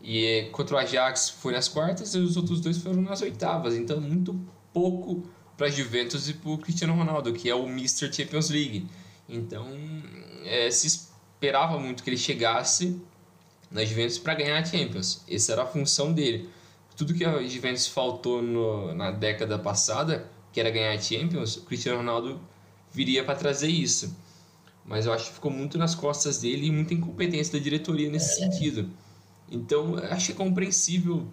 E 0.00 0.24
é, 0.24 0.44
contra 0.50 0.76
o 0.76 0.78
Ajax 0.78 1.30
foi 1.30 1.52
nas 1.52 1.68
quartas 1.68 2.14
e 2.14 2.18
os 2.18 2.36
outros 2.36 2.60
dois 2.60 2.78
foram 2.78 3.02
nas 3.02 3.22
oitavas. 3.22 3.74
Então, 3.76 4.00
muito 4.00 4.38
pouco 4.72 5.22
para 5.56 5.68
Juventus 5.68 6.28
e 6.28 6.34
para 6.34 6.50
o 6.50 6.58
Cristiano 6.58 6.94
Ronaldo, 6.94 7.32
que 7.32 7.48
é 7.48 7.54
o 7.54 7.66
Mr. 7.66 8.12
Champions 8.12 8.50
League. 8.50 8.88
Então, 9.28 9.68
é, 10.44 10.70
se 10.70 10.86
esperava 10.86 11.78
muito 11.78 12.02
que 12.02 12.10
ele 12.10 12.16
chegasse 12.16 13.00
na 13.70 13.84
Juventus 13.84 14.18
para 14.18 14.34
ganhar 14.34 14.58
a 14.58 14.64
Champions. 14.64 15.22
Essa 15.28 15.52
era 15.52 15.62
a 15.62 15.66
função 15.66 16.12
dele. 16.12 16.48
Tudo 16.96 17.14
que 17.14 17.24
a 17.24 17.42
Juventus 17.42 17.86
faltou 17.86 18.42
no, 18.42 18.94
na 18.94 19.10
década 19.10 19.58
passada, 19.58 20.28
que 20.52 20.60
era 20.60 20.70
ganhar 20.70 20.92
a 20.92 20.98
Champions, 21.00 21.56
o 21.56 21.62
Cristiano 21.62 21.98
Ronaldo 21.98 22.40
viria 22.92 23.24
para 23.24 23.34
trazer 23.34 23.68
isso. 23.68 24.16
Mas 24.84 25.06
eu 25.06 25.12
acho 25.12 25.26
que 25.26 25.34
ficou 25.34 25.50
muito 25.50 25.78
nas 25.78 25.94
costas 25.94 26.40
dele 26.40 26.66
e 26.66 26.70
muita 26.70 26.94
incompetência 26.94 27.52
da 27.58 27.62
diretoria 27.62 28.10
nesse 28.10 28.36
sentido. 28.36 28.90
Então, 29.50 29.96
acho 30.10 30.26
que 30.26 30.32
é 30.32 30.34
compreensível 30.34 31.26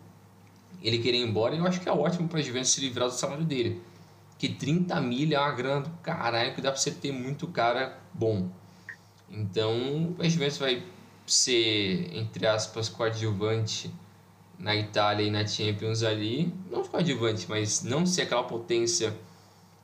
ele 0.82 1.00
querer 1.00 1.18
ir 1.18 1.28
embora. 1.28 1.56
E 1.56 1.60
eu 1.60 1.66
acho 1.66 1.82
que 1.82 1.90
é 1.90 1.92
ótimo 1.92 2.28
para 2.28 2.40
a 2.40 2.42
Juventus 2.42 2.72
se 2.72 2.82
livrar 2.82 3.08
do 3.08 3.14
salário 3.14 3.46
dele. 3.46 3.82
Que 4.38 4.50
30 4.50 5.02
mil 5.02 5.34
é 5.34 5.40
uma 5.40 5.52
grana 5.52 5.82
do 5.82 5.90
caralho 6.02 6.54
que 6.54 6.62
dá 6.62 6.72
para 6.72 6.80
você 6.80 6.92
ter 6.92 7.12
muito 7.12 7.48
cara 7.48 8.00
bom. 8.14 8.50
Então, 9.30 10.16
a 10.20 10.28
Juventus 10.28 10.58
vai 10.58 10.84
ser, 11.26 12.16
entre 12.16 12.48
aspas, 12.48 12.88
coadjuvante 12.90 13.92
na 14.58 14.76
Itália 14.76 15.26
e 15.26 15.32
na 15.32 15.46
Champions 15.46 16.04
ali. 16.04 16.54
Não 16.70 16.84
coadjuvante, 16.84 17.46
mas 17.50 17.84
não 17.84 18.06
ser 18.06 18.24
aquela 18.24 18.44
potência 18.44 19.18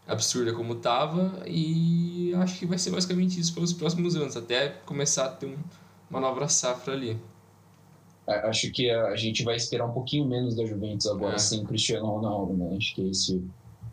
absurda 0.07 0.53
como 0.53 0.73
estava. 0.73 1.43
E 1.47 2.33
acho 2.35 2.59
que 2.59 2.65
vai 2.65 2.77
ser 2.77 2.91
basicamente 2.91 3.39
isso 3.39 3.53
pelos 3.53 3.73
próximos 3.73 4.15
anos, 4.15 4.35
até 4.35 4.69
começar 4.85 5.25
a 5.25 5.29
ter 5.29 5.47
um, 5.47 5.57
uma 6.09 6.19
nova 6.19 6.47
safra 6.47 6.93
ali. 6.93 7.19
Acho 8.27 8.71
que 8.71 8.89
a, 8.89 9.15
gente 9.15 9.43
vai 9.43 9.55
esperar 9.55 9.85
um 9.85 9.93
pouquinho 9.93 10.25
menos 10.25 10.55
da 10.55 10.65
Juventus 10.65 11.05
agora 11.05 11.35
é. 11.35 11.37
sem 11.37 11.61
o 11.61 11.63
Cristiano 11.63 12.07
Ronaldo, 12.07 12.53
né? 12.53 12.75
Acho 12.75 12.95
que 12.95 13.01
é 13.01 13.09
esse 13.09 13.43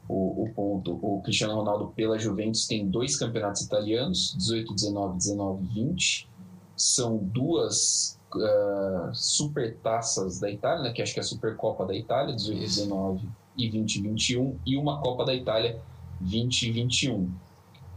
o, 0.08 0.44
o 0.44 0.52
ponto. 0.54 0.98
O 1.02 1.20
Cristiano 1.22 1.54
Ronaldo 1.54 1.92
pela 1.94 2.18
Juventus 2.18 2.66
tem 2.66 2.88
dois 2.88 3.16
campeonatos 3.16 3.62
italianos, 3.62 4.34
18, 4.38 4.74
19, 4.74 5.16
19, 5.18 5.66
20. 5.66 6.28
São 6.74 7.18
duas 7.18 8.18
uh, 8.34 9.14
super 9.14 9.76
taças 9.82 10.40
da 10.40 10.50
Itália, 10.50 10.84
né? 10.84 10.92
Que 10.92 11.02
acho 11.02 11.12
que 11.12 11.20
é 11.20 11.22
a 11.22 11.26
Supercopa 11.26 11.84
da 11.84 11.94
Itália, 11.94 12.34
18, 12.34 12.62
Isso. 12.62 12.80
19 12.80 13.28
e 13.56 13.68
20, 13.68 14.00
21. 14.00 14.58
E 14.64 14.76
uma 14.76 15.00
Copa 15.00 15.24
da 15.24 15.34
Itália, 15.34 15.80
20 16.22 16.62
e 16.62 16.72
21. 16.72 17.30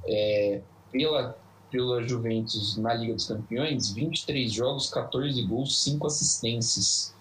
É, 0.08 0.62
pela 0.92 1.38
pela 1.76 2.02
Juventus 2.08 2.78
na 2.78 2.94
Liga 2.94 3.14
dos 3.14 3.28
Campeões, 3.28 3.92
23 3.92 4.52
jogos, 4.52 4.90
14 4.90 5.42
gols, 5.44 5.84
5 5.84 6.08
assistências. 6.08 7.14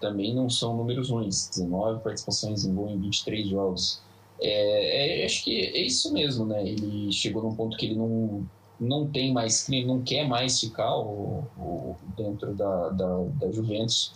Também 0.00 0.34
não 0.34 0.50
são 0.50 0.76
números 0.76 1.10
ruins, 1.10 1.48
19 1.48 2.02
participações 2.02 2.64
em 2.64 2.74
gol 2.74 2.90
em 2.90 2.98
23 2.98 3.48
jogos. 3.48 4.02
É, 4.40 5.22
é, 5.22 5.24
acho 5.24 5.44
que 5.44 5.56
é 5.56 5.82
isso 5.82 6.12
mesmo, 6.12 6.44
né? 6.44 6.66
Ele 6.66 7.12
chegou 7.12 7.42
num 7.42 7.54
ponto 7.54 7.76
que 7.76 7.86
ele 7.86 7.94
não, 7.94 8.44
não 8.80 9.06
tem 9.06 9.32
mais, 9.32 9.68
ele 9.68 9.86
não 9.86 10.02
quer 10.02 10.26
mais 10.26 10.58
ficar 10.58 10.96
o, 10.96 11.44
o 11.56 11.96
dentro 12.16 12.52
da, 12.54 12.88
da, 12.88 13.18
da 13.40 13.52
Juventus 13.52 14.14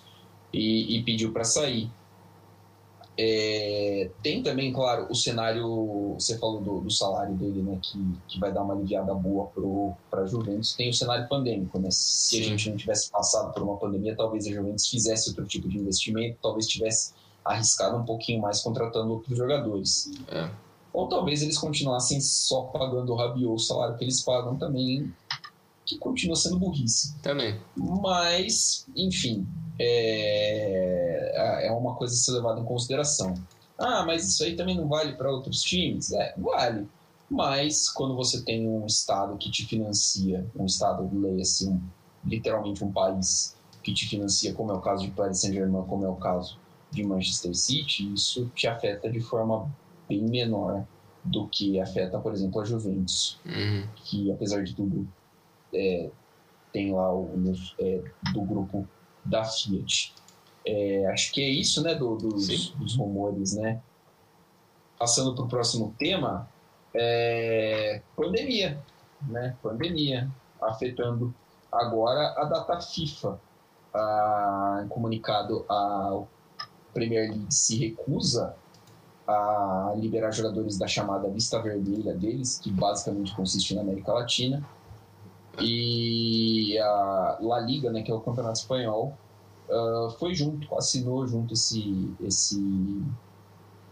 e, 0.52 0.96
e 0.96 1.02
pediu 1.04 1.32
para 1.32 1.44
sair. 1.44 1.88
É, 3.18 4.10
tem 4.22 4.42
também, 4.42 4.72
claro, 4.72 5.06
o 5.08 5.14
cenário, 5.14 6.14
você 6.18 6.38
falou 6.38 6.60
do, 6.60 6.80
do, 6.80 6.90
salário 6.90 7.34
dele, 7.34 7.62
né, 7.62 7.78
que, 7.80 7.98
que 8.28 8.38
vai 8.38 8.52
dar 8.52 8.62
uma 8.62 8.74
aliviada 8.74 9.14
boa 9.14 9.50
para 10.10 10.20
a 10.22 10.26
Juventus. 10.26 10.74
Tem 10.74 10.90
o 10.90 10.92
cenário 10.92 11.26
pandêmico, 11.26 11.78
né? 11.78 11.88
Se 11.90 12.36
Sim. 12.36 12.40
a 12.40 12.44
gente 12.44 12.70
não 12.70 12.76
tivesse 12.76 13.10
passado 13.10 13.54
por 13.54 13.62
uma 13.62 13.78
pandemia, 13.78 14.14
talvez 14.14 14.46
a 14.46 14.50
Juventus 14.50 14.86
fizesse 14.88 15.30
outro 15.30 15.46
tipo 15.46 15.66
de 15.66 15.78
investimento, 15.78 16.38
talvez 16.42 16.66
tivesse 16.66 17.14
arriscado 17.42 17.96
um 17.96 18.04
pouquinho 18.04 18.42
mais 18.42 18.60
contratando 18.60 19.10
outros 19.12 19.36
jogadores. 19.36 20.10
É. 20.28 20.50
Ou 20.92 21.08
talvez 21.08 21.42
eles 21.42 21.56
continuassem 21.56 22.20
só 22.20 22.62
pagando 22.64 23.12
o 23.12 23.16
Rabiot, 23.16 23.54
o 23.54 23.58
salário 23.58 23.96
que 23.96 24.04
eles 24.04 24.22
pagam 24.22 24.56
também, 24.56 25.10
que 25.86 25.96
continua 25.96 26.36
sendo 26.36 26.58
burrice. 26.58 27.14
Também. 27.22 27.58
Mas, 27.76 28.86
enfim, 28.94 29.46
é, 29.78 31.66
é 31.66 31.72
uma 31.72 31.94
coisa 31.94 32.14
a 32.14 32.16
ser 32.16 32.32
levada 32.32 32.60
em 32.60 32.64
consideração. 32.64 33.34
Ah, 33.78 34.04
mas 34.06 34.26
isso 34.26 34.42
aí 34.42 34.56
também 34.56 34.76
não 34.76 34.88
vale 34.88 35.14
para 35.14 35.30
outros 35.30 35.62
times? 35.62 36.12
É, 36.12 36.34
vale. 36.36 36.88
Mas 37.28 37.90
quando 37.90 38.14
você 38.14 38.42
tem 38.42 38.68
um 38.68 38.86
Estado 38.86 39.36
que 39.36 39.50
te 39.50 39.66
financia, 39.66 40.46
um 40.56 40.64
Estado, 40.64 41.08
leia-se, 41.12 41.68
um, 41.68 41.80
literalmente 42.24 42.82
um 42.84 42.92
país 42.92 43.56
que 43.82 43.92
te 43.92 44.08
financia, 44.08 44.54
como 44.54 44.72
é 44.72 44.74
o 44.74 44.80
caso 44.80 45.04
de 45.04 45.10
Paris 45.10 45.40
Saint-Germain, 45.40 45.84
como 45.86 46.04
é 46.04 46.08
o 46.08 46.16
caso 46.16 46.58
de 46.90 47.04
Manchester 47.04 47.54
City, 47.54 48.12
isso 48.12 48.50
te 48.54 48.66
afeta 48.66 49.10
de 49.10 49.20
forma 49.20 49.70
bem 50.08 50.22
menor 50.22 50.84
do 51.22 51.46
que 51.48 51.80
afeta, 51.80 52.18
por 52.18 52.32
exemplo, 52.32 52.60
a 52.60 52.64
Juventus, 52.64 53.38
uhum. 53.44 53.86
que 53.96 54.30
apesar 54.30 54.62
de 54.62 54.74
tudo 54.74 55.06
é, 55.74 56.08
tem 56.72 56.92
lá 56.92 57.12
o 57.12 57.28
é, 57.80 58.02
do 58.32 58.42
grupo 58.42 58.88
da 59.26 59.44
Fiat. 59.44 60.14
É, 60.66 61.06
acho 61.06 61.32
que 61.32 61.42
é 61.42 61.48
isso, 61.48 61.82
né, 61.82 61.94
do, 61.94 62.16
dos, 62.16 62.70
dos, 62.70 62.96
rumores, 62.96 63.54
né? 63.54 63.80
Passando 64.98 65.34
para 65.34 65.44
o 65.44 65.48
próximo 65.48 65.94
tema, 65.98 66.48
é, 66.94 68.02
pandemia, 68.16 68.82
né? 69.28 69.56
Pandemia 69.62 70.28
afetando 70.60 71.34
agora 71.70 72.34
a 72.36 72.44
data 72.44 72.80
FIFA. 72.80 73.38
Ah, 73.94 74.82
em 74.84 74.88
comunicado, 74.88 75.64
a 75.70 76.22
Premier 76.92 77.30
League 77.30 77.46
se 77.48 77.78
recusa 77.78 78.54
a 79.26 79.94
liberar 79.96 80.30
jogadores 80.32 80.76
da 80.76 80.86
chamada 80.86 81.28
lista 81.28 81.60
vermelha 81.60 82.12
deles, 82.12 82.58
que 82.58 82.70
basicamente 82.70 83.34
consiste 83.34 83.74
na 83.74 83.80
América 83.80 84.12
Latina 84.12 84.62
e 85.60 86.78
a 86.78 87.38
La 87.40 87.60
Liga, 87.60 87.90
né, 87.90 88.02
que 88.02 88.10
é 88.10 88.14
o 88.14 88.20
campeonato 88.20 88.58
espanhol, 88.58 89.16
uh, 89.68 90.10
foi 90.18 90.34
junto, 90.34 90.72
assinou 90.74 91.26
junto 91.26 91.54
esse, 91.54 92.14
esse, 92.20 93.02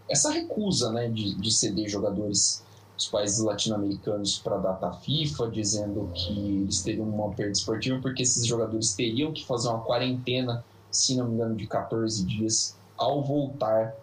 essa 0.09 0.31
recusa 0.31 0.91
né, 0.91 1.07
de, 1.07 1.35
de 1.35 1.51
ceder 1.51 1.87
jogadores 1.89 2.63
dos 2.95 3.07
países 3.07 3.39
latino-americanos 3.39 4.39
para 4.39 4.55
a 4.55 4.59
data 4.59 4.91
FIFA, 4.91 5.49
dizendo 5.49 6.09
que 6.13 6.61
eles 6.63 6.81
teriam 6.81 7.07
uma 7.07 7.31
perda 7.31 7.51
esportiva, 7.51 7.99
porque 8.01 8.23
esses 8.23 8.45
jogadores 8.45 8.93
teriam 8.93 9.33
que 9.33 9.45
fazer 9.45 9.67
uma 9.67 9.81
quarentena, 9.81 10.63
se 10.89 11.15
não 11.15 11.27
me 11.27 11.33
engano, 11.33 11.55
de 11.55 11.67
14 11.67 12.23
dias 12.25 12.77
ao 12.97 13.21
voltar 13.21 13.93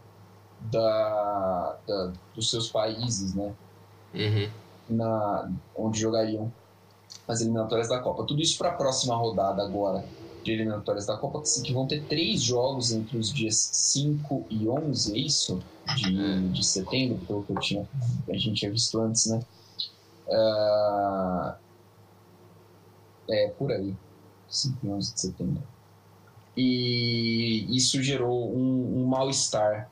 da, 0.60 1.76
da 1.86 2.12
dos 2.34 2.50
seus 2.50 2.68
países, 2.68 3.34
né? 3.34 3.54
Uhum. 4.14 4.50
Na, 4.90 5.50
onde 5.74 6.00
jogariam 6.00 6.52
as 7.26 7.40
eliminatórias 7.40 7.88
da 7.88 7.98
Copa. 8.00 8.24
Tudo 8.24 8.42
isso 8.42 8.58
para 8.58 8.70
a 8.70 8.74
próxima 8.74 9.14
rodada 9.14 9.62
agora 9.62 10.04
de 10.42 10.52
eliminatórias 10.52 11.06
da 11.06 11.16
Copa, 11.16 11.42
que 11.42 11.72
vão 11.72 11.86
ter 11.86 12.02
três 12.04 12.42
jogos 12.42 12.92
entre 12.92 13.16
os 13.16 13.32
dias 13.32 13.56
5 13.56 14.46
e 14.50 14.68
11, 14.68 15.14
é 15.14 15.18
isso? 15.18 15.62
De, 15.96 16.20
é. 16.20 16.38
de 16.48 16.64
setembro, 16.64 17.18
pelo 17.26 17.42
que 17.44 17.52
eu 17.52 17.60
tinha, 17.60 17.88
a 18.28 18.32
gente 18.32 18.54
tinha 18.54 18.70
visto 18.70 19.00
antes, 19.00 19.26
né? 19.26 19.40
Uh, 20.28 21.54
é, 23.30 23.48
por 23.50 23.70
aí. 23.72 23.94
5 24.48 24.78
e 24.82 24.88
11 24.88 25.14
de 25.14 25.20
setembro. 25.20 25.62
E 26.56 27.66
isso 27.74 28.02
gerou 28.02 28.54
um, 28.54 29.02
um 29.02 29.06
mal-estar 29.06 29.90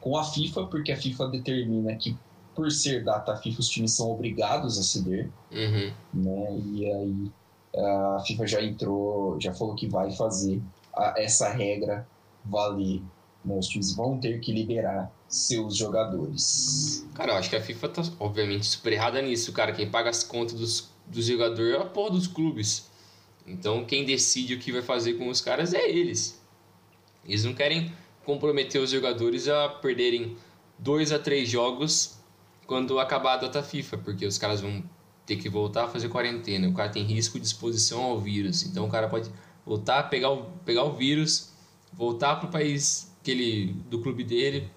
com 0.00 0.16
a 0.16 0.24
FIFA, 0.24 0.66
porque 0.66 0.92
a 0.92 0.96
FIFA 0.96 1.28
determina 1.28 1.94
que 1.96 2.16
por 2.56 2.72
ser 2.72 3.04
data 3.04 3.36
FIFA, 3.36 3.60
os 3.60 3.68
times 3.68 3.92
são 3.92 4.10
obrigados 4.10 4.78
a 4.78 4.82
ceder, 4.82 5.30
uhum. 5.52 5.92
né? 6.14 6.58
E 6.72 6.90
aí 6.90 7.32
a 7.76 8.20
FIFA 8.26 8.46
já 8.46 8.62
entrou, 8.62 9.38
já 9.38 9.52
falou 9.52 9.74
que 9.74 9.86
vai 9.86 10.10
fazer 10.12 10.62
a, 10.96 11.14
essa 11.18 11.50
regra 11.50 12.08
valer. 12.42 13.02
Né? 13.44 13.56
Os 13.58 13.68
times 13.68 13.94
vão 13.94 14.18
ter 14.18 14.40
que 14.40 14.52
liberar 14.52 15.12
seus 15.28 15.76
jogadores. 15.76 17.06
Cara, 17.14 17.32
eu 17.32 17.36
acho 17.36 17.50
que 17.50 17.56
a 17.56 17.62
FIFA 17.62 17.88
tá, 17.90 18.02
obviamente, 18.18 18.66
super 18.66 18.92
errada 18.92 19.20
nisso, 19.20 19.52
cara. 19.52 19.72
Quem 19.72 19.90
paga 19.90 20.08
as 20.08 20.24
contas 20.24 20.54
dos, 20.54 20.90
dos 21.06 21.26
jogadores 21.26 21.74
é 21.74 21.78
a 21.78 21.84
porra 21.84 22.12
dos 22.12 22.26
clubes. 22.26 22.90
Então, 23.46 23.84
quem 23.84 24.04
decide 24.04 24.54
o 24.54 24.58
que 24.58 24.72
vai 24.72 24.82
fazer 24.82 25.14
com 25.14 25.28
os 25.28 25.40
caras 25.40 25.74
é 25.74 25.88
eles. 25.88 26.40
Eles 27.24 27.44
não 27.44 27.54
querem 27.54 27.92
comprometer 28.24 28.80
os 28.80 28.90
jogadores 28.90 29.46
a 29.46 29.68
perderem 29.68 30.36
dois 30.78 31.12
a 31.12 31.18
três 31.18 31.48
jogos 31.48 32.16
quando 32.66 32.98
acabar 32.98 33.34
a 33.34 33.36
data 33.36 33.62
FIFA, 33.62 33.98
porque 33.98 34.26
os 34.26 34.38
caras 34.38 34.60
vão 34.60 34.82
ter 35.24 35.36
que 35.36 35.48
voltar 35.48 35.84
a 35.84 35.88
fazer 35.88 36.08
quarentena. 36.08 36.68
O 36.68 36.74
cara 36.74 36.88
tem 36.88 37.02
risco 37.02 37.38
de 37.38 37.46
exposição 37.46 38.02
ao 38.02 38.20
vírus, 38.20 38.64
então 38.64 38.86
o 38.86 38.90
cara 38.90 39.08
pode 39.08 39.30
voltar, 39.64 40.04
pegar 40.04 40.30
o, 40.30 40.44
pegar 40.64 40.84
o 40.84 40.94
vírus, 40.94 41.52
voltar 41.92 42.36
para 42.36 42.48
o 42.48 42.52
país 42.52 43.12
que 43.22 43.30
ele, 43.30 43.72
do 43.90 44.00
clube 44.00 44.22
dele, 44.22 44.70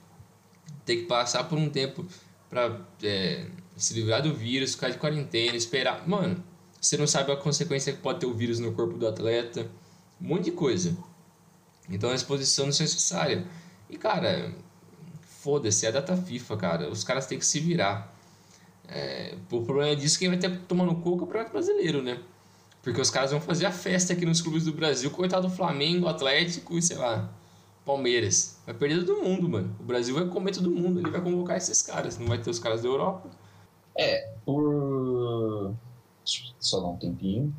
ter 0.85 0.97
que 0.97 1.03
passar 1.03 1.43
por 1.43 1.57
um 1.57 1.69
tempo 1.69 2.05
para 2.49 2.81
é, 3.03 3.47
se 3.77 3.93
livrar 3.93 4.23
do 4.23 4.33
vírus, 4.33 4.73
ficar 4.73 4.89
de 4.89 4.97
quarentena, 4.97 5.55
esperar. 5.55 6.07
Mano, 6.07 6.43
você 6.81 6.97
não 6.97 7.05
sabe 7.05 7.31
a 7.31 7.35
consequência 7.35 7.93
que 7.93 7.99
pode 7.99 8.19
ter 8.19 8.25
o 8.25 8.33
vírus 8.33 8.59
no 8.59 8.71
corpo 8.71 8.97
do 8.97 9.07
atleta, 9.07 9.69
um 10.19 10.27
monte 10.27 10.45
de 10.45 10.51
coisa. 10.51 10.97
Então 11.89 12.09
a 12.09 12.15
exposição 12.15 12.65
não 12.65 12.73
é 12.73 12.79
necessária. 12.79 13.45
E 13.89 13.97
cara, 13.97 14.53
foda-se, 15.49 15.85
é 15.87 15.89
a 15.89 15.91
data 15.91 16.15
FIFA, 16.15 16.57
cara. 16.57 16.89
Os 16.89 17.03
caras 17.03 17.25
têm 17.25 17.39
que 17.39 17.45
se 17.45 17.59
virar. 17.59 18.13
É, 18.87 19.35
o 19.51 19.61
problema 19.61 19.95
disso 19.95 20.17
é 20.17 20.19
quem 20.19 20.29
vai 20.29 20.57
tomar 20.67 20.85
no 20.85 21.01
cu 21.01 21.09
é 21.09 21.13
o 21.13 21.17
Campeonato 21.17 21.51
Brasileiro, 21.51 22.03
né? 22.03 22.19
Porque 22.83 23.01
os 23.01 23.09
caras 23.09 23.31
vão 23.31 23.41
fazer 23.41 23.65
a 23.65 23.71
festa 23.71 24.13
aqui 24.13 24.25
nos 24.25 24.41
clubes 24.41 24.65
do 24.65 24.73
Brasil, 24.73 25.09
coitado 25.09 25.47
do 25.47 25.53
Flamengo, 25.53 26.07
Atlético 26.07 26.77
e 26.77 26.81
sei 26.81 26.97
lá, 26.97 27.29
Palmeiras. 27.83 28.59
Vai 28.65 28.75
perder 28.75 29.05
todo 29.05 29.23
mundo, 29.23 29.49
mano. 29.49 29.75
O 29.79 29.83
Brasil 29.83 30.13
vai 30.13 30.27
comer 30.27 30.51
todo 30.51 30.69
mundo, 30.69 30.99
ele 30.99 31.09
vai 31.09 31.21
convocar 31.21 31.57
esses 31.57 31.81
caras, 31.81 32.17
não 32.19 32.27
vai 32.27 32.37
ter 32.37 32.49
os 32.49 32.59
caras 32.59 32.83
da 32.83 32.87
Europa. 32.87 33.27
É, 33.97 34.31
por. 34.45 35.73
Só 36.59 36.79
dar 36.79 36.87
um 36.87 36.97
tempinho. 36.97 37.55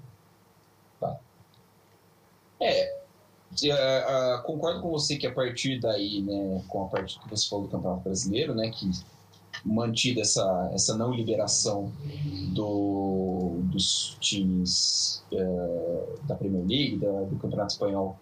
Tá. 1.01 1.18
É, 2.61 2.89
uh, 3.69 4.43
concordo 4.45 4.81
com 4.81 4.91
você 4.91 5.17
que 5.17 5.27
a 5.27 5.33
partir 5.33 5.81
daí, 5.81 6.23
né, 6.23 6.63
com 6.69 6.85
a 6.85 6.89
parte 6.89 7.19
que 7.19 7.29
você 7.29 7.49
falou 7.49 7.67
do 7.67 7.71
Campeonato 7.71 8.03
Brasileiro, 8.03 8.55
né, 8.55 8.71
que 8.71 8.91
mantida 9.65 10.21
essa, 10.23 10.71
essa 10.73 10.97
não 10.97 11.13
liberação 11.13 11.93
do, 12.55 13.59
dos 13.65 14.17
times 14.21 15.23
uh, 15.33 16.27
da 16.27 16.35
Premier 16.35 16.67
League, 16.67 16.97
da, 16.97 17.23
do 17.25 17.37
Campeonato 17.37 17.73
Espanhol, 17.73 18.17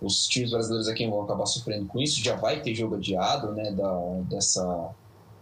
os 0.00 0.26
times 0.26 0.50
brasileiros 0.50 0.88
aqui 0.88 1.06
vão 1.06 1.22
acabar 1.22 1.46
sofrendo 1.46 1.86
com 1.86 2.00
isso. 2.00 2.22
Já 2.22 2.34
vai 2.34 2.62
ter 2.62 2.74
jogo 2.74 2.94
adiado 2.94 3.52
né, 3.52 3.70
da, 3.72 4.00
dessa, 4.30 4.90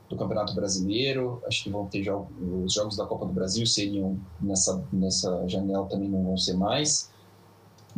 do 0.08 0.16
Campeonato 0.16 0.54
Brasileiro. 0.54 1.40
Acho 1.46 1.62
que 1.62 1.70
vão 1.70 1.86
ter 1.86 2.02
já, 2.02 2.16
os 2.16 2.72
jogos 2.72 2.96
da 2.96 3.06
Copa 3.06 3.26
do 3.26 3.32
Brasil 3.32 3.64
seriam 3.66 4.18
nessa, 4.40 4.84
nessa 4.92 5.46
janela 5.46 5.86
também 5.86 6.08
não 6.08 6.24
vão 6.24 6.36
ser 6.36 6.54
mais. 6.54 7.10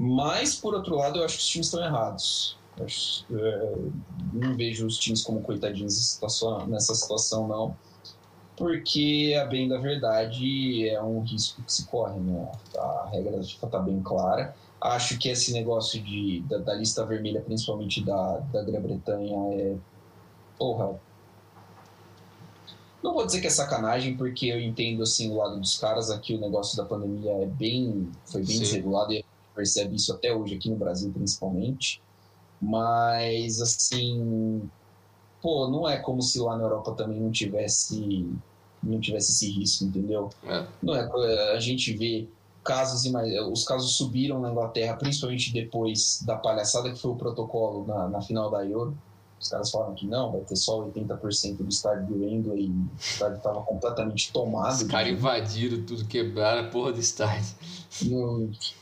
Mas, 0.02 0.54
por 0.54 0.74
outro 0.74 0.96
lado, 0.96 1.18
eu 1.18 1.24
acho 1.26 1.36
que 1.36 1.42
os 1.42 1.48
times 1.48 1.66
estão 1.66 1.84
errados. 1.84 2.56
Acho, 2.82 3.26
é, 3.36 3.74
não 4.32 4.56
vejo 4.56 4.86
os 4.86 4.96
times 4.96 5.22
como 5.22 5.42
coitadinhos 5.42 5.92
nessa 5.92 6.08
situação, 6.08 6.66
nessa 6.66 6.94
situação, 6.94 7.46
não. 7.46 7.76
Porque, 8.56 9.38
a 9.38 9.44
bem 9.44 9.68
da 9.68 9.76
verdade, 9.76 10.88
é 10.88 11.02
um 11.02 11.20
risco 11.20 11.62
que 11.62 11.70
se 11.70 11.84
corre. 11.84 12.18
Né? 12.18 12.50
A 12.78 13.10
regra 13.12 13.36
da 13.36 13.42
FIFA 13.42 13.66
está 13.66 13.78
bem 13.78 14.00
clara. 14.00 14.56
Acho 14.80 15.18
que 15.18 15.28
esse 15.28 15.52
negócio 15.52 16.02
de, 16.02 16.40
da, 16.48 16.56
da 16.56 16.74
lista 16.74 17.04
vermelha, 17.04 17.42
principalmente 17.42 18.02
da, 18.02 18.38
da 18.38 18.62
Grã-Bretanha, 18.62 19.36
é. 19.52 19.76
Porra, 20.58 20.98
não 23.02 23.12
vou 23.12 23.26
dizer 23.26 23.42
que 23.42 23.48
é 23.48 23.50
sacanagem, 23.50 24.16
porque 24.16 24.46
eu 24.46 24.58
entendo 24.58 25.02
assim 25.02 25.30
o 25.30 25.36
lado 25.36 25.60
dos 25.60 25.78
caras. 25.78 26.10
Aqui 26.10 26.34
o 26.34 26.40
negócio 26.40 26.74
da 26.74 26.86
pandemia 26.86 27.32
é 27.32 27.44
bem, 27.44 28.10
foi 28.24 28.42
bem 28.42 28.56
Sim. 28.56 28.62
desregulado 28.62 29.12
e 29.12 29.22
percebe 29.60 29.96
isso 29.96 30.12
até 30.12 30.34
hoje 30.34 30.54
aqui 30.54 30.70
no 30.70 30.76
Brasil, 30.76 31.12
principalmente. 31.12 32.00
Mas, 32.60 33.60
assim, 33.60 34.62
pô, 35.42 35.68
não 35.68 35.88
é 35.88 35.98
como 35.98 36.22
se 36.22 36.38
lá 36.40 36.56
na 36.56 36.64
Europa 36.64 36.92
também 36.92 37.20
não 37.20 37.30
tivesse 37.30 38.26
não 38.82 38.98
tivesse 38.98 39.32
esse 39.32 39.50
risco, 39.50 39.84
entendeu? 39.84 40.30
É. 40.42 40.66
Não 40.82 40.94
é, 40.94 41.54
a 41.54 41.60
gente 41.60 41.92
vê 41.92 42.26
casos 42.64 43.10
os 43.52 43.64
casos 43.64 43.94
subiram 43.96 44.40
na 44.40 44.50
Inglaterra, 44.50 44.96
principalmente 44.96 45.52
depois 45.52 46.22
da 46.24 46.34
palhaçada 46.36 46.90
que 46.90 46.98
foi 46.98 47.10
o 47.10 47.16
protocolo 47.16 47.86
na, 47.86 48.08
na 48.08 48.22
final 48.22 48.50
da 48.50 48.64
Euro. 48.64 48.96
Os 49.38 49.48
caras 49.48 49.70
falaram 49.70 49.94
que 49.94 50.06
não, 50.06 50.32
vai 50.32 50.40
ter 50.42 50.56
só 50.56 50.82
80% 50.86 51.56
do 51.58 51.68
estádio 51.68 52.06
do 52.06 52.24
Wembley 52.24 52.66
e 52.66 52.70
o 52.70 52.90
estádio 52.98 53.36
estava 53.36 53.60
completamente 53.62 54.32
tomado. 54.32 54.72
Os 54.72 54.82
caras 54.84 55.12
invadiram 55.12 55.82
tudo, 55.84 56.06
quebraram 56.06 56.66
a 56.66 56.70
porra 56.70 56.92
do 56.92 57.00
estádio. 57.00 57.54
É, 58.02 58.79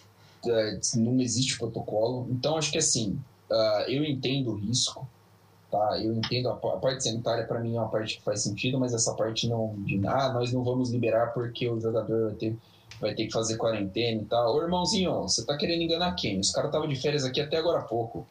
não 0.96 1.20
existe 1.20 1.59
protocolo. 1.59 2.26
Então, 2.30 2.57
acho 2.57 2.70
que 2.70 2.78
assim, 2.78 3.18
uh, 3.51 3.82
eu 3.88 4.05
entendo 4.05 4.53
o 4.53 4.57
risco, 4.57 5.09
tá? 5.70 5.99
Eu 6.01 6.12
entendo 6.14 6.49
a, 6.49 6.55
parte 6.55 7.05
sanitária, 7.05 7.46
para 7.46 7.61
mim, 7.61 7.76
é 7.76 7.80
uma 7.80 7.88
parte 7.88 8.18
que 8.18 8.22
faz 8.22 8.42
sentido, 8.42 8.78
mas 8.78 8.94
essa 8.94 9.14
parte 9.14 9.49
não, 9.49 9.74
de 9.78 10.01
ah, 10.07 10.32
nós 10.32 10.53
não 10.53 10.62
vamos 10.62 10.90
liberar 10.90 11.32
porque 11.32 11.68
o 11.68 11.80
jogador 11.80 12.26
vai 12.26 12.34
ter, 12.34 12.57
vai 13.01 13.14
ter 13.14 13.26
que 13.26 13.32
fazer 13.32 13.57
quarentena 13.57 14.22
e 14.22 14.24
tal. 14.24 14.57
Ô, 14.57 14.62
irmãozinho, 14.62 15.22
você 15.22 15.44
tá 15.44 15.57
querendo 15.57 15.82
enganar 15.82 16.12
quem? 16.14 16.40
Os 16.40 16.51
caras 16.51 16.68
estavam 16.68 16.88
de 16.88 16.96
férias 16.96 17.24
aqui 17.24 17.40
até 17.40 17.57
agora 17.57 17.80
há 17.80 17.84
pouco. 17.84 18.26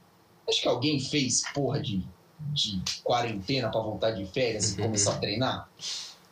Acho 0.47 0.61
que 0.61 0.67
alguém 0.67 0.99
fez 0.99 1.43
porra 1.53 1.81
de, 1.81 2.05
de 2.53 2.81
quarentena 3.03 3.69
para 3.69 3.81
voltar 3.81 4.11
de 4.11 4.25
férias 4.25 4.73
e 4.73 4.81
começar 4.81 5.13
a 5.13 5.17
treinar? 5.17 5.69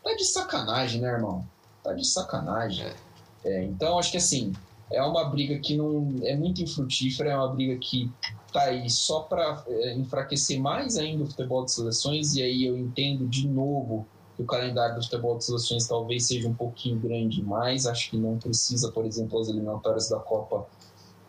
Tá 0.03 0.13
de 0.15 0.23
sacanagem, 0.23 1.01
né, 1.01 1.09
irmão? 1.09 1.45
Tá 1.83 1.93
de 1.93 2.05
sacanagem. 2.05 2.85
É. 2.85 3.05
É, 3.45 3.63
então, 3.63 3.99
acho 3.99 4.11
que 4.11 4.17
assim, 4.17 4.53
é 4.91 5.01
uma 5.01 5.25
briga 5.25 5.57
que 5.59 5.75
não 5.75 6.15
é 6.23 6.35
muito 6.35 6.61
infrutífera, 6.61 7.31
é 7.31 7.37
uma 7.37 7.47
briga 7.47 7.77
que 7.77 8.11
tá 8.53 8.63
aí 8.63 8.89
só 8.89 9.21
para 9.21 9.63
é, 9.67 9.93
enfraquecer 9.95 10.59
mais 10.59 10.97
ainda 10.97 11.23
o 11.23 11.27
futebol 11.27 11.65
de 11.65 11.71
seleções, 11.71 12.35
e 12.35 12.41
aí 12.41 12.65
eu 12.65 12.77
entendo 12.77 13.27
de 13.27 13.47
novo 13.47 14.05
que 14.35 14.41
o 14.41 14.45
calendário 14.45 14.95
do 14.95 15.03
futebol 15.03 15.37
de 15.37 15.45
seleções 15.45 15.87
talvez 15.87 16.27
seja 16.27 16.47
um 16.47 16.53
pouquinho 16.53 16.99
grande 16.99 17.41
mais, 17.43 17.87
acho 17.87 18.09
que 18.09 18.17
não 18.17 18.37
precisa, 18.37 18.91
por 18.91 19.05
exemplo, 19.05 19.39
as 19.39 19.47
eliminatórias 19.47 20.09
da 20.09 20.19
Copa 20.19 20.67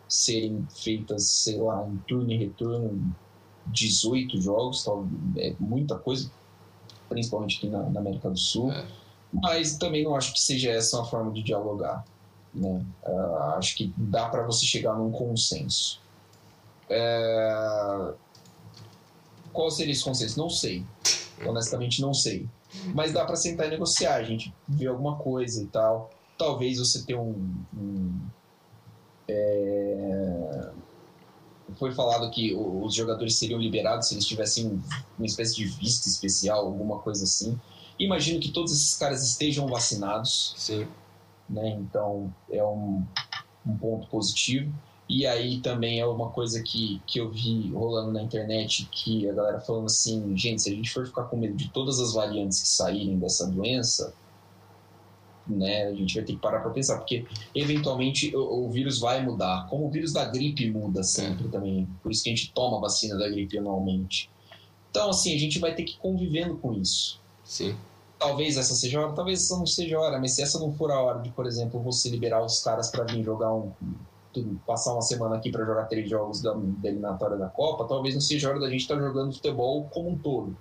serem 0.07 0.65
feitas, 0.69 1.23
sei 1.23 1.57
lá, 1.57 1.85
em 1.87 1.97
turno 2.07 2.31
e 2.31 2.37
retorno, 2.37 3.13
18 3.67 4.39
jogos, 4.41 4.85
é 5.37 5.53
muita 5.59 5.97
coisa, 5.97 6.31
principalmente 7.09 7.57
aqui 7.57 7.67
na, 7.67 7.89
na 7.89 7.99
América 7.99 8.29
do 8.29 8.37
Sul, 8.37 8.71
é. 8.71 8.85
mas 9.33 9.77
também 9.77 10.03
não 10.03 10.15
acho 10.15 10.33
que 10.33 10.39
seja 10.39 10.71
essa 10.71 10.97
uma 10.97 11.05
forma 11.05 11.31
de 11.31 11.43
dialogar. 11.43 12.05
Né? 12.53 12.85
Uh, 13.03 13.35
acho 13.57 13.75
que 13.75 13.93
dá 13.97 14.29
para 14.29 14.43
você 14.43 14.65
chegar 14.65 14.93
num 14.95 15.11
consenso. 15.11 15.99
É... 16.89 18.13
Qual 19.51 19.69
seria 19.71 19.91
esse 19.91 20.03
consenso? 20.03 20.39
Não 20.39 20.49
sei. 20.49 20.85
Honestamente, 21.45 22.01
não 22.01 22.13
sei. 22.13 22.47
Mas 22.93 23.11
dá 23.11 23.25
para 23.25 23.35
sentar 23.35 23.67
e 23.67 23.69
negociar, 23.69 24.15
a 24.15 24.23
gente 24.23 24.53
ver 24.67 24.87
alguma 24.87 25.15
coisa 25.17 25.61
e 25.61 25.67
tal. 25.67 26.09
Talvez 26.37 26.79
você 26.79 27.03
tenha 27.03 27.19
um. 27.19 27.63
um 27.75 28.19
é... 29.27 30.71
Foi 31.77 31.91
falado 31.93 32.31
que 32.31 32.55
os 32.55 32.95
jogadores 32.95 33.35
seriam 33.37 33.59
liberados 33.59 34.07
se 34.07 34.15
eles 34.15 34.25
tivessem 34.25 34.81
uma 35.17 35.25
espécie 35.25 35.55
de 35.55 35.65
vista 35.65 36.07
especial, 36.07 36.65
alguma 36.65 36.99
coisa 36.99 37.25
assim. 37.25 37.59
Imagino 37.99 38.39
que 38.39 38.51
todos 38.51 38.71
esses 38.71 38.95
caras 38.95 39.21
estejam 39.23 39.67
vacinados. 39.67 40.53
Sim 40.57 40.87
né? 41.49 41.69
Então 41.79 42.33
é 42.49 42.63
um, 42.63 43.03
um 43.65 43.77
ponto 43.77 44.07
positivo. 44.07 44.73
E 45.09 45.25
aí 45.25 45.61
também 45.61 45.99
é 46.01 46.05
uma 46.05 46.29
coisa 46.31 46.61
que, 46.61 47.01
que 47.07 47.19
eu 47.19 47.31
vi 47.31 47.71
rolando 47.71 48.11
na 48.11 48.21
internet, 48.21 48.89
que 48.91 49.29
a 49.29 49.33
galera 49.33 49.61
falando 49.61 49.85
assim, 49.85 50.35
gente, 50.35 50.61
se 50.61 50.69
a 50.69 50.75
gente 50.75 50.91
for 50.91 51.05
ficar 51.05 51.23
com 51.23 51.37
medo 51.37 51.55
de 51.55 51.69
todas 51.69 51.99
as 51.99 52.13
variantes 52.13 52.61
que 52.61 52.67
saírem 52.67 53.17
dessa 53.17 53.49
doença, 53.49 54.13
né, 55.47 55.85
a 55.87 55.93
gente 55.93 56.13
vai 56.13 56.25
ter 56.25 56.33
que 56.33 56.39
parar 56.39 56.59
para 56.59 56.71
pensar, 56.71 56.97
porque 56.97 57.25
eventualmente 57.55 58.35
o, 58.35 58.65
o, 58.65 58.69
vírus 58.69 58.99
vai 58.99 59.23
mudar, 59.23 59.65
como 59.69 59.87
o 59.87 59.89
vírus 59.89 60.11
da 60.11 60.25
gripe 60.25 60.69
muda 60.69 61.01
sempre 61.03 61.47
também, 61.47 61.87
por 62.03 62.11
isso 62.11 62.21
que 62.21 62.29
a 62.29 62.35
gente 62.35 62.51
toma 62.51 62.75
a 62.75 62.81
vacina 62.81 63.17
da 63.17 63.29
gripe 63.29 63.57
anualmente. 63.57 64.29
Então, 64.91 65.09
assim, 65.09 65.33
a 65.33 65.39
gente 65.39 65.57
vai 65.57 65.73
ter 65.73 65.83
que 65.83 65.93
ir 65.93 65.99
convivendo 65.99 66.57
com 66.57 66.73
isso. 66.73 67.21
Sim 67.45 67.77
talvez 68.19 68.57
essa 68.57 68.75
seja 68.75 68.99
a 68.99 69.03
hora, 69.03 69.13
talvez 69.13 69.43
essa 69.43 69.57
não 69.57 69.65
seja 69.65 69.97
a 69.97 70.01
hora, 70.01 70.19
mas 70.19 70.33
se 70.33 70.41
essa 70.41 70.59
não 70.59 70.73
for 70.73 70.91
a 70.91 70.99
hora 71.01 71.19
de, 71.19 71.29
por 71.31 71.45
exemplo, 71.45 71.79
você 71.79 72.09
liberar 72.09 72.43
os 72.43 72.61
caras 72.61 72.89
para 72.89 73.03
vir 73.03 73.23
jogar 73.23 73.53
um. 73.53 73.71
passar 74.65 74.93
uma 74.93 75.01
semana 75.01 75.35
aqui 75.35 75.51
para 75.51 75.65
jogar 75.65 75.85
três 75.85 76.09
jogos 76.09 76.41
da, 76.41 76.53
da, 76.53 76.89
eliminatória 76.89 77.37
da 77.37 77.47
Copa, 77.47 77.85
talvez 77.85 78.13
não 78.15 78.21
seja 78.21 78.47
a 78.47 78.51
hora 78.51 78.59
da 78.59 78.69
gente 78.69 78.81
estar 78.81 78.95
tá 78.95 79.01
jogando 79.01 79.33
futebol 79.33 79.87
como 79.91 80.09
um 80.09 80.17
todo. 80.17 80.55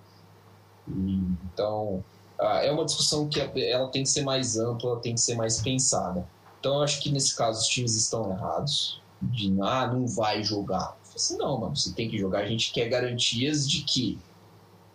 Então, 0.88 2.04
ah, 2.38 2.62
é 2.62 2.70
uma 2.70 2.84
discussão 2.84 3.28
que 3.28 3.40
ela 3.40 3.88
tem 3.88 4.02
que 4.02 4.08
ser 4.08 4.22
mais 4.22 4.56
ampla, 4.56 5.00
tem 5.00 5.14
que 5.14 5.20
ser 5.20 5.34
mais 5.34 5.60
pensada. 5.60 6.26
Então, 6.60 6.76
eu 6.76 6.82
acho 6.82 7.00
que 7.00 7.10
nesse 7.10 7.36
caso 7.36 7.60
os 7.60 7.66
times 7.66 7.94
estão 7.96 8.30
errados, 8.30 9.00
de 9.22 9.54
ah, 9.62 9.86
não 9.86 10.06
vai 10.06 10.42
jogar. 10.42 10.96
Assim, 11.14 11.36
não, 11.38 11.58
mano, 11.58 11.74
você 11.74 11.92
tem 11.92 12.10
que 12.10 12.18
jogar. 12.18 12.40
A 12.40 12.46
gente 12.46 12.72
quer 12.72 12.88
garantias 12.88 13.68
de 13.68 13.82
que 13.82 14.18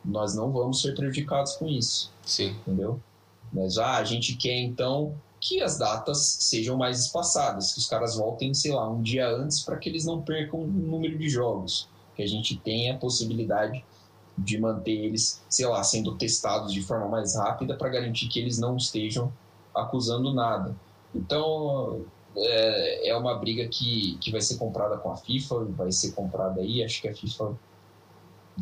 nós 0.03 0.35
não 0.35 0.51
vamos 0.51 0.81
ser 0.81 0.95
prejudicados 0.95 1.53
com 1.53 1.67
isso. 1.67 2.11
Sim. 2.25 2.55
Entendeu? 2.61 2.99
Mas 3.51 3.77
ah, 3.77 3.97
a 3.97 4.03
gente 4.03 4.35
quer 4.35 4.57
então 4.57 5.13
que 5.39 5.61
as 5.61 5.77
datas 5.77 6.37
sejam 6.39 6.77
mais 6.77 6.99
espaçadas, 6.99 7.73
que 7.73 7.79
os 7.79 7.87
caras 7.87 8.15
voltem, 8.15 8.53
sei 8.53 8.71
lá, 8.71 8.87
um 8.87 9.01
dia 9.01 9.27
antes 9.27 9.61
para 9.61 9.77
que 9.77 9.89
eles 9.89 10.05
não 10.05 10.21
percam 10.21 10.61
o 10.61 10.67
número 10.67 11.17
de 11.17 11.27
jogos. 11.27 11.89
que 12.15 12.21
a 12.21 12.27
gente 12.27 12.57
tenha 12.57 12.93
a 12.93 12.97
possibilidade 12.97 13.83
de 14.37 14.59
manter 14.59 14.91
eles, 14.91 15.41
sei 15.49 15.65
lá, 15.65 15.83
sendo 15.83 16.15
testados 16.17 16.73
de 16.73 16.81
forma 16.81 17.07
mais 17.07 17.35
rápida 17.35 17.75
para 17.75 17.89
garantir 17.89 18.27
que 18.27 18.39
eles 18.39 18.59
não 18.59 18.77
estejam 18.77 19.31
acusando 19.73 20.33
nada. 20.33 20.75
Então, 21.13 22.05
é, 22.35 23.09
é 23.09 23.17
uma 23.17 23.35
briga 23.35 23.67
que, 23.67 24.17
que 24.19 24.31
vai 24.31 24.41
ser 24.41 24.57
comprada 24.57 24.97
com 24.97 25.11
a 25.11 25.17
FIFA, 25.17 25.65
vai 25.65 25.91
ser 25.91 26.11
comprada 26.11 26.61
aí. 26.61 26.83
Acho 26.83 27.01
que 27.01 27.07
a 27.07 27.15
FIFA 27.15 27.57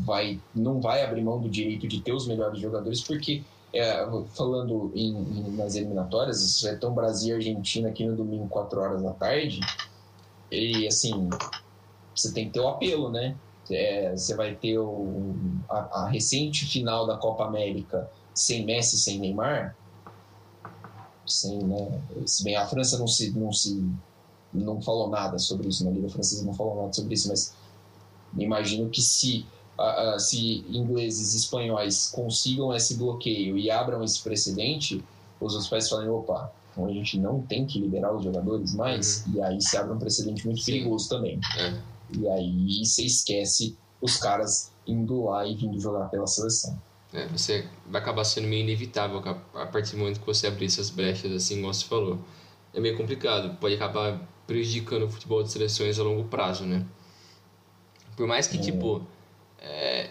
vai, 0.06 0.39
não 0.56 0.80
vai 0.80 1.04
abrir 1.04 1.22
mão 1.22 1.39
do 1.39 1.50
direito 1.50 1.88
de 1.88 2.02
ter 2.02 2.14
os 2.14 2.28
melhores 2.28 2.60
jogadores, 2.60 3.02
porque, 3.02 3.43
é, 3.74 4.06
falando 4.34 4.91
em, 4.95 5.16
em, 5.16 5.52
nas 5.56 5.76
eliminatórias, 5.76 6.62
vai 6.62 6.76
ter 6.76 6.86
um 6.86 6.93
Brasil 6.93 7.36
e 7.36 7.38
Argentina 7.38 7.89
aqui 7.89 8.06
no 8.06 8.16
domingo, 8.16 8.47
4 8.47 8.80
horas 8.80 9.04
da 9.04 9.12
tarde, 9.12 9.60
e 10.52 10.88
assim, 10.88 11.30
você 12.16 12.34
tem 12.34 12.45
que 12.45 12.54
ter 12.54 12.60
o 12.60 12.68
apelo, 12.68 13.12
né? 13.12 13.36
É, 13.72 14.12
você 14.16 14.36
vai 14.36 14.56
ter 14.56 14.80
o, 14.80 15.36
a, 15.70 16.02
a 16.02 16.10
recente 16.10 16.66
final 16.66 17.06
da 17.06 17.18
Copa 17.18 17.45
América 17.45 18.10
sem 18.34 18.66
Messi, 18.66 18.97
sem 18.97 19.20
Neymar, 19.20 19.76
sem, 21.26 21.60
né? 21.60 22.02
Se 22.26 22.43
bem 22.43 22.56
a 22.56 22.66
França 22.66 22.97
não 22.97 23.08
se, 23.08 23.30
não 23.38 23.54
se 23.54 23.88
não 24.52 24.82
falou 24.82 25.10
nada 25.10 25.38
sobre 25.38 25.68
isso, 25.68 25.86
na 25.86 25.91
Liga 25.91 26.10
Francesa 26.10 26.45
não 26.45 26.54
falou 26.54 26.82
nada 26.82 26.93
sobre 26.93 27.14
isso, 27.14 27.28
mas 27.28 27.54
imagino 28.38 28.89
que 28.89 29.02
se, 29.02 29.45
uh, 29.80 30.15
uh, 30.15 30.19
se 30.19 30.65
ingleses 30.69 31.34
e 31.34 31.38
espanhóis 31.38 32.11
consigam 32.13 32.73
esse 32.73 32.95
bloqueio 32.95 33.57
e 33.57 33.71
abram 33.71 34.03
esse 34.03 34.21
precedente, 34.21 35.03
os 35.39 35.53
outros 35.53 35.69
países 35.69 35.89
falem, 35.89 36.09
opa, 36.09 36.51
então 36.71 36.86
a 36.86 36.91
gente 36.91 37.17
não 37.17 37.41
tem 37.41 37.65
que 37.65 37.80
liberar 37.80 38.13
os 38.13 38.23
jogadores 38.23 38.73
mais, 38.73 39.25
uhum. 39.25 39.36
e 39.36 39.41
aí 39.41 39.61
se 39.61 39.77
abre 39.77 39.93
um 39.93 39.99
precedente 39.99 40.45
muito 40.45 40.59
Sim. 40.59 40.73
perigoso 40.73 41.07
também. 41.07 41.39
É. 41.57 41.73
E 42.17 42.27
aí 42.27 42.86
você 42.86 43.05
esquece 43.05 43.77
os 44.01 44.17
caras 44.17 44.71
indo 44.86 45.25
lá 45.25 45.45
e 45.45 45.55
vindo 45.55 45.80
jogar 45.80 46.09
pela 46.09 46.27
seleção. 46.27 46.77
É, 47.13 47.25
você 47.27 47.67
vai 47.88 48.01
acabar 48.01 48.23
sendo 48.23 48.47
meio 48.47 48.61
inevitável 48.61 49.21
a 49.55 49.65
partir 49.65 49.93
do 49.93 49.99
momento 49.99 50.19
que 50.19 50.25
você 50.25 50.47
abrir 50.47 50.65
essas 50.65 50.89
brechas, 50.89 51.32
assim, 51.32 51.59
como 51.59 51.73
você 51.73 51.86
falou. 51.86 52.19
É 52.73 52.80
meio 52.80 52.95
complicado, 52.95 53.57
pode 53.57 53.75
acabar 53.75 54.21
prejudicando 54.45 55.03
o 55.03 55.09
futebol 55.09 55.41
de 55.41 55.51
seleções 55.51 55.97
a 55.99 56.03
longo 56.03 56.25
prazo, 56.25 56.65
né? 56.65 56.86
Por 58.15 58.27
mais 58.27 58.47
que, 58.47 58.57
é. 58.57 58.61
tipo, 58.61 59.01
é, 59.62 60.10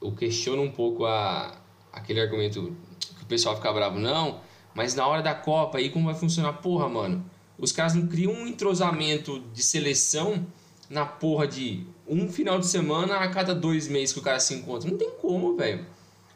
eu 0.00 0.12
questiono 0.12 0.62
um 0.62 0.70
pouco 0.70 1.04
a, 1.04 1.56
aquele 1.92 2.20
argumento 2.20 2.76
que 3.16 3.22
o 3.22 3.26
pessoal 3.26 3.56
fica 3.56 3.72
bravo, 3.72 3.98
não, 3.98 4.40
mas 4.74 4.94
na 4.94 5.06
hora 5.06 5.22
da 5.22 5.34
Copa, 5.34 5.78
aí 5.78 5.90
como 5.90 6.06
vai 6.06 6.14
funcionar? 6.14 6.54
Porra, 6.54 6.88
mano, 6.88 7.24
os 7.58 7.72
caras 7.72 7.94
não 7.94 8.06
criam 8.06 8.32
um 8.32 8.46
entrosamento 8.46 9.40
de 9.52 9.62
seleção 9.62 10.46
na 10.88 11.06
porra 11.06 11.46
de 11.46 11.86
um 12.06 12.30
final 12.30 12.58
de 12.58 12.66
semana 12.66 13.16
a 13.16 13.28
cada 13.28 13.54
dois 13.54 13.88
meses 13.88 14.12
que 14.12 14.18
o 14.18 14.22
cara 14.22 14.40
se 14.40 14.54
encontra. 14.54 14.90
Não 14.90 14.98
tem 14.98 15.10
como, 15.10 15.56
velho 15.56 15.86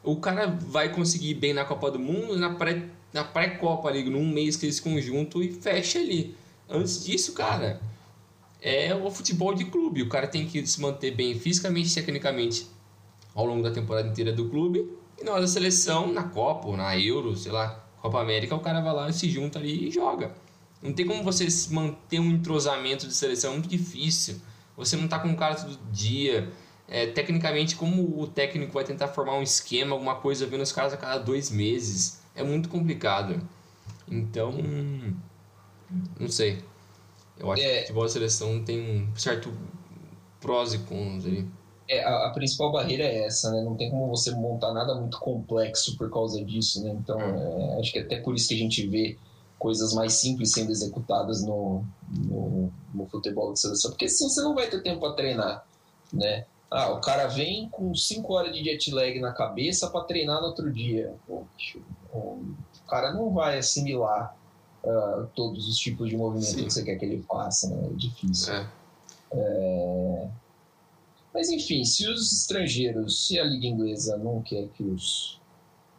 o 0.07 0.17
cara 0.17 0.47
vai 0.47 0.89
conseguir 0.95 1.35
bem 1.35 1.53
na 1.53 1.65
Copa 1.65 1.91
do 1.91 1.99
Mundo 1.99 2.39
na 2.39 2.55
pré 2.55 2.85
na 3.13 3.25
pré-copa 3.25 3.89
ali, 3.89 4.05
num 4.05 4.29
mês 4.29 4.57
que 4.57 4.67
eles 4.67 4.79
conjunto 4.79 5.43
e 5.43 5.51
fecha 5.51 5.99
ali. 5.99 6.37
Antes 6.69 7.03
disso, 7.03 7.33
cara, 7.33 7.81
é 8.67 8.93
o 8.93 9.09
futebol 9.13 9.55
de 9.55 9.67
clube. 9.67 10.03
O 10.03 10.09
cara 10.09 10.27
tem 10.27 10.45
que 10.45 10.67
se 10.67 10.81
manter 10.81 11.13
bem 11.13 11.39
fisicamente 11.39 11.89
e 11.89 11.95
tecnicamente 11.95 12.67
ao 13.33 13.47
longo 13.47 13.63
da 13.63 13.71
temporada 13.71 14.09
inteira 14.09 14.33
do 14.33 14.49
clube. 14.49 14.91
E 15.17 15.23
na 15.23 15.31
hora 15.31 15.43
da 15.43 15.47
seleção, 15.47 16.13
na 16.13 16.25
Copa, 16.25 16.67
ou 16.67 16.77
na 16.77 16.99
Euro, 16.99 17.37
sei 17.37 17.53
lá, 17.53 17.87
Copa 18.03 18.21
América, 18.21 18.57
o 18.57 18.61
cara 18.61 18.81
vai 18.81 18.93
lá, 18.93 19.13
se 19.13 19.31
junta 19.31 19.61
ali 19.61 19.87
e 19.87 19.91
joga. 19.93 20.35
Não 20.83 20.93
tem 20.93 21.07
como 21.07 21.23
você 21.23 21.47
manter 21.71 22.19
um 22.19 22.29
entrosamento 22.33 23.07
de 23.07 23.15
seleção, 23.15 23.53
é 23.53 23.55
muito 23.55 23.69
difícil. 23.69 24.41
Você 24.77 24.97
não 24.97 25.07
tá 25.07 25.21
com 25.21 25.31
o 25.31 25.37
cara 25.37 25.55
todo 25.55 25.79
dia 25.93 26.53
é, 26.89 27.07
tecnicamente, 27.07 27.77
como 27.77 28.21
o 28.21 28.27
técnico 28.27 28.73
vai 28.73 28.83
tentar 28.83 29.09
formar 29.09 29.37
um 29.37 29.43
esquema, 29.43 29.93
alguma 29.93 30.17
coisa, 30.17 30.45
vendo 30.45 30.63
os 30.63 30.73
caras 30.73 30.93
a 30.93 30.97
cada 30.97 31.19
dois 31.19 31.51
meses, 31.51 32.21
é 32.35 32.43
muito 32.43 32.69
complicado. 32.69 33.41
Então, 34.09 34.53
não 36.19 36.29
sei. 36.29 36.65
Eu 37.39 37.53
acho 37.53 37.63
é, 37.63 37.69
que 37.69 37.77
o 37.77 37.81
futebol 37.83 38.07
de 38.07 38.13
seleção 38.13 38.65
tem 38.65 38.81
um 38.81 39.17
certo 39.17 39.53
prós 40.41 40.75
e 40.75 40.79
cons 40.79 41.27
ali. 41.27 41.49
É, 41.89 42.03
a, 42.03 42.27
a, 42.27 42.31
principal 42.31 42.73
barreira 42.73 43.05
é 43.05 43.27
essa, 43.27 43.51
né? 43.51 43.63
Não 43.63 43.77
tem 43.77 43.91
como 43.91 44.09
você 44.09 44.33
montar 44.33 44.73
nada 44.73 44.95
muito 44.95 45.19
complexo 45.19 45.97
por 45.97 46.11
causa 46.11 46.45
disso, 46.45 46.83
né? 46.83 46.91
Então, 46.91 47.21
é, 47.21 47.81
acho 47.81 47.93
que 47.93 47.99
é 47.99 48.03
até 48.03 48.21
por 48.21 48.35
isso 48.35 48.49
que 48.49 48.55
a 48.55 48.59
gente 48.59 48.87
vê 48.87 49.17
coisas 49.59 49.93
mais 49.95 50.13
simples 50.15 50.53
sendo 50.53 50.71
executadas 50.71 51.43
no, 51.43 51.85
no, 52.09 52.73
no 52.93 53.07
futebol 53.07 53.53
de 53.53 53.61
seleção, 53.61 53.91
porque 53.91 54.05
assim 54.07 54.29
você 54.29 54.43
não 54.43 54.55
vai 54.55 54.69
ter 54.69 54.83
tempo 54.83 55.01
para 55.01 55.13
treinar, 55.13 55.67
né? 56.13 56.45
Ah, 56.71 56.91
o 56.91 57.01
cara 57.01 57.29
vem 57.29 57.69
com 57.69 57.95
5 57.95 58.33
horas 58.33 58.53
de 58.53 58.65
jet 58.65 58.91
lag 58.91 59.19
na 59.21 59.33
cabeça 59.33 59.89
para 59.89 60.05
treinar 60.05 60.41
no 60.41 60.49
outro 60.49 60.71
dia. 60.73 61.15
O 61.29 62.41
cara 62.89 63.13
não 63.13 63.33
vai 63.33 63.59
assimilar 63.59 64.37
uh, 64.87 65.27
todos 65.35 65.69
os 65.69 65.77
tipos 65.77 66.09
de 66.09 66.17
movimento 66.17 66.47
Sim. 66.47 66.65
que 66.65 66.73
você 66.73 66.85
quer 66.85 66.97
que 66.97 67.05
ele 67.05 67.23
faça, 67.23 67.69
né? 67.69 67.89
É 67.91 67.95
difícil. 67.95 68.55
É. 68.55 68.69
É... 69.33 70.29
Mas 71.35 71.51
enfim, 71.51 71.85
se 71.85 72.09
os 72.09 72.33
estrangeiros, 72.33 73.27
se 73.27 73.39
a 73.39 73.45
Liga 73.45 73.67
Inglesa 73.67 74.17
não 74.17 74.41
quer 74.41 74.69
que 74.69 74.83
os 74.83 75.39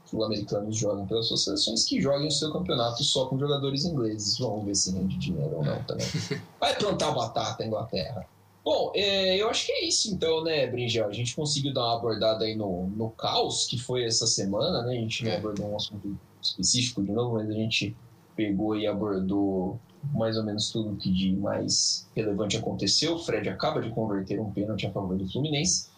sul-americanos 0.05 0.75
joguem 0.75 1.05
pelas 1.05 1.27
suas 1.27 1.43
seleções, 1.43 1.83
que 1.83 2.01
joguem 2.01 2.27
o 2.27 2.31
seu 2.31 2.51
campeonato 2.51 3.03
só 3.03 3.25
com 3.25 3.37
jogadores 3.37 3.85
ingleses. 3.85 4.37
Vamos 4.37 4.65
ver 4.65 4.75
se 4.75 4.91
rende 4.91 5.17
dinheiro 5.17 5.57
ou 5.57 5.63
não 5.63 5.83
também. 5.83 6.07
Vai 6.59 6.75
plantar 6.75 7.11
batata 7.11 7.63
a 7.63 7.67
Inglaterra. 7.67 8.25
Bom, 8.63 8.91
é, 8.95 9.37
eu 9.37 9.49
acho 9.49 9.65
que 9.65 9.71
é 9.71 9.85
isso 9.85 10.13
então, 10.13 10.43
né, 10.43 10.67
Brinjel? 10.67 11.07
A 11.07 11.13
gente 11.13 11.35
conseguiu 11.35 11.73
dar 11.73 11.85
uma 11.85 11.97
abordada 11.97 12.43
aí 12.45 12.55
no, 12.55 12.87
no 12.87 13.09
caos 13.11 13.65
que 13.65 13.77
foi 13.77 14.05
essa 14.05 14.27
semana, 14.27 14.81
né? 14.81 14.97
A 14.97 15.01
gente 15.01 15.23
não 15.23 15.31
é. 15.31 15.37
abordou 15.37 15.71
um 15.71 15.75
assunto 15.75 16.17
específico 16.41 17.03
de 17.03 17.11
novo, 17.11 17.35
mas 17.35 17.49
a 17.49 17.53
gente 17.53 17.95
pegou 18.37 18.77
e 18.77 18.85
abordou 18.85 19.79
mais 20.13 20.37
ou 20.37 20.45
menos 20.45 20.71
tudo 20.71 20.95
que 20.95 21.11
de 21.11 21.35
mais 21.35 22.07
relevante 22.15 22.55
aconteceu. 22.55 23.15
O 23.15 23.19
Fred 23.19 23.49
acaba 23.49 23.81
de 23.81 23.89
converter 23.89 24.39
um 24.39 24.51
pênalti 24.51 24.85
a 24.85 24.91
favor 24.91 25.17
do 25.17 25.27
Fluminense. 25.29 25.89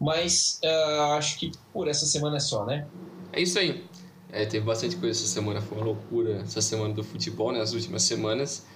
Mas 0.00 0.60
uh, 0.62 1.12
acho 1.16 1.38
que 1.38 1.52
por 1.72 1.88
essa 1.88 2.04
semana 2.04 2.36
é 2.36 2.40
só, 2.40 2.66
né? 2.66 2.86
É 3.32 3.40
isso 3.40 3.58
aí. 3.58 3.84
É, 4.30 4.44
teve 4.44 4.64
bastante 4.64 4.96
coisa 4.96 5.18
essa 5.18 5.26
semana, 5.28 5.60
foi 5.60 5.78
uma 5.78 5.86
loucura 5.86 6.42
essa 6.42 6.60
semana 6.60 6.92
do 6.92 7.02
futebol, 7.02 7.52
né? 7.52 7.60
As 7.60 7.72
últimas 7.72 8.02
semanas. 8.02 8.66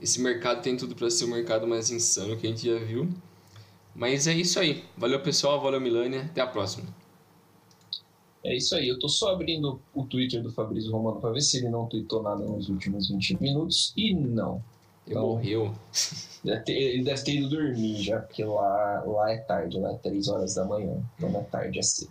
Esse 0.00 0.20
mercado 0.20 0.62
tem 0.62 0.76
tudo 0.76 0.94
para 0.94 1.10
ser 1.10 1.24
o 1.24 1.28
mercado 1.28 1.66
mais 1.66 1.90
insano 1.90 2.36
que 2.36 2.46
a 2.46 2.50
gente 2.50 2.66
já 2.66 2.78
viu. 2.78 3.08
Mas 3.94 4.26
é 4.26 4.32
isso 4.32 4.58
aí. 4.58 4.84
Valeu, 4.96 5.20
pessoal. 5.20 5.60
Valeu, 5.60 5.80
Milânia. 5.80 6.22
Até 6.22 6.40
a 6.40 6.46
próxima. 6.46 7.01
É 8.44 8.54
isso 8.56 8.74
aí. 8.74 8.88
Eu 8.88 8.98
tô 8.98 9.08
só 9.08 9.32
abrindo 9.32 9.80
o 9.94 10.04
Twitter 10.04 10.42
do 10.42 10.50
Fabrício 10.50 10.90
Romano 10.90 11.20
para 11.20 11.30
ver 11.30 11.40
se 11.40 11.58
ele 11.58 11.68
não 11.68 11.86
tweetou 11.86 12.22
nada 12.22 12.44
nos 12.44 12.68
últimos 12.68 13.08
20 13.08 13.40
minutos. 13.40 13.92
E 13.96 14.12
não. 14.12 14.62
Ele 15.06 15.16
então, 15.16 15.28
morreu. 15.28 15.74
Deve 16.44 16.60
ter, 16.62 16.72
ele 16.72 17.04
deve 17.04 17.22
ter 17.22 17.32
ido 17.36 17.48
dormir 17.48 18.02
já, 18.02 18.20
porque 18.20 18.44
lá, 18.44 19.02
lá 19.06 19.32
é 19.32 19.38
tarde, 19.38 19.78
lá 19.78 19.92
é 19.92 19.96
3 19.96 20.28
horas 20.28 20.54
da 20.54 20.64
manhã. 20.64 21.00
Então 21.16 21.30
não 21.30 21.40
é 21.40 21.44
tarde, 21.44 21.78
é 21.78 21.82
cedo. 21.82 22.10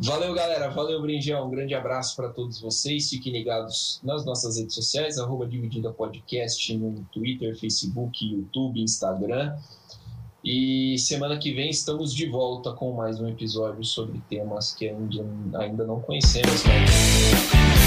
Valeu, 0.00 0.34
galera. 0.34 0.70
Valeu, 0.70 1.00
Brinjão. 1.02 1.46
Um 1.46 1.50
grande 1.50 1.74
abraço 1.74 2.16
para 2.16 2.30
todos 2.30 2.58
vocês. 2.58 3.10
Fiquem 3.10 3.32
ligados 3.32 4.00
nas 4.02 4.24
nossas 4.24 4.56
redes 4.56 4.74
sociais, 4.74 5.18
arroba 5.18 5.46
Dividida 5.46 5.92
Podcast 5.92 6.76
no 6.76 7.04
Twitter, 7.12 7.58
Facebook, 7.58 8.24
YouTube, 8.24 8.80
Instagram. 8.80 9.54
E 10.44 10.98
semana 10.98 11.38
que 11.38 11.52
vem 11.52 11.70
estamos 11.70 12.12
de 12.12 12.26
volta 12.26 12.70
com 12.72 12.92
mais 12.92 13.18
um 13.18 13.26
episódio 13.26 13.82
sobre 13.82 14.20
temas 14.28 14.74
que 14.74 14.90
ainda, 14.90 15.86
não 15.86 16.00
conhecemos. 16.00 16.62
Mas... 16.64 17.83